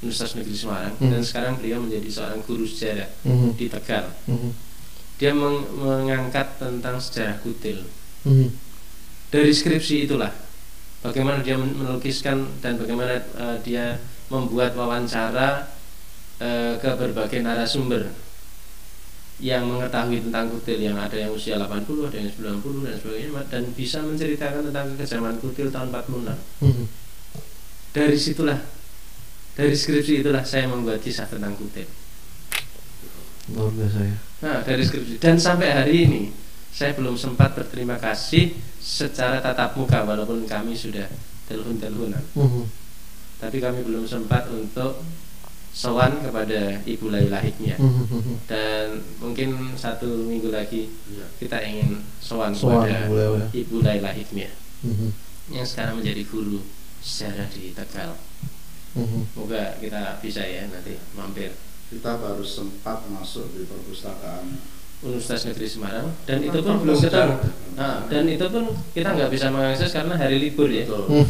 Universitas 0.00 0.34
Negeri 0.34 0.56
Semarang 0.56 0.94
Hmm. 0.98 1.10
dan 1.10 1.22
sekarang 1.22 1.54
beliau 1.56 1.78
menjadi 1.78 2.08
seorang 2.10 2.40
guru 2.42 2.66
sejarah 2.66 3.06
mhm, 3.22 3.54
di 3.54 3.66
Tegal. 3.68 4.10
mhm, 4.26 4.50
Dia 5.14 5.30
meng- 5.30 5.70
mengangkat 5.78 6.58
tentang 6.58 6.98
sejarah 6.98 7.38
kutil. 7.38 7.86
mhm. 8.24 8.50
Dari 9.30 9.48
skripsi 9.48 10.04
itulah 10.04 10.34
bagaimana 11.00 11.40
dia 11.40 11.54
melukiskan 11.54 12.50
dan 12.58 12.76
bagaimana 12.76 13.14
eh, 13.22 13.58
dia 13.62 13.96
membuat 14.26 14.74
wawancara 14.74 15.70
eh, 16.36 16.74
ke 16.76 16.90
berbagai 16.92 17.38
narasumber 17.38 18.10
yang 19.38 19.64
mengetahui 19.64 20.20
tentang 20.20 20.46
kutil 20.48 20.78
yang 20.78 20.94
ada 20.94 21.14
yang 21.14 21.30
usia 21.30 21.56
80, 21.56 21.72
ada 22.04 22.16
yang 22.16 22.28
90 22.28 22.84
dan 22.84 22.94
sebagainya 22.94 23.42
dan 23.46 23.62
bisa 23.72 23.98
menceritakan 24.00 24.68
tentang 24.68 24.86
kekejaman 24.92 25.34
kutil 25.38 25.68
tahun 25.68 25.88
46 25.88 26.36
Mhm. 26.60 26.84
dari 27.90 28.16
situlah 28.16 28.60
dari 29.52 29.72
skripsi 29.72 30.20
itulah 30.20 30.40
saya 30.42 30.64
membuat 30.66 30.98
kisah 30.98 31.26
tentang 31.26 31.52
kutil 31.54 31.84
Luar 33.50 33.68
biasa 33.68 34.00
ya. 34.00 34.16
nah 34.40 34.58
dari 34.60 34.80
skripsi 34.80 35.18
dan 35.18 35.34
sampai 35.36 35.68
hari 35.70 35.94
ini 36.04 36.22
saya 36.70 36.94
belum 36.94 37.14
sempat 37.14 37.52
berterima 37.52 37.98
kasih 37.98 38.54
secara 38.78 39.38
tatap 39.38 39.74
muka 39.74 40.02
walaupun 40.02 40.46
kami 40.46 40.72
sudah 40.72 41.04
telepon-teleponan 41.44 42.22
Mhm. 42.32 42.64
tapi 43.38 43.58
kami 43.58 43.82
belum 43.82 44.06
sempat 44.06 44.46
untuk 44.48 45.02
sowan 45.72 46.20
kepada 46.20 46.84
Ibu 46.84 47.08
Laila 47.08 47.40
Mhm, 47.40 48.04
mhm. 48.06 48.34
dan 48.44 49.00
mungkin 49.18 49.72
satu 49.72 50.28
minggu 50.28 50.52
lagi 50.52 50.92
Iya. 51.08 51.24
kita 51.40 51.58
ingin 51.64 52.04
sowan 52.20 52.52
Sowan 52.52 52.84
kepada. 52.84 53.48
Ibu 53.50 53.80
Laila 53.80 54.12
Hikmiah 54.12 54.52
Mhm, 54.84 55.08
yang 55.50 55.64
sekarang 55.64 55.96
menjadi 55.96 56.22
guru 56.28 56.60
sejarah 57.00 57.48
di 57.48 57.72
Tegal 57.72 58.12
mhm. 58.94 59.32
Moga 59.32 59.80
kita 59.80 60.20
bisa 60.20 60.44
ya 60.44 60.68
nanti 60.68 61.00
mampir 61.12 61.56
Kita 61.88 62.16
baru 62.16 62.40
sempat 62.40 63.04
masuk 63.08 63.52
di 63.52 63.64
perpustakaan 63.64 64.48
Universitas 65.02 65.44
Negeri 65.50 65.66
Semarang 65.66 66.08
dan 66.24 66.40
itu 66.40 66.56
Kan 66.56 66.64
pun 66.64 66.76
belum 66.84 66.94
sejarah. 66.94 67.36
ketemu. 67.36 67.74
Nah, 67.74 67.98
dan 68.06 68.24
itu 68.28 68.46
pun 68.46 68.64
kita 68.94 69.08
nggak 69.12 69.28
bisa 69.28 69.46
mengakses 69.50 69.90
karena 69.90 70.14
hari 70.14 70.36
libur 70.38 70.70
ya. 70.70 70.86
Betul, 70.86 71.04
Hmm. 71.10 71.26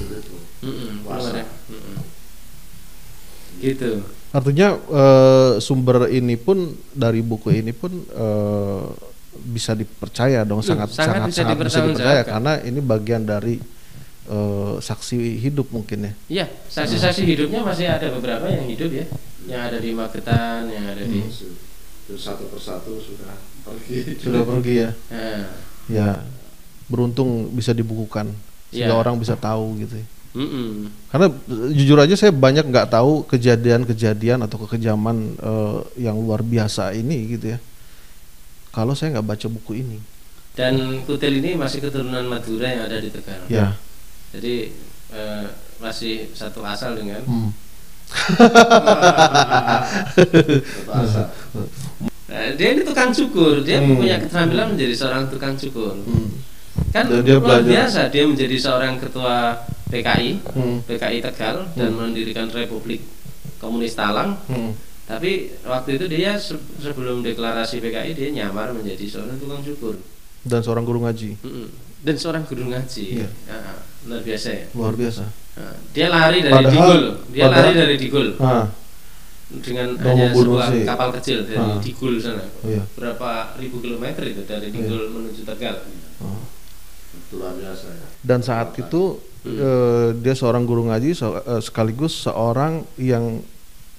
belum 0.61 0.97
Puasa. 1.03 1.41
Mm-mm. 1.67 1.99
Gitu. 3.59 3.93
Artinya 4.33 4.69
eh, 4.75 5.53
sumber 5.61 6.09
ini 6.09 6.41
pun 6.41 6.73
dari 6.91 7.21
buku 7.21 7.53
ini 7.53 7.73
pun 7.77 7.93
eh, 7.93 8.85
bisa 9.33 9.73
dipercaya 9.73 10.45
dong 10.45 10.61
Hmm, 10.61 10.77
sangat 10.77 10.89
sangat 10.93 11.09
sangat 11.09 11.29
bisa 11.29 11.41
sangat 11.45 11.57
bisa 11.65 11.79
dipercaya 11.85 12.23
karena 12.25 12.53
ini 12.65 12.81
bagian 12.81 13.23
dari 13.25 13.61
eh, 14.29 14.75
saksi 14.81 15.37
hidup 15.37 15.69
mungkin 15.69 16.09
ya. 16.09 16.13
Iya, 16.29 16.47
saksi-saksi 16.69 17.23
hidupnya 17.29 17.61
masih 17.61 17.93
ada 17.93 18.09
beberapa 18.09 18.49
yang 18.49 18.65
hidup 18.69 18.91
ya, 18.93 19.07
yang 19.49 19.61
ada 19.69 19.77
di 19.77 19.91
Magetan, 19.93 20.69
yang 20.73 20.85
ada 20.89 21.05
di. 21.05 21.21
Satu 22.13 22.45
persatu 22.53 23.01
sudah 23.01 23.33
pergi. 23.65 24.21
Sudah 24.21 24.43
pergi 24.45 24.75
ya. 24.85 24.91
Nah, 25.09 25.45
Ya 25.89 26.09
beruntung 26.93 27.49
bisa 27.57 27.73
dibukukan 27.73 28.29
sehingga 28.69 28.93
Iya. 28.93 29.01
orang 29.01 29.17
bisa 29.17 29.33
tahu 29.33 29.81
gitu. 29.81 29.97
ya. 29.97 30.07
Mm-mm. 30.33 30.89
Karena 31.09 31.27
eh, 31.29 31.71
jujur 31.73 31.97
aja 31.97 32.15
saya 32.15 32.31
banyak 32.31 32.65
nggak 32.67 32.89
tahu 32.89 33.25
kejadian-kejadian 33.27 34.43
atau 34.43 34.57
kekejaman 34.63 35.17
eh, 35.37 35.79
yang 36.01 36.17
luar 36.17 36.41
biasa 36.41 36.93
ini 36.93 37.33
gitu 37.33 37.53
ya. 37.53 37.59
Kalau 38.71 38.93
saya 38.93 39.13
nggak 39.13 39.29
baca 39.29 39.47
buku 39.49 39.73
ini, 39.79 39.99
Dan 40.53 41.01
Kutil 41.05 41.41
ini 41.41 41.57
masih 41.57 41.81
keturunan 41.81 42.25
Madura 42.25 42.69
yang 42.69 42.85
ada 42.85 42.97
di 42.97 43.09
Tegal. 43.09 43.41
ya. 43.49 43.77
Jadi 44.33 44.73
eh, 45.13 45.45
masih 45.77 46.33
satu 46.33 46.61
asal 46.63 46.97
dengan 46.97 47.21
Hmm. 47.25 47.53
Satu 50.13 50.91
asa. 50.91 51.23
Nah, 52.29 52.49
dia 52.57 52.69
ini 52.73 52.81
tukang 52.83 53.13
cukur, 53.13 53.61
dia 53.61 53.81
Hmm. 53.81 53.97
punya 53.97 54.17
keterampilan 54.17 54.73
menjadi 54.73 54.95
seorang 54.97 55.29
tukang 55.29 55.55
cukur. 55.55 55.97
Hmm. 56.01 56.29
Kan 56.89 57.05
Dan 57.09 57.25
dia 57.25 57.37
luar 57.37 57.61
belajar. 57.61 57.69
biasa 57.69 58.01
dia 58.09 58.25
menjadi 58.25 58.57
seorang 58.57 58.97
ketua 58.97 59.61
PKI, 59.93 60.31
Hmm. 60.49 60.81
PKI 60.83 61.21
Tegal 61.21 61.69
dan 61.73 61.93
mendirikan 61.93 62.49
Republik 62.49 63.05
Komunis 63.59 63.93
Talang. 63.93 64.41
Hmm. 64.47 64.73
Tapi 65.03 65.31
waktu 65.63 66.01
itu 66.01 66.07
dia 66.09 66.35
se- 66.35 66.57
sebelum 66.79 67.21
deklarasi 67.21 67.79
PKI 67.79 68.11
dia 68.13 68.29
nyamar 68.33 68.73
menjadi 68.73 69.05
seorang 69.05 69.37
tukang 69.37 69.61
cukur 69.61 70.01
Dan 70.43 70.59
seorang 70.59 70.83
guru 70.83 70.99
ngaji, 71.01 71.39
Mm-mm. 71.39 71.69
dan 72.01 72.17
seorang 72.17 72.43
guru 72.43 72.67
ngaji. 72.67 73.05
Iya. 73.15 73.29
Ah, 73.47 73.79
luar 74.03 74.23
biasa 74.23 74.49
ya. 74.51 74.65
luar 74.73 74.95
biasa. 74.97 75.23
Ah, 75.55 75.77
dia 75.93 76.09
lari 76.09 76.41
dari 76.41 76.51
Padahal- 76.51 76.73
Digul, 76.73 77.03
dia 77.29 77.43
padahal- 77.45 77.63
lari 77.63 77.73
dari 77.77 77.97
Digul. 77.97 78.29
Ah, 78.41 78.67
dengan 79.53 79.89
hanya 80.01 80.33
sebuah 80.33 80.67
si- 80.67 80.83
kapal 80.83 81.09
kecil 81.13 81.39
dari 81.45 81.61
Ah. 81.61 81.79
Digul 81.79 82.15
sana. 82.17 82.43
Iya. 82.65 82.83
Berapa 82.93 83.31
ribu 83.55 83.79
kilometer 83.79 84.25
itu 84.25 84.43
dari 84.43 84.67
Digul 84.67 85.13
menuju 85.13 85.45
Tegal. 85.45 85.77
itu 87.13 87.35
luar 87.35 87.53
biasa 87.53 87.87
ya 87.89 88.07
Dan 88.21 88.41
saat 88.41 88.73
itu 88.75 89.21
eh, 89.45 90.09
dia 90.17 90.35
seorang 90.35 90.63
guru 90.63 90.87
ngaji 90.87 91.13
se- 91.13 91.27
eh, 91.43 91.61
sekaligus 91.61 92.25
seorang 92.25 92.83
yang 92.97 93.43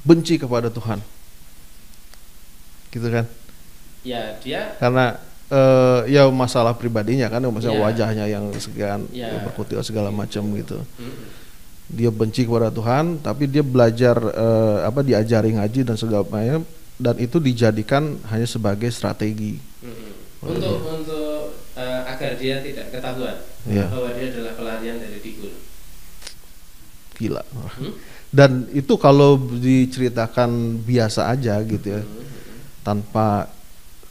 benci 0.01 0.35
kepada 0.35 0.67
Tuhan. 0.67 0.99
Gitu 2.89 3.07
kan? 3.09 3.25
Ya, 4.03 4.35
dia 4.39 4.75
Karena 4.77 5.17
eh, 5.49 5.99
ya 6.11 6.27
masalah 6.29 6.75
pribadinya 6.75 7.27
kan 7.27 7.41
masalah 7.47 7.77
Iya. 7.77 7.85
wajahnya 7.87 8.25
yang 8.27 8.45
sekian 8.55 9.07
Iya. 9.09 9.43
berkutil 9.43 9.79
segala 9.81 10.09
macam 10.09 10.43
gitu. 10.53 10.81
Mm. 10.97 11.15
Dia 11.93 12.09
benci 12.09 12.47
kepada 12.47 12.71
Tuhan, 12.71 13.19
tapi 13.19 13.45
dia 13.45 13.61
belajar 13.61 14.17
eh, 14.17 14.77
apa 14.83 14.99
diajari 15.01 15.53
ngaji 15.55 15.85
dan 15.85 15.95
segala 15.95 16.25
macam 16.25 16.63
dan 16.97 17.15
itu 17.17 17.37
dijadikan 17.37 18.17
hanya 18.29 18.45
sebagai 18.45 18.89
strategi. 18.89 19.57
Mm-mm. 19.81 20.11
Untuk 20.43 20.77
untuk 20.83 21.22
agar 22.13 22.37
dia 22.37 22.61
tidak 22.61 22.93
ketahuan 22.93 23.37
Iya. 23.65 23.87
bahwa 23.89 24.09
dia 24.13 24.25
adalah 24.29 24.53
pelarian 24.53 24.97
dari 24.99 25.17
Digul. 25.19 25.53
Gila. 27.13 27.43
Hmm? 27.77 27.93
Dan 28.33 28.65
itu 28.73 28.97
kalau 28.97 29.37
diceritakan 29.37 30.81
biasa 30.81 31.29
aja 31.29 31.61
gitu 31.61 31.85
ya, 31.85 32.01
tanpa 32.81 33.45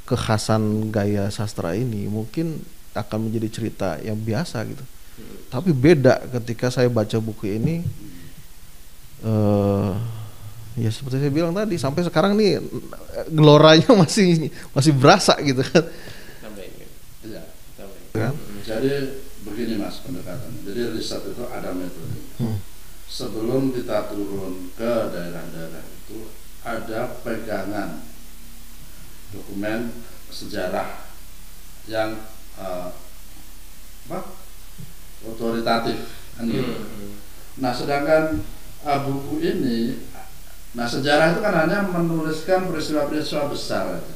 kekhasan 0.06 0.88
gaya 0.88 1.26
sastra 1.28 1.74
ini, 1.74 2.06
mungkin 2.06 2.62
akan 2.94 3.18
menjadi 3.28 3.48
cerita 3.50 3.88
yang 3.98 4.14
biasa 4.16 4.62
gitu. 4.64 4.84
Tapi 5.50 5.74
beda 5.74 6.22
ketika 6.38 6.70
saya 6.70 6.86
baca 6.88 7.18
buku 7.18 7.50
ini, 7.50 7.82
eh 9.22 9.92
ya 10.72 10.88
seperti 10.88 11.20
saya 11.20 11.32
bilang 11.34 11.52
tadi, 11.52 11.76
sampai 11.76 12.00
sekarang 12.00 12.32
nih 12.32 12.56
eh, 12.56 13.26
geloranya 13.28 13.90
masih 14.06 14.48
masih 14.72 14.92
berasa 14.96 15.36
gitu 15.42 15.60
kan. 15.60 15.84
Sampai 16.40 16.64
ini. 16.70 16.86
iya 17.28 17.42
Sampai 17.76 17.98
ini. 17.98 18.01
Kan? 18.12 18.32
jadi 18.62 19.18
begini 19.42 19.80
mas 19.80 20.04
pendekatannya 20.04 20.62
jadi 20.68 20.92
riset 20.94 21.24
itu 21.26 21.44
ada 21.48 21.72
metode 21.72 22.20
Hmm. 22.38 22.58
sebelum 23.06 23.72
kita 23.76 24.08
turun 24.08 24.72
ke 24.72 24.92
daerah-daerah 25.12 25.84
itu 25.84 26.32
ada 26.64 27.20
pegangan 27.20 28.00
dokumen 29.32 29.92
sejarah 30.28 31.08
yang 31.88 32.16
eh, 32.56 32.88
apa 34.08 34.18
otoritatif 35.22 35.98
kan 36.34 36.48
gitu. 36.48 36.72
Hmm. 36.72 37.12
Nah 37.60 37.72
sedangkan 37.72 38.40
eh, 38.82 38.98
buku 39.06 39.34
ini, 39.44 39.78
nah 40.72 40.88
sejarah 40.88 41.36
itu 41.36 41.40
kan 41.44 41.54
hanya 41.66 41.84
menuliskan 41.86 42.66
peristiwa-peristiwa 42.66 43.52
besar. 43.52 44.00
aja. 44.00 44.14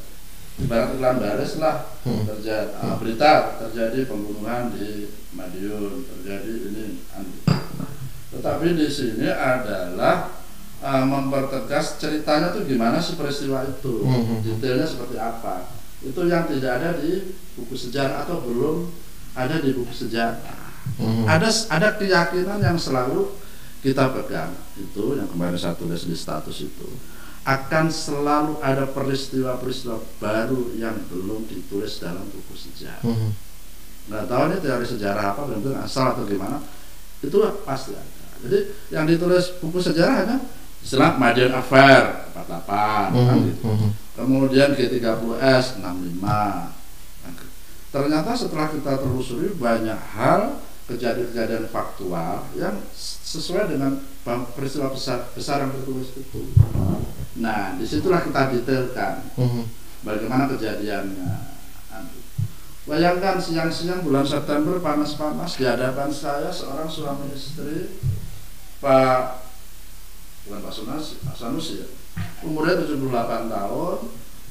Ibarat 0.56 0.96
iklan 0.96 1.16
baris 1.20 1.60
lah 1.60 1.84
terjadi 2.02 2.72
berita 2.96 3.60
terjadi 3.60 4.08
pembunuhan 4.08 4.72
di 4.72 5.12
Madiun, 5.36 6.00
terjadi 6.02 6.52
ini. 6.72 7.04
anu. 7.12 7.28
Tetapi 8.32 8.72
di 8.72 8.88
sini 8.88 9.28
adalah 9.28 10.32
eh, 10.76 11.04
mempertegas 11.04 11.96
ceritanya 11.96 12.52
tuh 12.52 12.64
gimana 12.64 12.96
sih 12.96 13.16
peristiwa 13.16 13.64
itu, 13.64 14.00
Mhm. 14.00 14.44
detailnya 14.44 14.84
seperti 14.84 15.16
apa. 15.16 15.68
Itu 16.00 16.24
yang 16.24 16.44
tidak 16.46 16.72
ada 16.78 16.90
di 16.96 17.32
buku 17.52 17.72
sejarah 17.72 18.24
atau 18.24 18.40
belum 18.40 18.88
ada 19.32 19.60
di 19.60 19.72
buku 19.72 19.92
sejarah 19.92 20.56
ada 21.26 21.48
ada 21.68 21.88
keyakinan 21.92 22.62
yang 22.62 22.78
selalu 22.78 23.28
kita 23.80 24.12
pegang 24.12 24.54
itu 24.76 25.04
yang 25.12 25.26
kemarin 25.26 25.58
saya 25.58 25.74
tulis 25.74 26.04
di 26.04 26.14
status 26.14 26.56
itu 26.62 26.88
akan 27.46 27.86
selalu 27.86 28.58
ada 28.58 28.90
peristiwa-peristiwa 28.90 30.02
baru 30.18 30.74
yang 30.74 30.98
belum 31.06 31.46
ditulis 31.46 32.02
dalam 32.02 32.26
buku 32.26 32.58
sejarah. 32.58 33.06
Mhm. 33.06 33.30
Nggak 34.10 34.24
tahu 34.26 34.42
ini 34.50 34.56
teori 34.58 34.86
sejarah 34.86 35.24
apa, 35.30 35.46
benar 35.46 35.86
asal 35.86 36.10
atau 36.10 36.26
gimana, 36.26 36.58
itu 37.22 37.36
pasti 37.62 37.94
ada. 37.94 38.26
Jadi 38.42 38.58
yang 38.90 39.06
ditulis 39.06 39.62
buku 39.62 39.78
sejarah 39.78 40.26
hanya 40.26 40.36
istilah 40.82 41.14
Madiun 41.14 41.54
Affair 41.54 42.30
48, 42.34 43.14
kan 43.14 43.38
Mhm. 43.38 43.46
gitu. 43.46 43.64
Mhm. 43.70 43.90
Kemudian 44.18 44.68
G30S 44.74 45.78
65. 45.78 46.74
Nah, 47.22 47.32
ke- 47.34 47.50
Ternyata 47.94 48.34
setelah 48.34 48.68
kita 48.74 48.98
telusuri 48.98 49.54
banyak 49.54 49.98
hal 50.18 50.58
kejadian-kejadian 50.86 51.70
faktual 51.70 52.46
yang 52.58 52.74
sesuai 52.94 53.70
dengan 53.70 54.02
peristiwa 54.54 54.90
besar, 54.90 55.30
besar 55.30 55.62
yang 55.62 55.70
tertulis 55.74 56.10
itu. 56.14 56.42
Nah, 57.36 57.76
di 57.76 57.84
situlah 57.84 58.24
kita 58.24 58.48
detailkan 58.52 59.20
Mhm. 59.36 59.62
bagaimana 60.02 60.48
kejadiannya. 60.48 61.56
Bayangkan 62.86 63.42
siang-siang 63.42 64.06
bulan 64.06 64.22
September 64.22 64.78
panas-panas 64.78 65.58
di 65.58 65.66
hadapan 65.66 66.06
saya 66.06 66.46
seorang 66.54 66.86
suami 66.86 67.34
istri 67.34 67.98
Pak 68.78 69.42
bukan 70.46 70.62
Pak 70.62 70.70
Sanusi, 70.70 71.18
Pak 71.26 71.34
Sanusi 71.34 71.82
ya. 71.82 71.88
Umurnya 72.46 72.86
78 72.86 73.50
tahun 73.50 73.98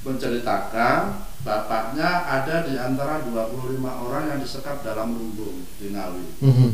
menceritakan 0.04 1.02
bapaknya 1.48 2.10
ada 2.28 2.68
di 2.68 2.76
antara 2.76 3.24
25 3.24 4.04
orang 4.04 4.28
yang 4.28 4.40
disekap 4.44 4.84
dalam 4.84 5.16
lumbung 5.16 5.64
di 5.80 5.96
Ngawi. 5.96 6.26
Mhm. 6.44 6.70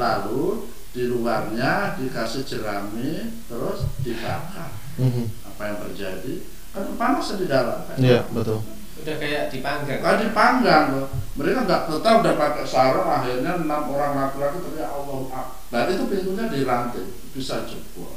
Lalu 0.00 0.72
di 0.96 1.04
luarnya 1.04 2.00
dikasih 2.00 2.48
jerami 2.48 3.44
terus 3.44 3.84
dibakar. 4.00 4.72
Mhm. 4.98 5.24
Apa 5.54 5.62
yang 5.70 5.78
terjadi? 5.88 6.34
Kan 6.74 6.98
panas 6.98 7.26
di 7.38 7.46
dalam. 7.46 7.86
kan? 7.86 7.96
Iya 7.98 8.26
betul. 8.30 8.62
Udah 9.02 9.16
kayak 9.18 9.50
dipanggang. 9.50 10.00
Kan 10.02 10.16
dipanggang 10.22 10.84
loh. 10.94 11.06
Mereka 11.34 11.66
nggak 11.66 11.82
tetap 11.90 12.14
udah 12.22 12.34
pakai 12.38 12.66
sarung 12.66 13.10
akhirnya 13.10 13.62
enam 13.62 13.82
orang 13.90 14.12
laki-laki 14.18 14.58
teriak 14.70 14.90
Allah 14.90 15.18
Akbar. 15.30 15.46
Nah 15.74 15.80
itu 15.90 16.04
pintunya 16.06 16.46
dirantai 16.46 17.04
bisa 17.34 17.66
jebol. 17.66 18.14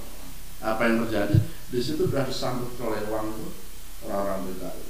Apa 0.61 0.89
yang 0.89 1.05
terjadi? 1.05 1.38
Di 1.69 1.80
situ 1.82 2.09
sudah 2.09 2.25
disambut 2.25 2.78
kelewang 2.78 3.34
tuh 3.34 3.51
orang-orang 4.05 4.53
PKI. 4.53 4.86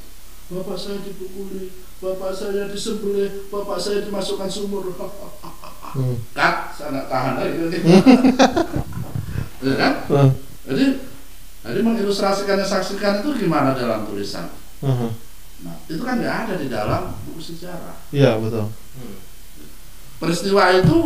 Bapak 0.47 0.79
saya 0.79 1.03
dipukuli, 1.03 1.75
bapak 1.99 2.31
saya 2.31 2.71
disembelih, 2.71 3.51
bapak 3.51 3.83
saya 3.83 4.07
dimasukkan 4.07 4.47
sumur. 4.47 4.95
Mhm. 4.95 6.15
Kat, 6.37 6.71
saya 6.71 6.95
nggak 6.95 7.07
tahan 7.11 7.33
lagi. 7.35 7.57
ya 9.67 9.73
kan? 9.75 9.93
Mhm. 10.07 10.29
Jadi, 10.67 10.85
jadi 11.65 11.79
mengilustrasikannya 11.81 12.67
saksikan 12.67 13.25
itu 13.25 13.45
gimana 13.47 13.73
dalam 13.73 14.05
tulisan? 14.05 14.47
Mhm. 14.83 15.09
Nah, 15.57 15.75
itu 15.89 16.01
kan 16.05 16.21
nggak 16.21 16.37
ada 16.45 16.53
di 16.61 16.69
dalam 16.69 17.17
buku 17.25 17.41
sejarah. 17.41 17.97
Iya 18.13 18.37
betul. 18.37 18.69
Hmm. 18.69 19.17
Peristiwa 20.21 20.69
itu 20.77 20.97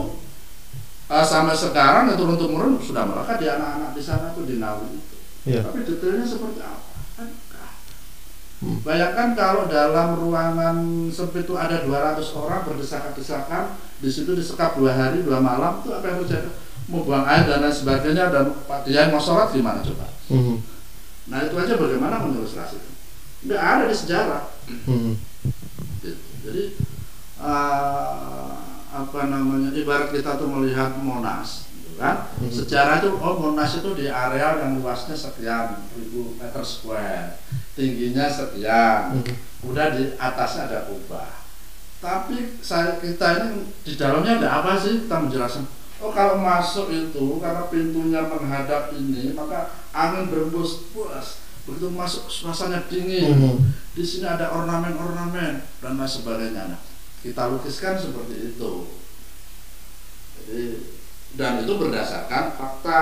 eh, 1.07 1.25
sampai 1.25 1.55
sekarang 1.55 2.11
ya 2.11 2.15
turun 2.19 2.35
temurun 2.35 2.75
sudah 2.83 3.07
melekat 3.07 3.39
di 3.39 3.47
anak-anak 3.47 3.91
di 3.95 4.03
sana 4.03 4.35
tuh 4.35 4.43
di 4.43 4.59
Nawi 4.59 4.91
itu. 4.91 5.17
Iya. 5.47 5.63
Tapi 5.63 5.87
detailnya 5.87 6.27
seperti 6.27 6.59
apa? 6.59 6.99
Kan. 7.15 7.29
Hmm. 8.61 8.77
Bayangkan 8.85 9.33
kalau 9.33 9.65
dalam 9.65 10.19
ruangan 10.19 11.09
sempit 11.09 11.49
itu 11.49 11.57
ada 11.57 11.81
200 11.81 12.21
orang 12.37 12.61
berdesakan-desakan, 12.67 13.73
di 13.97 14.09
situ 14.11 14.37
disekap 14.37 14.77
dua 14.77 14.93
hari 14.93 15.25
dua 15.25 15.41
malam 15.41 15.81
itu 15.81 15.89
apa 15.89 16.05
yang 16.11 16.21
terjadi? 16.27 16.51
Mau 16.91 17.07
buang 17.07 17.23
air 17.23 17.47
dan 17.47 17.63
lain 17.63 17.71
sebagainya 17.71 18.27
dan 18.29 18.51
Pak 18.67 18.83
Dian 18.83 19.15
mau 19.15 19.23
sholat 19.23 19.55
gimana 19.55 19.79
coba? 19.79 20.11
Mhm. 20.27 20.59
Nah 21.31 21.39
itu 21.47 21.55
aja 21.55 21.79
bagaimana 21.79 22.19
mengilustrasikan? 22.19 22.91
Nggak 23.47 23.61
ada 23.63 23.83
di 23.87 23.95
sejarah. 23.95 24.43
Gitu. 24.67 25.15
Jadi 26.43 26.63
eh, 27.39 28.51
apa 28.91 29.19
namanya 29.31 29.71
ibarat 29.71 30.11
kita 30.11 30.35
tuh 30.35 30.51
melihat 30.51 30.99
Monas, 30.99 31.71
gitu 31.71 31.95
kan? 31.95 32.27
Mhm. 32.43 32.51
Sejarah 32.51 32.99
itu 32.99 33.15
oh 33.15 33.39
Monas 33.39 33.71
itu 33.79 33.89
di 33.95 34.11
areal 34.11 34.59
yang 34.59 34.83
luasnya 34.83 35.15
sekian 35.15 35.79
ribu 35.95 36.35
meter 36.35 36.59
square, 36.61 37.39
tingginya 37.71 38.27
sekian, 38.27 39.15
Mhm. 39.15 39.35
udah 39.71 39.95
di 39.95 40.11
atasnya 40.19 40.67
ada 40.67 40.91
kubah. 40.91 41.39
Tapi 42.03 42.59
saya 42.59 42.99
kita 42.99 43.47
ini 43.47 43.63
di 43.87 43.93
dalamnya 43.95 44.43
ada 44.43 44.49
apa 44.59 44.75
sih? 44.75 45.05
Kita 45.07 45.21
menjelaskan. 45.23 45.63
Oh 46.01 46.09
kalau 46.09 46.41
masuk 46.41 46.89
itu 46.89 47.37
karena 47.37 47.69
pintunya 47.69 48.25
menghadap 48.25 48.89
ini 48.97 49.37
maka 49.37 49.69
angin 49.93 50.33
berembus 50.33 50.89
puas. 50.89 51.45
Begitu 51.61 51.93
masuk 51.93 52.25
suasana 52.25 52.89
dingin 52.89 53.37
Mhm. 53.37 53.55
di 53.93 54.01
sini 54.01 54.25
ada 54.25 54.49
ornamen-ornamen 54.49 55.61
dan 55.61 55.93
lain 55.93 56.09
sebagainya. 56.09 56.73
Nah, 56.73 56.81
kita 57.21 57.53
lukiskan 57.53 58.01
seperti 58.01 58.57
itu. 58.57 58.71
Jadi 60.41 60.63
dan 61.37 61.61
itu 61.63 61.73
berdasarkan 61.77 62.57
fakta 62.57 62.99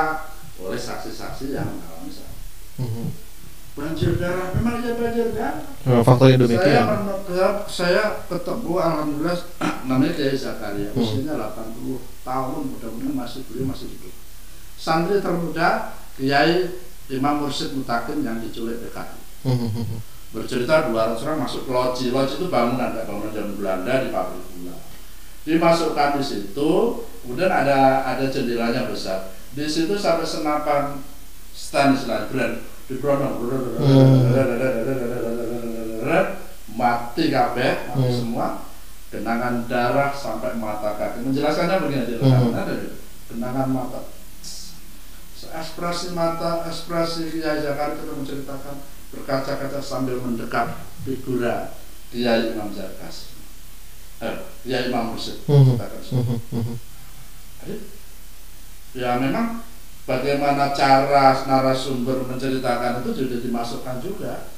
oleh 0.59 0.77
saksi-saksi 0.77 1.55
yang 1.55 1.71
mengalami 1.71 2.11
saat 2.11 2.35
Mhm. 2.77 3.28
Banjir 3.73 4.17
darah. 4.17 4.51
Memang 4.57 4.81
iya 4.81 4.93
banjir 4.93 5.27
darah. 5.31 5.65
Faktornya 6.03 6.35
Saya 6.35 6.43
demikian. 6.43 6.85
menegak, 6.85 7.55
saya 7.65 8.03
ketemu 8.25 8.73
alhamdulillah 8.75 9.37
namanya 9.87 10.13
Kiai 10.13 10.35
Zakaria 10.35 10.89
Hmm. 10.91 10.99
usianya 10.99 11.33
80 11.37 11.97
tahun 12.21 12.61
mudah-mudahan 12.67 13.15
masih 13.15 13.41
beliau 13.47 13.69
masih 13.69 13.87
hidup. 13.89 14.13
Santri 14.75 15.19
termuda 15.19 15.95
Kiai 16.15 16.71
Imam 17.09 17.41
Mursyid 17.41 17.73
Mutakin 17.73 18.21
yang 18.21 18.37
diculik 18.37 18.83
PKI 18.83 19.17
Mhm. 19.49 20.03
bercerita 20.29 20.85
200 20.87 21.23
orang 21.23 21.41
masuk 21.41 21.65
loji 21.65 22.11
loji 22.11 22.37
itu 22.37 22.47
bangunan 22.47 22.93
kayak 22.93 23.07
bangunan 23.07 23.33
zaman 23.33 23.55
Belanda 23.55 23.93
di 23.97 24.13
pabrik 24.13 24.45
gula 24.53 24.77
dimasukkan 25.41 26.19
di 26.19 26.23
situ 26.23 26.71
kemudian 27.25 27.49
ada 27.49 28.05
ada 28.05 28.29
jendelanya 28.29 28.85
besar 28.85 29.25
di 29.49 29.65
situ 29.65 29.97
sampai 29.97 30.21
senapan 30.21 31.01
Stanislas 31.49 32.29
brand 32.29 32.61
di 32.61 32.61
mati 36.79 37.23
kabeh 37.29 37.71
mati 37.91 38.07
Hmm. 38.09 38.17
semua. 38.17 38.47
Genangan 39.09 39.65
darah 39.65 40.13
sampai 40.13 40.53
mata 40.57 40.93
kaki. 40.97 41.25
Menjelaskannya 41.25 41.81
begini 41.81 42.03
di 42.05 42.15
Hmm. 42.21 42.53
ada 42.53 42.73
genangan 43.29 43.69
mata. 43.69 44.01
Ekspresi 45.49 46.13
mata 46.13 46.67
ekspresi 46.69 47.33
Kiai 47.33 47.63
Zakaria 47.65 47.97
itu 47.97 48.13
menceritakan 48.13 48.75
berkaca-kaca 49.09 49.81
sambil 49.81 50.21
mendekat 50.21 50.77
figura 51.01 51.73
Kiai 52.13 52.53
Imam 52.53 52.69
Zakas 52.69 53.33
eh, 54.21 54.35
Kiai 54.61 54.93
Imam 54.93 55.15
Mhm. 55.17 56.37
Mhm. 56.53 56.75
jadi, 57.65 57.75
ya 58.93 59.17
memang 59.17 59.63
bagaimana 60.09 60.73
cara 60.73 61.45
narasumber 61.45 62.25
menceritakan 62.25 63.05
itu 63.05 63.09
juga 63.13 63.35
dimasukkan 63.45 64.01
juga 64.01 64.49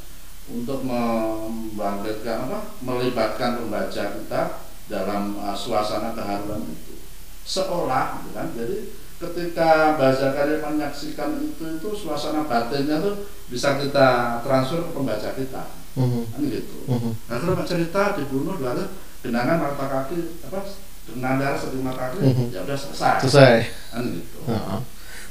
untuk 0.48 0.88
membangkitkan 0.88 2.48
apa 2.48 2.60
melibatkan 2.80 3.60
pembaca 3.60 4.04
kita 4.16 4.42
dalam 4.88 5.36
uh, 5.36 5.52
suasana 5.52 6.16
keharuan 6.16 6.64
itu 6.68 6.96
seolah 7.44 8.24
gitu 8.24 8.30
kan 8.32 8.48
jadi 8.56 8.78
ketika 9.22 10.00
baca 10.02 10.28
karya 10.34 10.58
menyaksikan 10.64 11.38
itu 11.44 11.64
itu 11.78 11.90
suasana 11.94 12.48
batinnya 12.48 13.04
tuh 13.04 13.28
bisa 13.52 13.76
kita 13.78 14.40
transfer 14.42 14.88
ke 14.88 14.92
pembaca 14.96 15.30
kita 15.36 15.64
Mhm. 15.92 16.24
kan 16.32 16.40
gitu 16.48 16.78
Mhm. 16.88 17.12
Nah 17.28 17.36
kalau 17.44 17.68
cerita 17.68 18.16
dibunuh 18.16 18.56
lalu 18.64 18.88
genangan 19.20 19.60
mata 19.60 19.86
kaki 19.92 20.40
apa 20.48 20.64
genangan 21.04 21.38
darah 21.44 21.60
satu 21.60 21.84
mata 21.84 22.16
kaki 22.16 22.24
Mhm. 22.32 22.46
ya 22.56 22.64
udah 22.64 22.78
selesai. 22.80 23.20
Selesai. 23.28 23.56
Kan 23.92 24.04
gitu. 24.16 24.40
Heeh. 24.48 24.80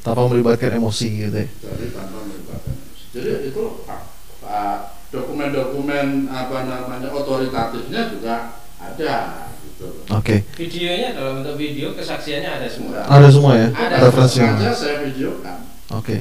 Tanpa 0.00 0.22
melibatkan 0.32 0.80
emosi 0.80 1.08
gitu 1.28 1.36
ya. 1.36 1.48
Jadi 1.48 1.86
tanpa 1.92 2.18
melibatkan. 2.24 2.74
Jadi 3.12 3.30
itu 3.52 3.62
ah, 3.84 4.02
ah, 4.48 4.78
dokumen-dokumen 5.12 6.30
apa 6.32 6.56
namanya 6.64 7.08
otoritatifnya 7.12 8.08
juga 8.08 8.64
ada 8.80 9.16
gitu. 9.60 9.86
Oke. 10.08 10.44
Videonya 10.56 11.08
dalam 11.16 11.40
bentuk 11.40 11.56
video 11.60 11.92
kesaksiannya 11.92 12.50
ada 12.60 12.68
semua. 12.68 13.04
Ada 13.04 13.28
semua 13.28 13.52
ya 13.56 13.68
Ada. 13.76 13.96
referensinya. 14.08 14.56
Sengaja 14.56 14.72
saya 14.72 14.96
videokan. 15.04 15.58
Oke. 15.92 16.16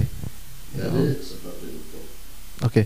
Jadi 0.76 1.04
seperti 1.24 1.66
itu. 1.72 2.00
Oke. 2.64 2.82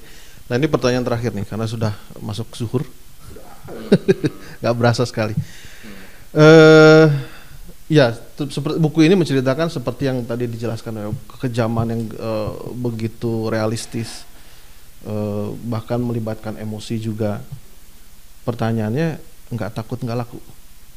Nah 0.49 0.55
ini 0.61 0.67
pertanyaan 0.69 1.05
terakhir 1.05 1.31
nih 1.33 1.45
karena 1.49 1.65
sudah 1.65 1.93
masuk 2.21 2.49
zuhur. 2.53 2.83
Gak 4.63 4.75
berasa 4.77 5.07
sekali. 5.09 5.33
Eh 6.33 7.05
ya 7.93 8.09
seperti 8.49 8.81
buku 8.81 9.05
ini 9.05 9.13
menceritakan 9.13 9.69
seperti 9.69 10.09
yang 10.09 10.25
tadi 10.25 10.49
dijelaskan 10.49 10.93
ya, 10.97 11.09
kekejaman 11.37 11.87
yang 11.93 12.01
eh, 12.09 12.51
begitu 12.73 13.53
realistis, 13.53 14.25
eh, 15.05 15.47
bahkan 15.69 16.01
melibatkan 16.01 16.57
emosi 16.57 16.97
juga. 16.97 17.45
Pertanyaannya 18.43 19.21
nggak 19.53 19.71
takut 19.77 20.01
nggak 20.01 20.17
laku, 20.17 20.41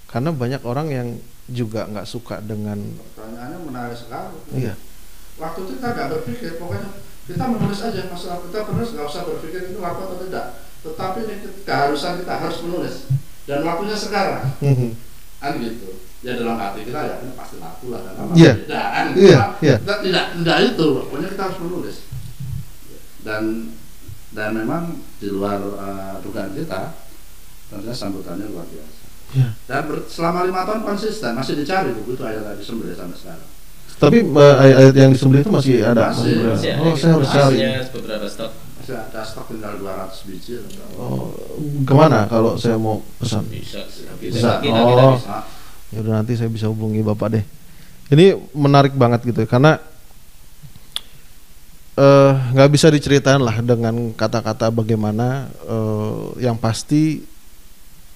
karena 0.09 0.33
banyak 0.33 0.63
orang 0.65 0.89
yang 0.89 1.09
juga 1.47 1.87
nggak 1.87 2.09
suka 2.09 2.41
dengan 2.41 2.81
Pertanyaannya 3.15 3.59
menarik 3.63 3.95
sekali. 3.95 4.35
iya 4.57 4.75
Waktu 5.37 5.69
itu 5.69 5.73
kita 5.79 5.89
nggak 5.93 6.09
berpikir, 6.17 6.51
pokoknya 6.57 6.89
kita 7.29 7.45
menulis 7.45 7.81
aja 7.85 8.09
masalah 8.09 8.41
kita 8.41 8.67
menulis 8.73 8.91
nggak 8.97 9.07
usah 9.07 9.23
berpikir 9.29 9.61
itu 9.69 9.79
laku 9.79 10.01
atau 10.09 10.19
tidak. 10.25 10.47
Tetapi 10.81 11.19
ini 11.29 11.35
keharusan 11.63 12.25
kita 12.25 12.35
harus 12.41 12.59
menulis 12.65 12.95
dan 13.45 13.61
waktunya 13.63 13.95
sekarang. 13.95 14.43
kan 15.37 15.53
gitu 15.61 16.06
ya 16.21 16.33
dalam 16.35 16.57
hati 16.57 16.81
kita 16.83 17.01
ya 17.01 17.15
ini 17.21 17.33
pasti 17.33 17.57
laku 17.57 17.87
lah 17.89 18.01
karena 18.03 18.23
Iya. 18.33 18.53
tidak 18.59 18.87
kan 18.89 19.07
Iya, 19.13 19.29
Kita- 19.29 19.53
iya. 19.61 19.77
kita 19.79 19.95
tidak 20.01 20.25
tidak 20.35 20.59
itu 20.67 20.87
pokoknya 21.03 21.29
kita 21.29 21.43
harus 21.45 21.59
menulis 21.61 21.97
dan 23.21 23.43
dan 24.31 24.51
memang 24.53 24.83
di 25.17 25.29
luar 25.29 25.59
eh, 25.61 26.15
dugaan 26.21 26.53
kita 26.53 26.93
tentunya 27.67 27.95
sambutannya 27.95 28.47
luar 28.47 28.65
biasa 28.65 29.05
Iya. 29.35 29.49
dan 29.67 29.81
ber- 29.85 30.07
selama 30.07 30.45
lima 30.45 30.63
tahun 30.63 30.83
konsisten 30.83 31.35
masih 31.35 31.55
dicari 31.57 31.91
buku 31.93 32.15
itu 32.15 32.23
ayat 32.23 32.43
tadi 32.45 32.63
sembelih 32.63 32.95
sampai 32.95 33.19
sekarang 33.19 33.49
tapi 33.97 34.19
eh, 34.23 34.55
ayat-ayat 34.61 34.95
yang 34.95 35.11
disembelih 35.11 35.41
itu 35.41 35.51
masih 35.51 35.75
ada 35.83 36.13
Masih. 36.13 36.37
Masih 36.43 36.69
ada 36.71 36.81
oh 36.81 36.95
saya 36.95 37.13
harus 37.15 37.29
cari 37.29 37.57
beberapa 37.91 38.27
stok 38.27 38.53
masih 38.77 38.95
ada 38.95 39.21
stok 39.21 39.45
tinggal 39.49 39.73
200 39.75 40.27
biji 40.27 40.53
oh 40.95 41.33
ke 41.83 41.93
mana 41.93 42.25
kalau 42.27 42.55
saya 42.55 42.77
mau 42.77 43.01
pesan 43.17 43.43
bisa 43.49 43.83
Bisa. 43.85 44.13
bisa 44.17 44.51
kita, 44.61 44.79
kita 44.79 44.81
Oh. 45.03 45.17
bisa. 45.17 45.39
Ya 45.95 46.03
udah 46.03 46.23
nanti 46.23 46.35
saya 46.35 46.51
bisa 46.51 46.67
hubungi 46.67 46.99
bapak 47.03 47.29
deh. 47.39 47.45
Ini 48.11 48.39
menarik 48.55 48.95
banget 48.95 49.23
gitu 49.27 49.43
ya, 49.43 49.49
karena 49.51 49.83
eh, 51.99 52.33
nggak 52.55 52.71
bisa 52.71 52.87
diceritain 52.91 53.43
lah 53.43 53.59
dengan 53.63 54.15
kata-kata 54.15 54.71
bagaimana 54.71 55.51
eh, 55.67 56.47
yang 56.47 56.55
pasti 56.55 57.23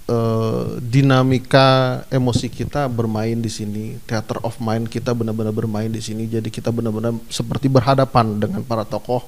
eh, 0.06 0.66
dinamika 0.78 2.02
emosi 2.10 2.46
kita 2.50 2.86
bermain 2.86 3.38
di 3.38 3.50
sini 3.50 3.98
theater 4.06 4.38
of 4.46 4.58
mind 4.62 4.86
kita 4.86 5.10
benar-benar 5.14 5.54
bermain 5.54 5.90
di 5.90 6.02
sini. 6.02 6.30
Jadi 6.30 6.50
kita 6.50 6.70
benar-benar 6.70 7.18
seperti 7.26 7.66
berhadapan 7.66 8.38
dengan 8.38 8.62
para 8.62 8.86
tokoh 8.86 9.26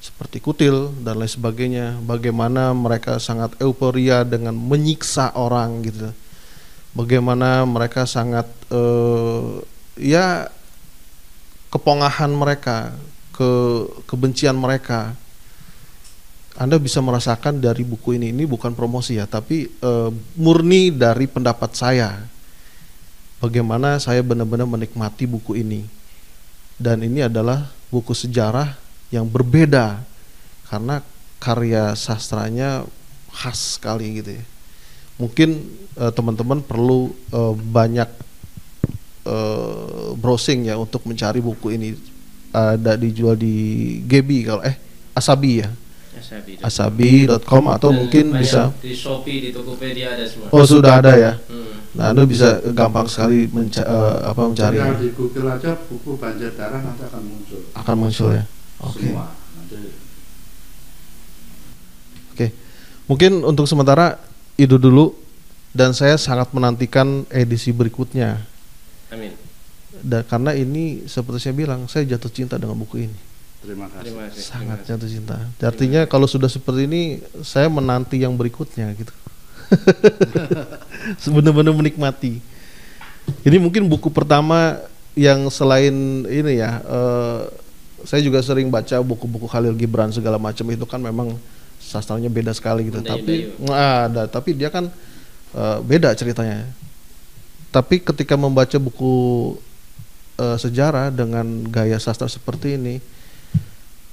seperti 0.00 0.40
kutil 0.40 0.92
dan 1.04 1.20
lain 1.20 1.28
sebagainya. 1.28 2.00
Bagaimana 2.00 2.72
mereka 2.72 3.20
sangat 3.20 3.52
euforia 3.60 4.24
dengan 4.24 4.56
menyiksa 4.56 5.36
orang 5.36 5.84
gitu 5.84 6.12
bagaimana 6.94 7.62
mereka 7.66 8.06
sangat 8.06 8.46
eh, 8.70 9.62
ya 10.00 10.50
kepongahan 11.70 12.30
mereka 12.30 12.94
ke 13.34 13.50
kebencian 14.10 14.56
mereka. 14.58 15.14
Anda 16.60 16.76
bisa 16.76 17.00
merasakan 17.00 17.62
dari 17.62 17.86
buku 17.86 18.20
ini 18.20 18.36
ini 18.36 18.44
bukan 18.44 18.76
promosi 18.76 19.16
ya 19.16 19.24
tapi 19.24 19.70
eh, 19.70 20.10
murni 20.36 20.90
dari 20.92 21.30
pendapat 21.30 21.70
saya. 21.72 22.20
Bagaimana 23.40 23.96
saya 23.96 24.20
benar-benar 24.20 24.68
menikmati 24.68 25.24
buku 25.24 25.56
ini. 25.56 25.88
Dan 26.76 27.00
ini 27.04 27.24
adalah 27.24 27.72
buku 27.88 28.12
sejarah 28.12 28.76
yang 29.12 29.28
berbeda 29.28 30.00
karena 30.68 31.00
karya 31.40 31.96
sastranya 31.96 32.84
khas 33.32 33.80
sekali 33.80 34.20
gitu 34.20 34.40
ya 34.40 34.44
mungkin 35.20 35.68
eh, 35.94 36.10
teman-teman 36.10 36.64
perlu 36.64 37.12
eh, 37.12 37.54
banyak 37.54 38.08
eh, 39.28 40.10
browsing 40.16 40.72
ya 40.72 40.80
untuk 40.80 41.04
mencari 41.04 41.44
buku 41.44 41.76
ini. 41.76 41.88
Ada 42.50 42.98
dijual 42.98 43.38
di 43.38 43.54
Gebi 44.10 44.42
kalau 44.42 44.58
eh 44.66 44.74
Asabi 45.14 45.62
ya? 45.62 45.70
Asabi. 46.10 46.58
asabi.com 46.62 47.64
atau 47.70 47.90
mungkin 47.94 48.34
banyak 48.34 48.42
bisa 48.42 48.74
di 48.82 48.90
Shopee 48.90 49.38
di 49.38 49.48
Tokopedia 49.54 50.14
ada 50.18 50.26
semua. 50.26 50.50
Oh 50.50 50.66
sudah 50.66 50.98
ada 50.98 51.14
ya? 51.14 51.32
Hmm. 51.46 51.78
nah 51.90 52.14
anda 52.14 52.22
bisa 52.22 52.62
gampang 52.70 53.06
sekali 53.10 53.50
menca- 53.50 53.82
eh, 53.82 54.18
apa 54.30 54.42
mencari. 54.46 54.78
Tinggal 54.78 54.98
di 54.98 55.10
Google 55.14 55.48
aja 55.50 55.74
buku 55.74 56.10
banjir 56.18 56.54
darah 56.54 56.78
nanti 56.82 57.02
akan 57.06 57.22
muncul. 57.22 57.60
Akan 57.74 57.96
muncul 57.98 58.28
ya? 58.34 58.44
Oke. 58.82 59.10
Nanti. 59.10 59.78
Oke, 62.30 62.46
mungkin 63.10 63.42
untuk 63.42 63.66
sementara 63.66 64.18
itu 64.60 64.76
dulu 64.76 65.16
dan 65.72 65.94
saya 65.96 66.18
sangat 66.20 66.50
menantikan 66.52 67.24
edisi 67.30 67.70
berikutnya. 67.70 68.42
Amin 69.10 69.34
Dan 70.00 70.24
karena 70.24 70.56
ini 70.56 71.04
seperti 71.04 71.44
saya 71.50 71.54
bilang, 71.56 71.84
saya 71.90 72.08
jatuh 72.08 72.30
cinta 72.32 72.56
dengan 72.56 72.78
buku 72.78 73.04
ini. 73.10 73.18
terima 73.60 73.84
kasih 73.92 74.08
terima 74.08 74.22
kasih 74.32 74.40
Sangat 74.40 74.78
terima 74.80 74.80
kasih. 74.80 74.88
jatuh 74.96 75.08
cinta. 75.12 75.36
Artinya 75.60 76.00
kalau 76.08 76.24
sudah 76.24 76.48
seperti 76.48 76.88
ini, 76.88 77.02
saya 77.44 77.68
menanti 77.68 78.16
yang 78.16 78.32
berikutnya 78.32 78.88
gitu. 78.96 79.12
Sebenar-benar 81.22 81.76
menikmati. 81.76 82.40
Ini 83.44 83.56
mungkin 83.60 83.86
buku 83.92 84.08
pertama 84.08 84.80
yang 85.12 85.52
selain 85.52 86.24
ini 86.26 86.64
ya, 86.64 86.80
eh, 86.80 87.40
saya 88.08 88.24
juga 88.24 88.40
sering 88.40 88.72
baca 88.72 88.96
buku-buku 89.04 89.44
Khalil 89.44 89.76
Gibran 89.76 90.08
segala 90.10 90.40
macam 90.40 90.64
itu 90.72 90.88
kan 90.88 91.00
memang 91.02 91.36
sastranya 91.90 92.30
beda 92.30 92.54
sekali 92.54 92.86
gitu. 92.86 93.02
Mendayu-dayu. 93.02 93.58
tapi 93.58 93.66
nah, 93.66 94.06
ada, 94.06 94.22
tapi 94.30 94.50
dia 94.54 94.70
kan 94.70 94.86
eh, 95.58 95.78
beda 95.82 96.14
ceritanya. 96.14 96.70
Tapi 97.74 97.98
ketika 97.98 98.38
membaca 98.38 98.78
buku 98.78 99.14
eh, 100.38 100.58
sejarah 100.62 101.10
dengan 101.10 101.66
gaya 101.66 101.98
sastra 101.98 102.30
seperti 102.30 102.78
ini, 102.78 103.02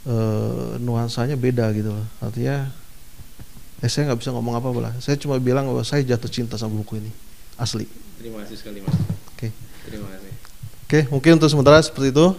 eh, 0.10 0.70
nuansanya 0.82 1.38
beda 1.38 1.70
gitu 1.78 1.94
loh. 1.94 2.08
Artinya, 2.18 2.66
eh 3.86 3.90
saya 3.90 4.10
nggak 4.10 4.26
bisa 4.26 4.34
ngomong 4.34 4.58
apa 4.58 4.68
lah. 4.82 4.94
Saya 4.98 5.22
cuma 5.22 5.38
bilang 5.38 5.70
bahwa 5.70 5.86
saya 5.86 6.02
jatuh 6.02 6.34
cinta 6.34 6.58
sama 6.58 6.74
buku 6.82 6.98
ini, 6.98 7.14
asli. 7.62 7.86
terima 8.18 8.42
kasih 8.42 8.58
sekali 8.58 8.82
mas 8.82 8.98
Oke. 9.30 9.54
terima 9.86 10.10
kasih 10.10 10.34
Oke, 10.88 11.00
mungkin 11.12 11.36
untuk 11.38 11.52
sementara 11.52 11.84
seperti 11.84 12.16
itu. 12.16 12.32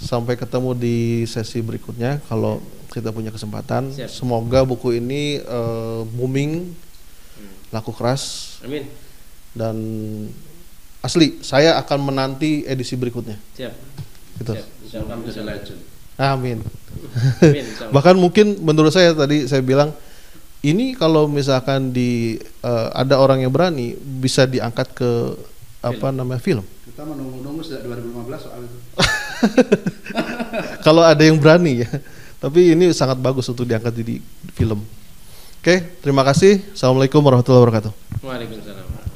Sampai 0.00 0.38
ketemu 0.38 0.72
di 0.72 1.28
sesi 1.28 1.60
berikutnya 1.60 2.24
kalau 2.24 2.64
kita 2.92 3.08
punya 3.08 3.32
kesempatan. 3.32 3.88
Siap. 3.96 4.12
Semoga 4.12 4.68
buku 4.68 5.00
ini 5.00 5.40
eh, 5.40 6.00
booming, 6.12 6.76
laku 7.72 7.90
keras 7.96 8.56
Amin. 8.60 8.84
dan 9.56 9.76
asli 11.00 11.40
saya 11.40 11.80
akan 11.80 12.12
menanti 12.12 12.68
edisi 12.68 12.94
berikutnya. 12.94 13.40
Siap. 13.56 13.72
Gitu. 14.38 14.52
Siap. 14.52 14.68
Insyaallah 14.84 15.16
Bisa 15.24 15.40
insyaallah. 15.40 15.56
legend. 15.56 15.80
Amin. 16.20 16.58
Amin. 17.40 17.64
Bahkan 17.96 18.14
mungkin 18.20 18.60
menurut 18.60 18.92
saya 18.92 19.16
tadi 19.16 19.48
saya 19.48 19.64
bilang 19.64 19.96
ini 20.62 20.94
kalau 20.94 21.26
misalkan 21.26 21.90
di 21.90 22.36
eh, 22.38 22.88
ada 22.92 23.18
orang 23.18 23.42
yang 23.42 23.50
berani 23.50 23.96
bisa 23.96 24.44
diangkat 24.44 24.92
ke 24.92 25.10
apa 25.82 26.14
namanya 26.14 26.38
film. 26.38 26.62
Kita 26.86 27.02
menunggu-nunggu 27.02 27.64
sejak 27.66 27.82
2015 27.88 28.44
soal 28.46 28.60
itu. 28.62 28.78
kalau 30.86 31.02
ada 31.02 31.24
yang 31.24 31.40
berani 31.40 31.82
ya. 31.82 31.90
Tapi 32.42 32.74
ini 32.74 32.90
sangat 32.90 33.22
bagus 33.22 33.46
untuk 33.46 33.62
diangkat 33.62 33.94
di, 34.02 34.18
film. 34.58 34.82
Oke, 35.62 36.02
terima 36.02 36.26
kasih. 36.26 36.58
Assalamualaikum 36.74 37.22
warahmatullahi 37.22 37.62
wabarakatuh. 37.62 37.92
Waalaikumsalam. 38.18 39.11